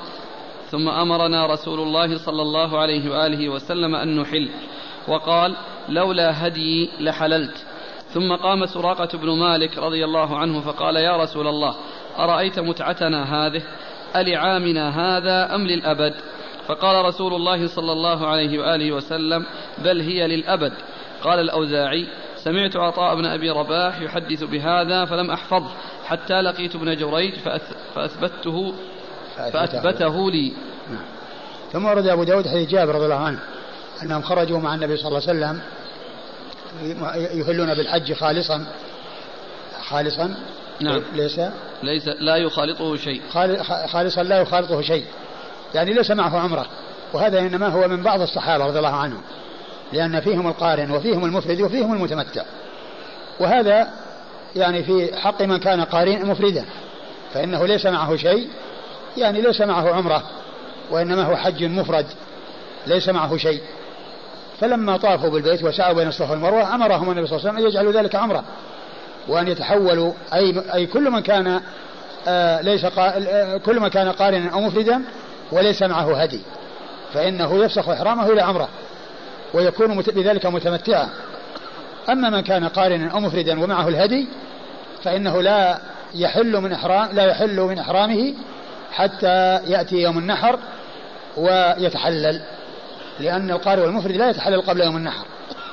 [0.70, 4.48] ثم أمرنا رسول الله صلى الله عليه وآله وسلم أن نحل.
[5.08, 5.56] وقال
[5.88, 7.66] لولا هدي لحللت.
[8.08, 11.74] ثم قام سراقة بن مالك رضي الله عنه فقال يا رسول الله
[12.18, 13.62] أرأيت متعتنا هذه؟
[14.16, 16.14] ألعامنا هذا أم للأبد؟
[16.66, 19.46] فقال رسول الله صلى الله عليه وآله وسلم
[19.84, 20.72] بل هي للأبد.
[21.22, 22.06] قال الأوزاعي
[22.44, 25.70] سمعت عطاء بن أبي رباح يحدث بهذا فلم أحفظه
[26.04, 27.34] حتى لقيت ابن جريج
[27.94, 28.74] فأثبته
[29.36, 30.30] فأثبته.
[30.30, 30.52] لي.
[30.90, 31.04] نعم.
[31.72, 33.38] ثم ورد أبو داود حديث جابر رضي الله عنه
[34.02, 35.60] أنهم خرجوا مع النبي صلى الله عليه وسلم
[37.38, 38.66] يهلون بالحج خالصا.
[39.88, 40.34] خالصا؟
[40.80, 41.02] نعم.
[41.14, 41.40] ليس؟
[41.82, 43.22] ليس لا يخالطه شيء.
[43.86, 45.04] خالصا لا يخالطه شيء.
[45.74, 46.66] يعني ليس معه عمرة.
[47.12, 49.22] وهذا إنما هو من بعض الصحابة رضي الله عنهم.
[49.94, 52.42] لأن فيهم القارن وفيهم المفرد وفيهم المتمتع.
[53.40, 53.88] وهذا
[54.56, 56.64] يعني في حق من كان قارن مفردا
[57.34, 58.48] فإنه ليس معه شيء
[59.16, 60.22] يعني ليس معه عمرة
[60.90, 62.06] وإنما هو حج مفرد
[62.86, 63.60] ليس معه شيء.
[64.60, 67.92] فلما طافوا بالبيت وسعوا بين الصفا والمروة أمرهم النبي صلى الله عليه وسلم أن يجعلوا
[67.92, 68.44] ذلك عمرة
[69.28, 71.60] وأن يتحولوا أي أي كل من كان
[72.28, 72.86] آه ليس
[73.66, 75.02] كل من كان قارنا أو مفردا
[75.52, 76.40] وليس معه هدي.
[77.14, 78.68] فإنه يفسخ إحرامه إلى عمرة.
[79.54, 81.08] ويكون بذلك متمتعا.
[82.08, 84.28] أما من كان قارنا أو مفردا ومعه الهدي
[85.02, 85.78] فإنه لا
[86.14, 88.34] يحل من احرام لا يحل من إحرامه
[88.92, 90.58] حتى يأتي يوم النحر
[91.36, 92.42] ويتحلل.
[93.20, 95.26] لأن القارئ والمفرد لا يتحلل قبل يوم النحر.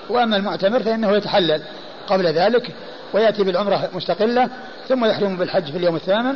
[0.09, 1.61] وأما المعتمر فإنه يتحلل
[2.07, 2.75] قبل ذلك
[3.13, 4.49] ويأتي بالعمرة مستقلة
[4.89, 6.35] ثم يحرم بالحج في اليوم الثامن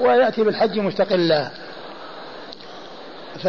[0.00, 1.50] ويأتي بالحج مستقلا.
[3.42, 3.48] ف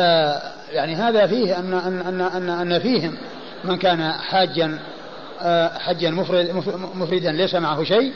[0.72, 3.18] يعني هذا فيه أن أن أن أن, أن فيهم
[3.64, 4.80] من كان حاجا
[5.42, 6.52] آه، حجا مفرد
[6.96, 8.14] مفردا ليس معه شيء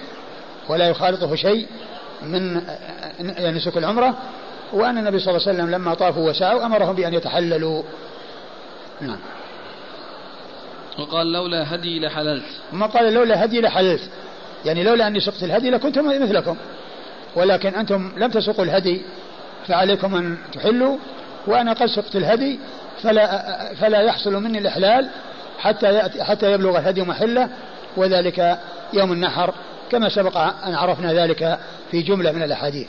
[0.69, 1.68] ولا يخالطه شيء
[2.23, 2.61] من
[3.19, 4.18] يعني نسك العمرة.
[4.73, 7.84] وأن النبي صلى الله عليه وسلم لما طافوا وسعوا أمرهم بأن يتحللوا.
[9.02, 9.19] نعم.
[10.99, 12.45] وقال لولا هدي لحللت.
[12.72, 14.10] ثم قال لولا هدي لحللت.
[14.65, 16.56] يعني لولا أني سقت الهدي لكنت مثلكم.
[17.36, 19.02] ولكن أنتم لم تسقوا الهدي
[19.68, 20.98] فعليكم أن تحلوا.
[21.47, 22.59] وأنا قد سقت الهدي
[23.01, 25.09] فلا فلا يحصل مني الإحلال
[25.59, 27.49] حتى يأتي حتى يبلغ الهدي محله
[27.97, 28.59] وذلك
[28.93, 29.53] يوم النحر
[29.91, 31.59] كما سبق أن عرفنا ذلك
[31.91, 32.88] في جملة من الأحاديث.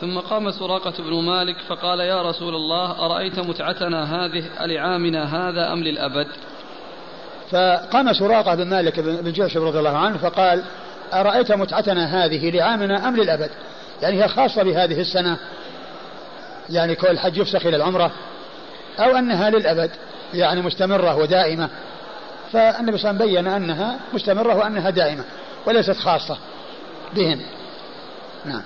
[0.00, 5.82] ثم قام سراقة بن مالك فقال يا رسول الله أرأيت متعتنا هذه لعامنا هذا أم
[5.82, 6.26] للأبد؟
[7.50, 10.62] فقام سراقة بن مالك بن جوشب رضي الله عنه فقال
[11.12, 13.50] أرأيت متعتنا هذه لعامنا أم للأبد؟
[14.02, 15.36] يعني هي خاصة بهذه السنة
[16.70, 18.10] يعني كل الحج يفسخ إلى العمرة
[18.98, 19.90] أو أنها للأبد
[20.34, 21.68] يعني مستمرة ودائمة.
[22.52, 25.24] فالنبي صلى الله عليه وسلم بين أنها مستمرة وأنها دائمة
[25.66, 26.38] وليست خاصة
[27.14, 27.40] بهم.
[28.44, 28.62] نعم.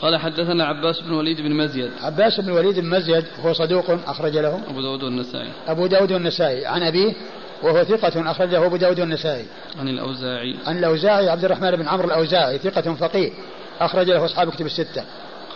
[0.00, 1.90] قال حدثنا عباس بن وليد بن مزيد.
[2.02, 4.60] عباس بن وليد بن مزيد هو صدوق أخرج له.
[4.68, 5.50] أبو داود والنسائي.
[5.68, 6.66] أبو داود والنسائي.
[6.66, 7.14] عن أبيه
[7.62, 9.46] وهو ثقة أخرجه أبو داود والنسائي.
[9.80, 10.56] عن الأوزاعي.
[10.66, 13.32] عن الأوزاعي عبد الرحمن بن عمرو الأوزاعي ثقة فقيه
[13.80, 15.04] أخرج له أصحاب كتب الستة.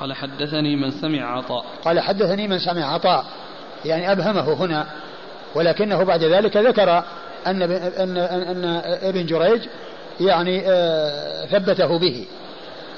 [0.03, 1.65] قال حدثني من سمع عطاء.
[1.85, 3.25] قال حدثني من سمع عطاء.
[3.85, 4.87] يعني أبهمه هنا
[5.55, 7.05] ولكنه بعد ذلك ذكر
[7.47, 9.61] أن أن أن ابن جريج
[10.21, 12.27] يعني آه، ثبته به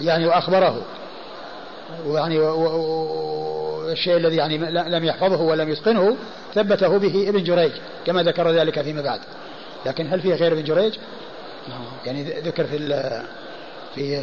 [0.00, 0.82] يعني وأخبره.
[2.06, 6.16] ويعني والشيء الذي يعني لم يحفظه ولم يتقنه
[6.54, 7.72] ثبته به ابن جريج
[8.06, 9.20] كما ذكر ذلك فيما بعد.
[9.86, 10.94] لكن هل فيه غير ابن جريج؟
[11.68, 11.80] نعم.
[12.06, 12.78] يعني ذكر في
[13.94, 14.18] في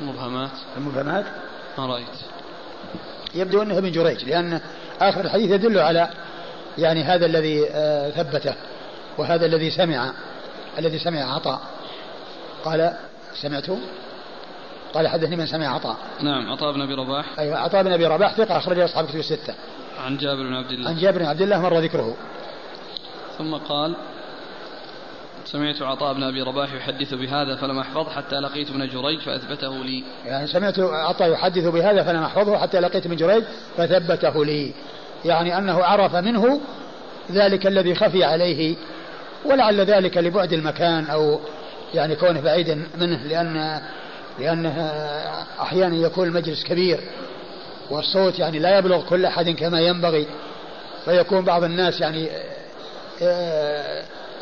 [0.00, 0.50] المبهمات.
[0.76, 1.24] المبهمات؟
[1.78, 2.06] ما رأيت؟
[3.34, 4.60] يبدو أنه ابن جريج لأن
[5.00, 6.10] آخر الحديث يدل على
[6.78, 8.54] يعني هذا الذي آه، ثبته
[9.18, 10.12] وهذا الذي سمع
[10.78, 11.60] الذي سمع عطاء.
[12.64, 12.96] قال
[13.34, 13.78] سمعته؟
[14.94, 15.96] قال حدثني من سمع عطاء.
[16.20, 17.38] نعم عطاء بن أبي رباح.
[17.38, 19.54] أيوه عطاء بن أبي رباح ثقة أخرج أصحاب كتب الستة.
[20.04, 20.90] عن جابر بن عبد الله.
[20.90, 22.16] عن جابر بن عبد الله مر ذكره.
[23.38, 23.96] ثم قال
[25.46, 30.04] سمعت عطاء بن أبي رباح يحدث بهذا فلم أحفظ حتى لقيت ابن جريج فأثبته لي.
[30.24, 33.44] يعني سمعت عطاء يحدث بهذا فلم أحفظه حتى لقيت ابن جريج
[33.76, 34.72] فثبته لي.
[35.24, 36.60] يعني أنه عرف منه
[37.30, 38.76] ذلك الذي خفي عليه
[39.44, 41.40] ولعل ذلك لبعد المكان أو
[41.94, 43.80] يعني كونه بعيدا منه لأن
[44.38, 44.80] لأنه
[45.60, 47.00] أحيانا يكون المجلس كبير
[47.90, 50.26] والصوت يعني لا يبلغ كل أحد كما ينبغي
[51.04, 52.28] فيكون بعض الناس يعني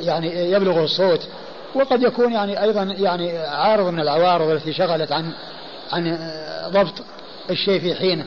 [0.00, 1.28] يعني يبلغ الصوت
[1.74, 5.32] وقد يكون يعني أيضا يعني عارض من العوارض التي شغلت عن
[5.92, 6.18] عن
[6.68, 6.94] ضبط
[7.50, 8.24] الشيء في حينه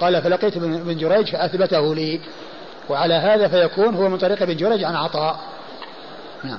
[0.00, 2.20] قال فلقيت ابن جريج فأثبته لي
[2.88, 5.38] وعلى هذا فيكون هو من طريق ابن جريج عن عطاء.
[6.44, 6.58] نعم.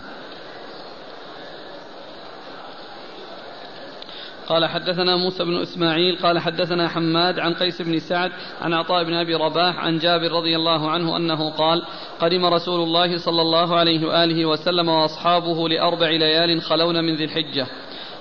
[4.49, 8.31] قال حدثنا موسى بن إسماعيل قال حدثنا حماد عن قيس بن سعد
[8.61, 11.83] عن عطاء بن أبي رباح عن جابر رضي الله عنه أنه قال
[12.19, 17.67] قدم رسول الله صلى الله عليه وآله وسلم وأصحابه لأربع ليال خلون من ذي الحجة.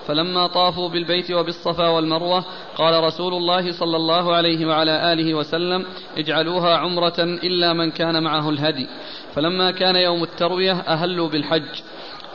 [0.06, 2.44] فلما طافوا بالبيت وبالصفا والمروة
[2.76, 5.86] قال رسول الله صلى الله عليه وعلى آله وسلم
[6.16, 8.88] اجعلوها عمرة إلا من كان معه الهدي.
[9.34, 11.82] فلما كان يوم التروية أهلوا بالحج.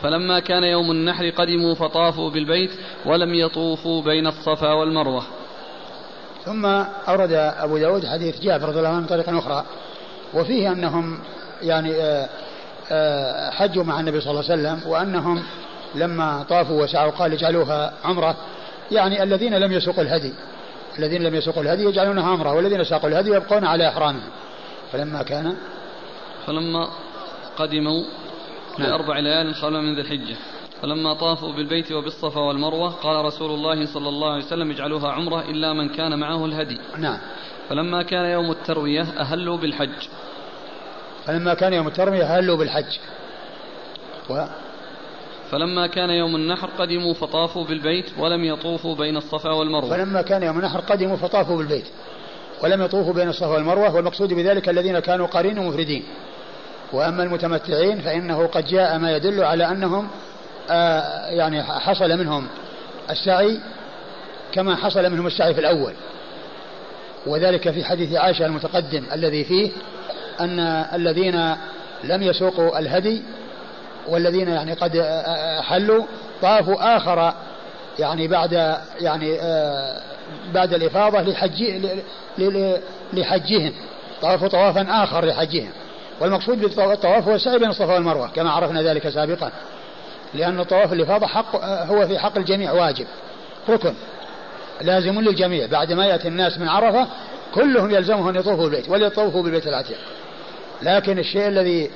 [0.03, 2.71] فلما كان يوم النحر قدموا فطافوا بالبيت
[3.05, 5.23] ولم يطوفوا بين الصفا والمروة.
[6.45, 6.65] ثم
[7.07, 9.65] أورد أبو داود حديث جابر رضي الله عنه طريقا أخرى
[10.33, 11.19] وفيه أنهم
[11.61, 12.29] يعني آه،
[12.91, 15.43] آه، حجوا مع النبي صلى الله عليه وسلم وأنهم
[15.95, 18.35] لما طافوا وسعوا قال اجعلوها عمرة
[18.91, 20.33] يعني الذين لم يسوقوا الهدي
[20.99, 24.29] الذين لم يسوقوا الهدي يجعلونها عمرة والذين ساقوا الهدي يبقون على إحرامهم.
[24.91, 25.55] فلما كان
[26.47, 26.89] فلما
[27.57, 28.03] قدموا
[28.79, 28.89] نعم.
[28.89, 30.35] لأربع ليال خلوا من ذي الحجة.
[30.81, 35.73] فلما طافوا بالبيت وبالصفا والمروة قال رسول الله صلى الله عليه وسلم اجعلوها عمرة إلا
[35.73, 36.77] من كان معه الهدي.
[36.97, 37.17] نعم.
[37.69, 40.07] فلما كان يوم التروية أهلوا بالحج.
[41.25, 42.99] فلما كان يوم التروية أهلوا بالحج.
[44.29, 44.45] و
[45.51, 49.89] فلما كان يوم النحر قدموا فطافوا بالبيت ولم يطوفوا بين الصفا والمروة.
[49.89, 51.85] فلما كان يوم النحر قدموا فطافوا بالبيت
[52.63, 56.03] ولم يطوفوا بين الصفا والمروة والمقصود بذلك الذين كانوا قارين ومفردين
[56.93, 60.07] وأما المتمتعين فإنه قد جاء ما يدل على أنهم
[60.69, 62.47] آه يعني حصل منهم
[63.09, 63.59] السعي
[64.53, 65.93] كما حصل منهم السعي في الأول.
[67.25, 69.71] وذلك في حديث عائشة المتقدم الذي فيه
[70.39, 70.59] أن
[70.93, 71.55] الذين
[72.03, 73.21] لم يسوقوا الهدي
[74.07, 75.01] والذين يعني قد
[75.61, 76.05] حلوا
[76.41, 77.33] طافوا آخر
[77.99, 80.01] يعني بعد يعني آه،
[80.53, 81.63] بعد الإفاضة لحج
[83.13, 83.73] لحجهم.
[84.21, 85.69] طافوا طوافا آخر لحجهم.
[86.19, 89.51] والمقصود بالطواف هو السعي بين الصفا والمروة كما عرفنا ذلك سابقا.
[90.33, 93.07] لأن الطواف الإفاضة حق هو في حق الجميع واجب
[93.69, 93.93] ركن
[94.81, 95.65] لازم للجميع.
[95.65, 97.07] بعد ما يأتي الناس من عرفة
[97.53, 99.97] كلهم يلزمهم أن يطوفوا بالبيت وليطوفوا بالبيت العتيق.
[100.81, 101.89] لكن الشيء الذي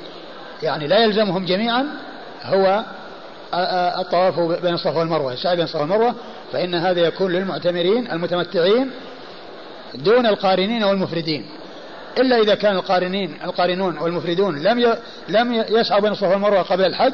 [0.63, 1.85] يعني لا يلزمهم جميعا
[2.43, 2.83] هو
[3.99, 6.15] الطواف بين الصفا والمروة السعي بين الصفا والمروة.
[6.53, 8.91] فإن هذا يكون للمعتمرين المتمتعين
[9.95, 11.45] دون القارنين والمفردين.
[12.19, 14.95] إلا إذا كان القارنين القارنون والمفردون لم
[15.29, 17.13] لم يسعوا بين الصفا والمروة قبل الحج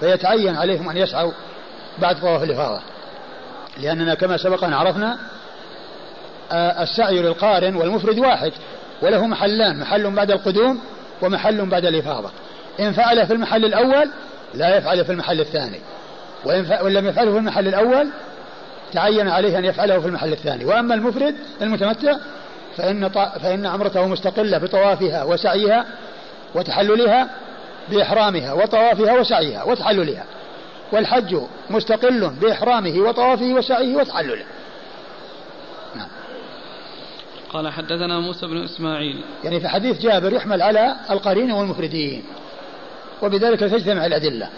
[0.00, 1.32] فيتعين عليهم أن يسعوا
[1.98, 2.80] بعد طواف الإفاضة.
[3.78, 5.18] لأننا كما سبق أن عرفنا
[6.52, 8.52] السعي للقارن والمفرد واحد
[9.02, 10.80] وله محلان محل بعد القدوم
[11.22, 12.30] ومحل بعد الإفاضة.
[12.80, 14.10] إن فعل في المحل الأول
[14.54, 15.80] لا يفعل في المحل الثاني.
[16.44, 18.08] وإن لم يفعله في المحل الأول
[18.92, 20.64] تعين عليه أن يفعله في المحل الثاني.
[20.64, 22.16] وأما المفرد المتمتع
[22.76, 23.08] فإن,
[23.42, 25.86] فإن عمرته مستقلة بطوافها وسعيها
[26.54, 27.30] وتحللها
[27.90, 30.24] بإحرامها وطوافها وسعيها وتحللها
[30.92, 31.36] والحج
[31.70, 34.44] مستقل بإحرامه وطوافه وسعيه وتحلله.
[35.96, 36.08] نعم.
[37.52, 39.24] قال حدثنا موسى بن إسماعيل.
[39.44, 42.24] يعني في حديث جابر يحمل على القرين والمفردين
[43.22, 44.48] وبذلك تجتمع الأدلة.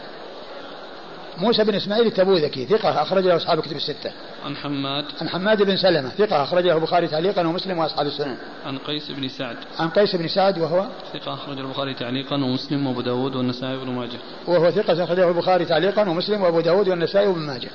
[1.38, 4.12] موسى بن إسماعيل التبوذكي ثقة أخرج له أصحاب الكتب الستة.
[4.44, 8.36] عن حماد عن حماد بن سلمة ثقة أخرج له البخاري تعليقا ومسلم وأصحاب السنن.
[8.66, 9.56] عن قيس بن سعد.
[9.78, 14.18] عن قيس بن سعد وهو ثقة أخرج البخاري تعليقا ومسلم وأبو داود والنسائي وابن ماجه.
[14.46, 17.70] وهو ثقة أخرجه البخاري تعليقا ومسلم وأبو داود والنسائي وابن ماجه.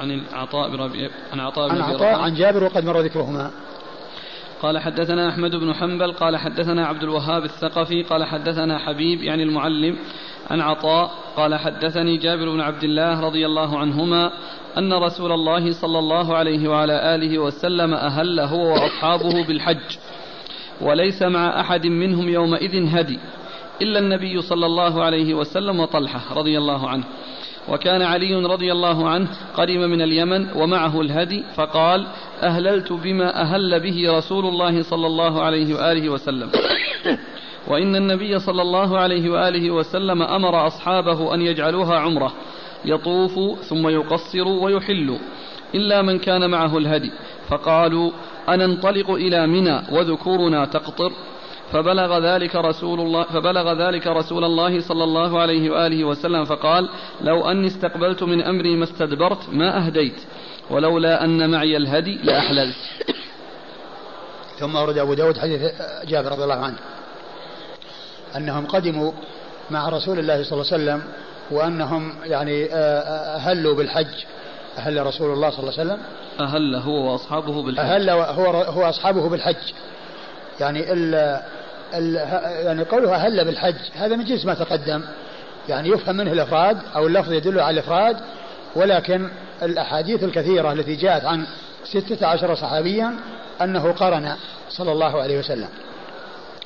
[0.00, 3.50] عن العطاء بن ربيع عن عطاء بن عن عطاء عن جابر وقد مر ذكرهما.
[4.62, 9.98] قال حدثنا أحمد بن حنبل قال حدثنا عبد الوهاب الثقفي قال حدثنا حبيب يعني المعلم
[10.50, 14.32] عن عطاء قال حدثني جابر بن عبد الله رضي الله عنهما
[14.78, 19.96] أن رسول الله صلى الله عليه وعلى آله وسلم أهل هو وأصحابه بالحج
[20.80, 23.18] وليس مع أحد منهم يومئذ هدي
[23.82, 27.04] إلا النبي صلى الله عليه وسلم وطلحة رضي الله عنه.
[27.68, 32.06] وكان علي رضي الله عنه قدم من اليمن ومعه الهدي فقال
[32.42, 36.50] أهللت بما أهل به رسول الله صلى الله عليه وآله وسلم.
[37.68, 42.32] وإن النبي صلى الله عليه وآله وسلم أمر أصحابه أن يجعلوها عمرة
[42.84, 45.18] يطوف ثم يقصر ويحل
[45.74, 47.12] إلا من كان معه الهدي.
[47.48, 48.10] فقالوا
[48.48, 51.12] أننطلق إلى منى وذكورنا تقطر؟
[51.72, 56.88] فبلغ ذلك رسول الله فبلغ ذلك رسول الله صلى الله عليه وآله وسلم فقال:
[57.20, 60.20] لو أني استقبلت من أمري ما استدبرت ما أهديت
[60.70, 62.76] ولولا أن معي الهدي لأحللت.
[64.58, 65.60] ثم ورد أبو داود حديث
[66.08, 66.78] جابر رضي الله عنه.
[68.36, 69.12] أنهم قدموا
[69.70, 71.02] مع رسول الله صلى الله عليه وسلم
[71.50, 74.24] وأنهم يعني آه، آه، أهلوا بالحج.
[74.78, 76.02] أهل رسول الله صلى الله عليه وسلم.
[76.40, 77.84] أهل هو وأصحابه بالحج.
[77.84, 79.72] أهل هو هو أصحابه بالحج.
[80.60, 81.14] يعني ال
[81.94, 82.14] ال
[82.66, 85.02] يعني قوله أهل بالحج هذا من جنس ما تقدم.
[85.68, 88.16] يعني يفهم منه الإفراد أو اللفظ يدل على الإفراد
[88.76, 89.28] ولكن
[89.62, 91.46] الأحاديث الكثيرة التي جاءت عن
[91.84, 93.14] ستة عشر صحابيا
[93.62, 94.36] أنه قرن
[94.68, 95.68] صلى الله عليه وسلم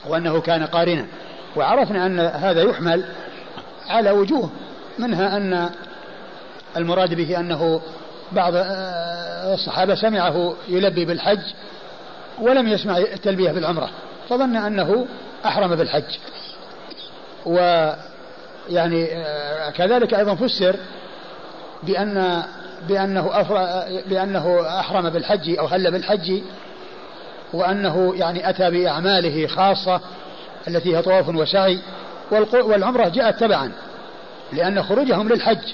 [0.07, 1.07] وأنه كان قارنا.
[1.57, 3.05] وعرفنا أن هذا يحمل
[3.89, 4.51] على وجوه
[4.99, 5.71] منها أن
[6.77, 7.81] المراد به أنه
[8.33, 11.53] بعض آه، الصحابة سمعه يلبي بالحج
[12.41, 13.91] ولم يسمع التلبية بالعمرة
[14.29, 15.07] فظن أنه
[15.45, 16.19] أحرم بالحج.
[17.47, 17.59] و
[18.69, 20.77] يعني آه، كذلك أيضا فسر
[21.83, 22.43] بأن
[22.89, 23.43] بأنه
[24.07, 26.43] بأنه أحرم بالحج أو هل بالحج
[27.53, 30.01] وأنه يعني أتى بأعماله خاصة
[30.69, 31.79] التي هي طواف وسعي
[32.53, 33.73] والعمرة جاءت تبعا
[34.53, 35.73] لأن خروجهم للحج.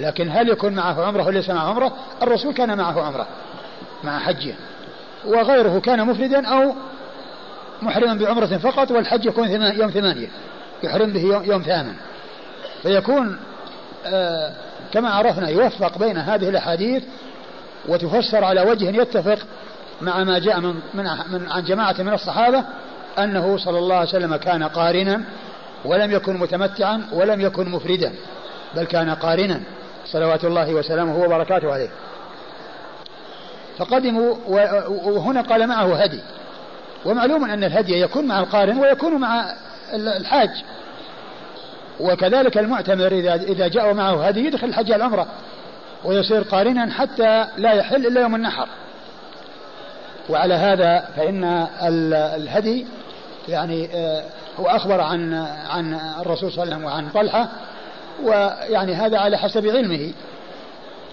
[0.00, 1.92] لكن هل يكون معه عمرة وليس معه عمرة؟
[2.22, 3.26] الرسول كان معه عمرة
[4.04, 4.54] مع حجه
[5.24, 6.74] وغيره كان مفردا أو
[7.82, 10.28] محرما بعمرة فقط والحج يكون يوم ثمانية
[10.82, 11.94] يحرم به يوم ثامن.
[12.82, 13.38] فيكون
[14.06, 14.52] آه
[14.92, 17.02] كما عرفنا يوفق بين هذه الأحاديث
[17.88, 19.38] وتفسر على وجه يتفق
[20.00, 22.64] مع ما جاء من, من, من عن جماعة من الصحابة
[23.18, 25.20] أنه صلى الله عليه وسلم كان قارنا
[25.84, 28.12] ولم يكن متمتعا ولم يكن مفردا
[28.76, 29.60] بل كان قارنا
[30.06, 31.88] صلوات الله وسلامه وبركاته عليه.
[33.78, 34.34] فقدموا
[35.04, 36.20] وهنا قال معه هدي.
[37.04, 39.54] ومعلوم أن الهدي يكون مع القارن ويكون مع
[39.94, 40.50] الحاج.
[42.00, 45.26] وكذلك المعتمر إذا إذا جاء معه هدي يدخل الحج العمرة
[46.04, 48.68] ويصير قارنا حتى لا يحل إلا يوم النحر.
[50.28, 51.44] وعلى هذا فإن
[52.36, 52.86] الهدي
[53.48, 54.24] يعني آه،
[54.60, 55.34] هو أخبر عن
[55.68, 57.48] عن الرسول صلى الله عليه وسلم وعن طلحة
[58.22, 60.12] ويعني هذا على حسب علمه.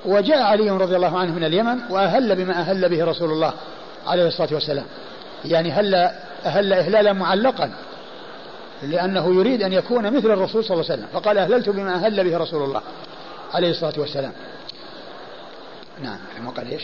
[0.06, 3.54] وجاء علي رضي الله عنه من اليمن وأهل بما أهل به رسول الله
[4.08, 4.86] عليه الصلاة والسلام.
[5.46, 5.96] يعني هل
[6.46, 7.72] أهل إهلالا معلقا؟
[8.84, 11.08] لأنه يريد أن يكون مثل الرسول صلى الله عليه وسلم.
[11.14, 12.82] فقال أهللت بما أهل به رسول الله
[13.54, 14.32] عليه الصلاة والسلام.
[16.04, 16.84] نعم قال إيش؟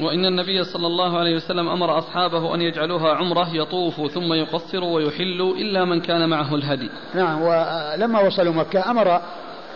[0.00, 5.54] وإن النبي صلى الله عليه وسلم أمر أصحابه أن يجعلوها عمرة يطوفوا ثم يقصروا ويحلوا
[5.54, 6.90] إلا من كان معه الهدي.
[7.14, 9.20] نعم ولما وصلوا مكة أمر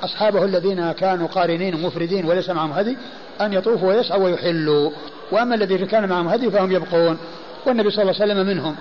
[0.05, 2.97] أصحابه الذين كانوا قارنين مفردين وليس معهم هدي
[3.41, 4.91] أن يطوفوا ويسعوا ويحلوا.
[5.33, 7.19] وأما الذين كان معهم هدي فهم يبقون.
[7.67, 8.77] والنبي صلى الله عليه وسلم منهم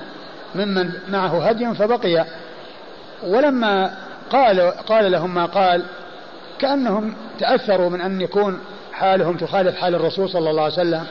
[0.56, 2.26] ممن معه هدي فبقي.
[3.24, 3.92] ولما
[4.30, 5.84] قال قال لهم ما قال
[6.60, 8.60] كأنهم تأثروا من أن يكون
[8.94, 11.04] حالهم تخالف حال الرسول صلى الله عليه وسلم.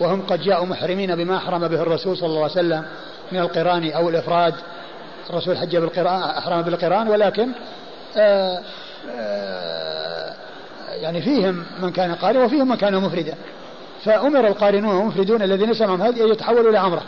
[0.00, 2.84] وهم قد جاءوا محرمين بما أحرم به الرسول صلى الله عليه وسلم
[3.32, 4.54] من القرآن أو الإفراد.
[5.30, 7.48] الرسول حج بالقران أحرم بالقرآن ولكن
[8.16, 8.62] آآ آه،
[9.10, 10.34] آآ
[10.88, 13.34] آه، يعني فيهم من كان قارئ وفيهم من كان مفردا.
[14.04, 17.02] فأمر القارنون والمفردون الذين سمعوا هذه أن يتحولوا إلى عمرة.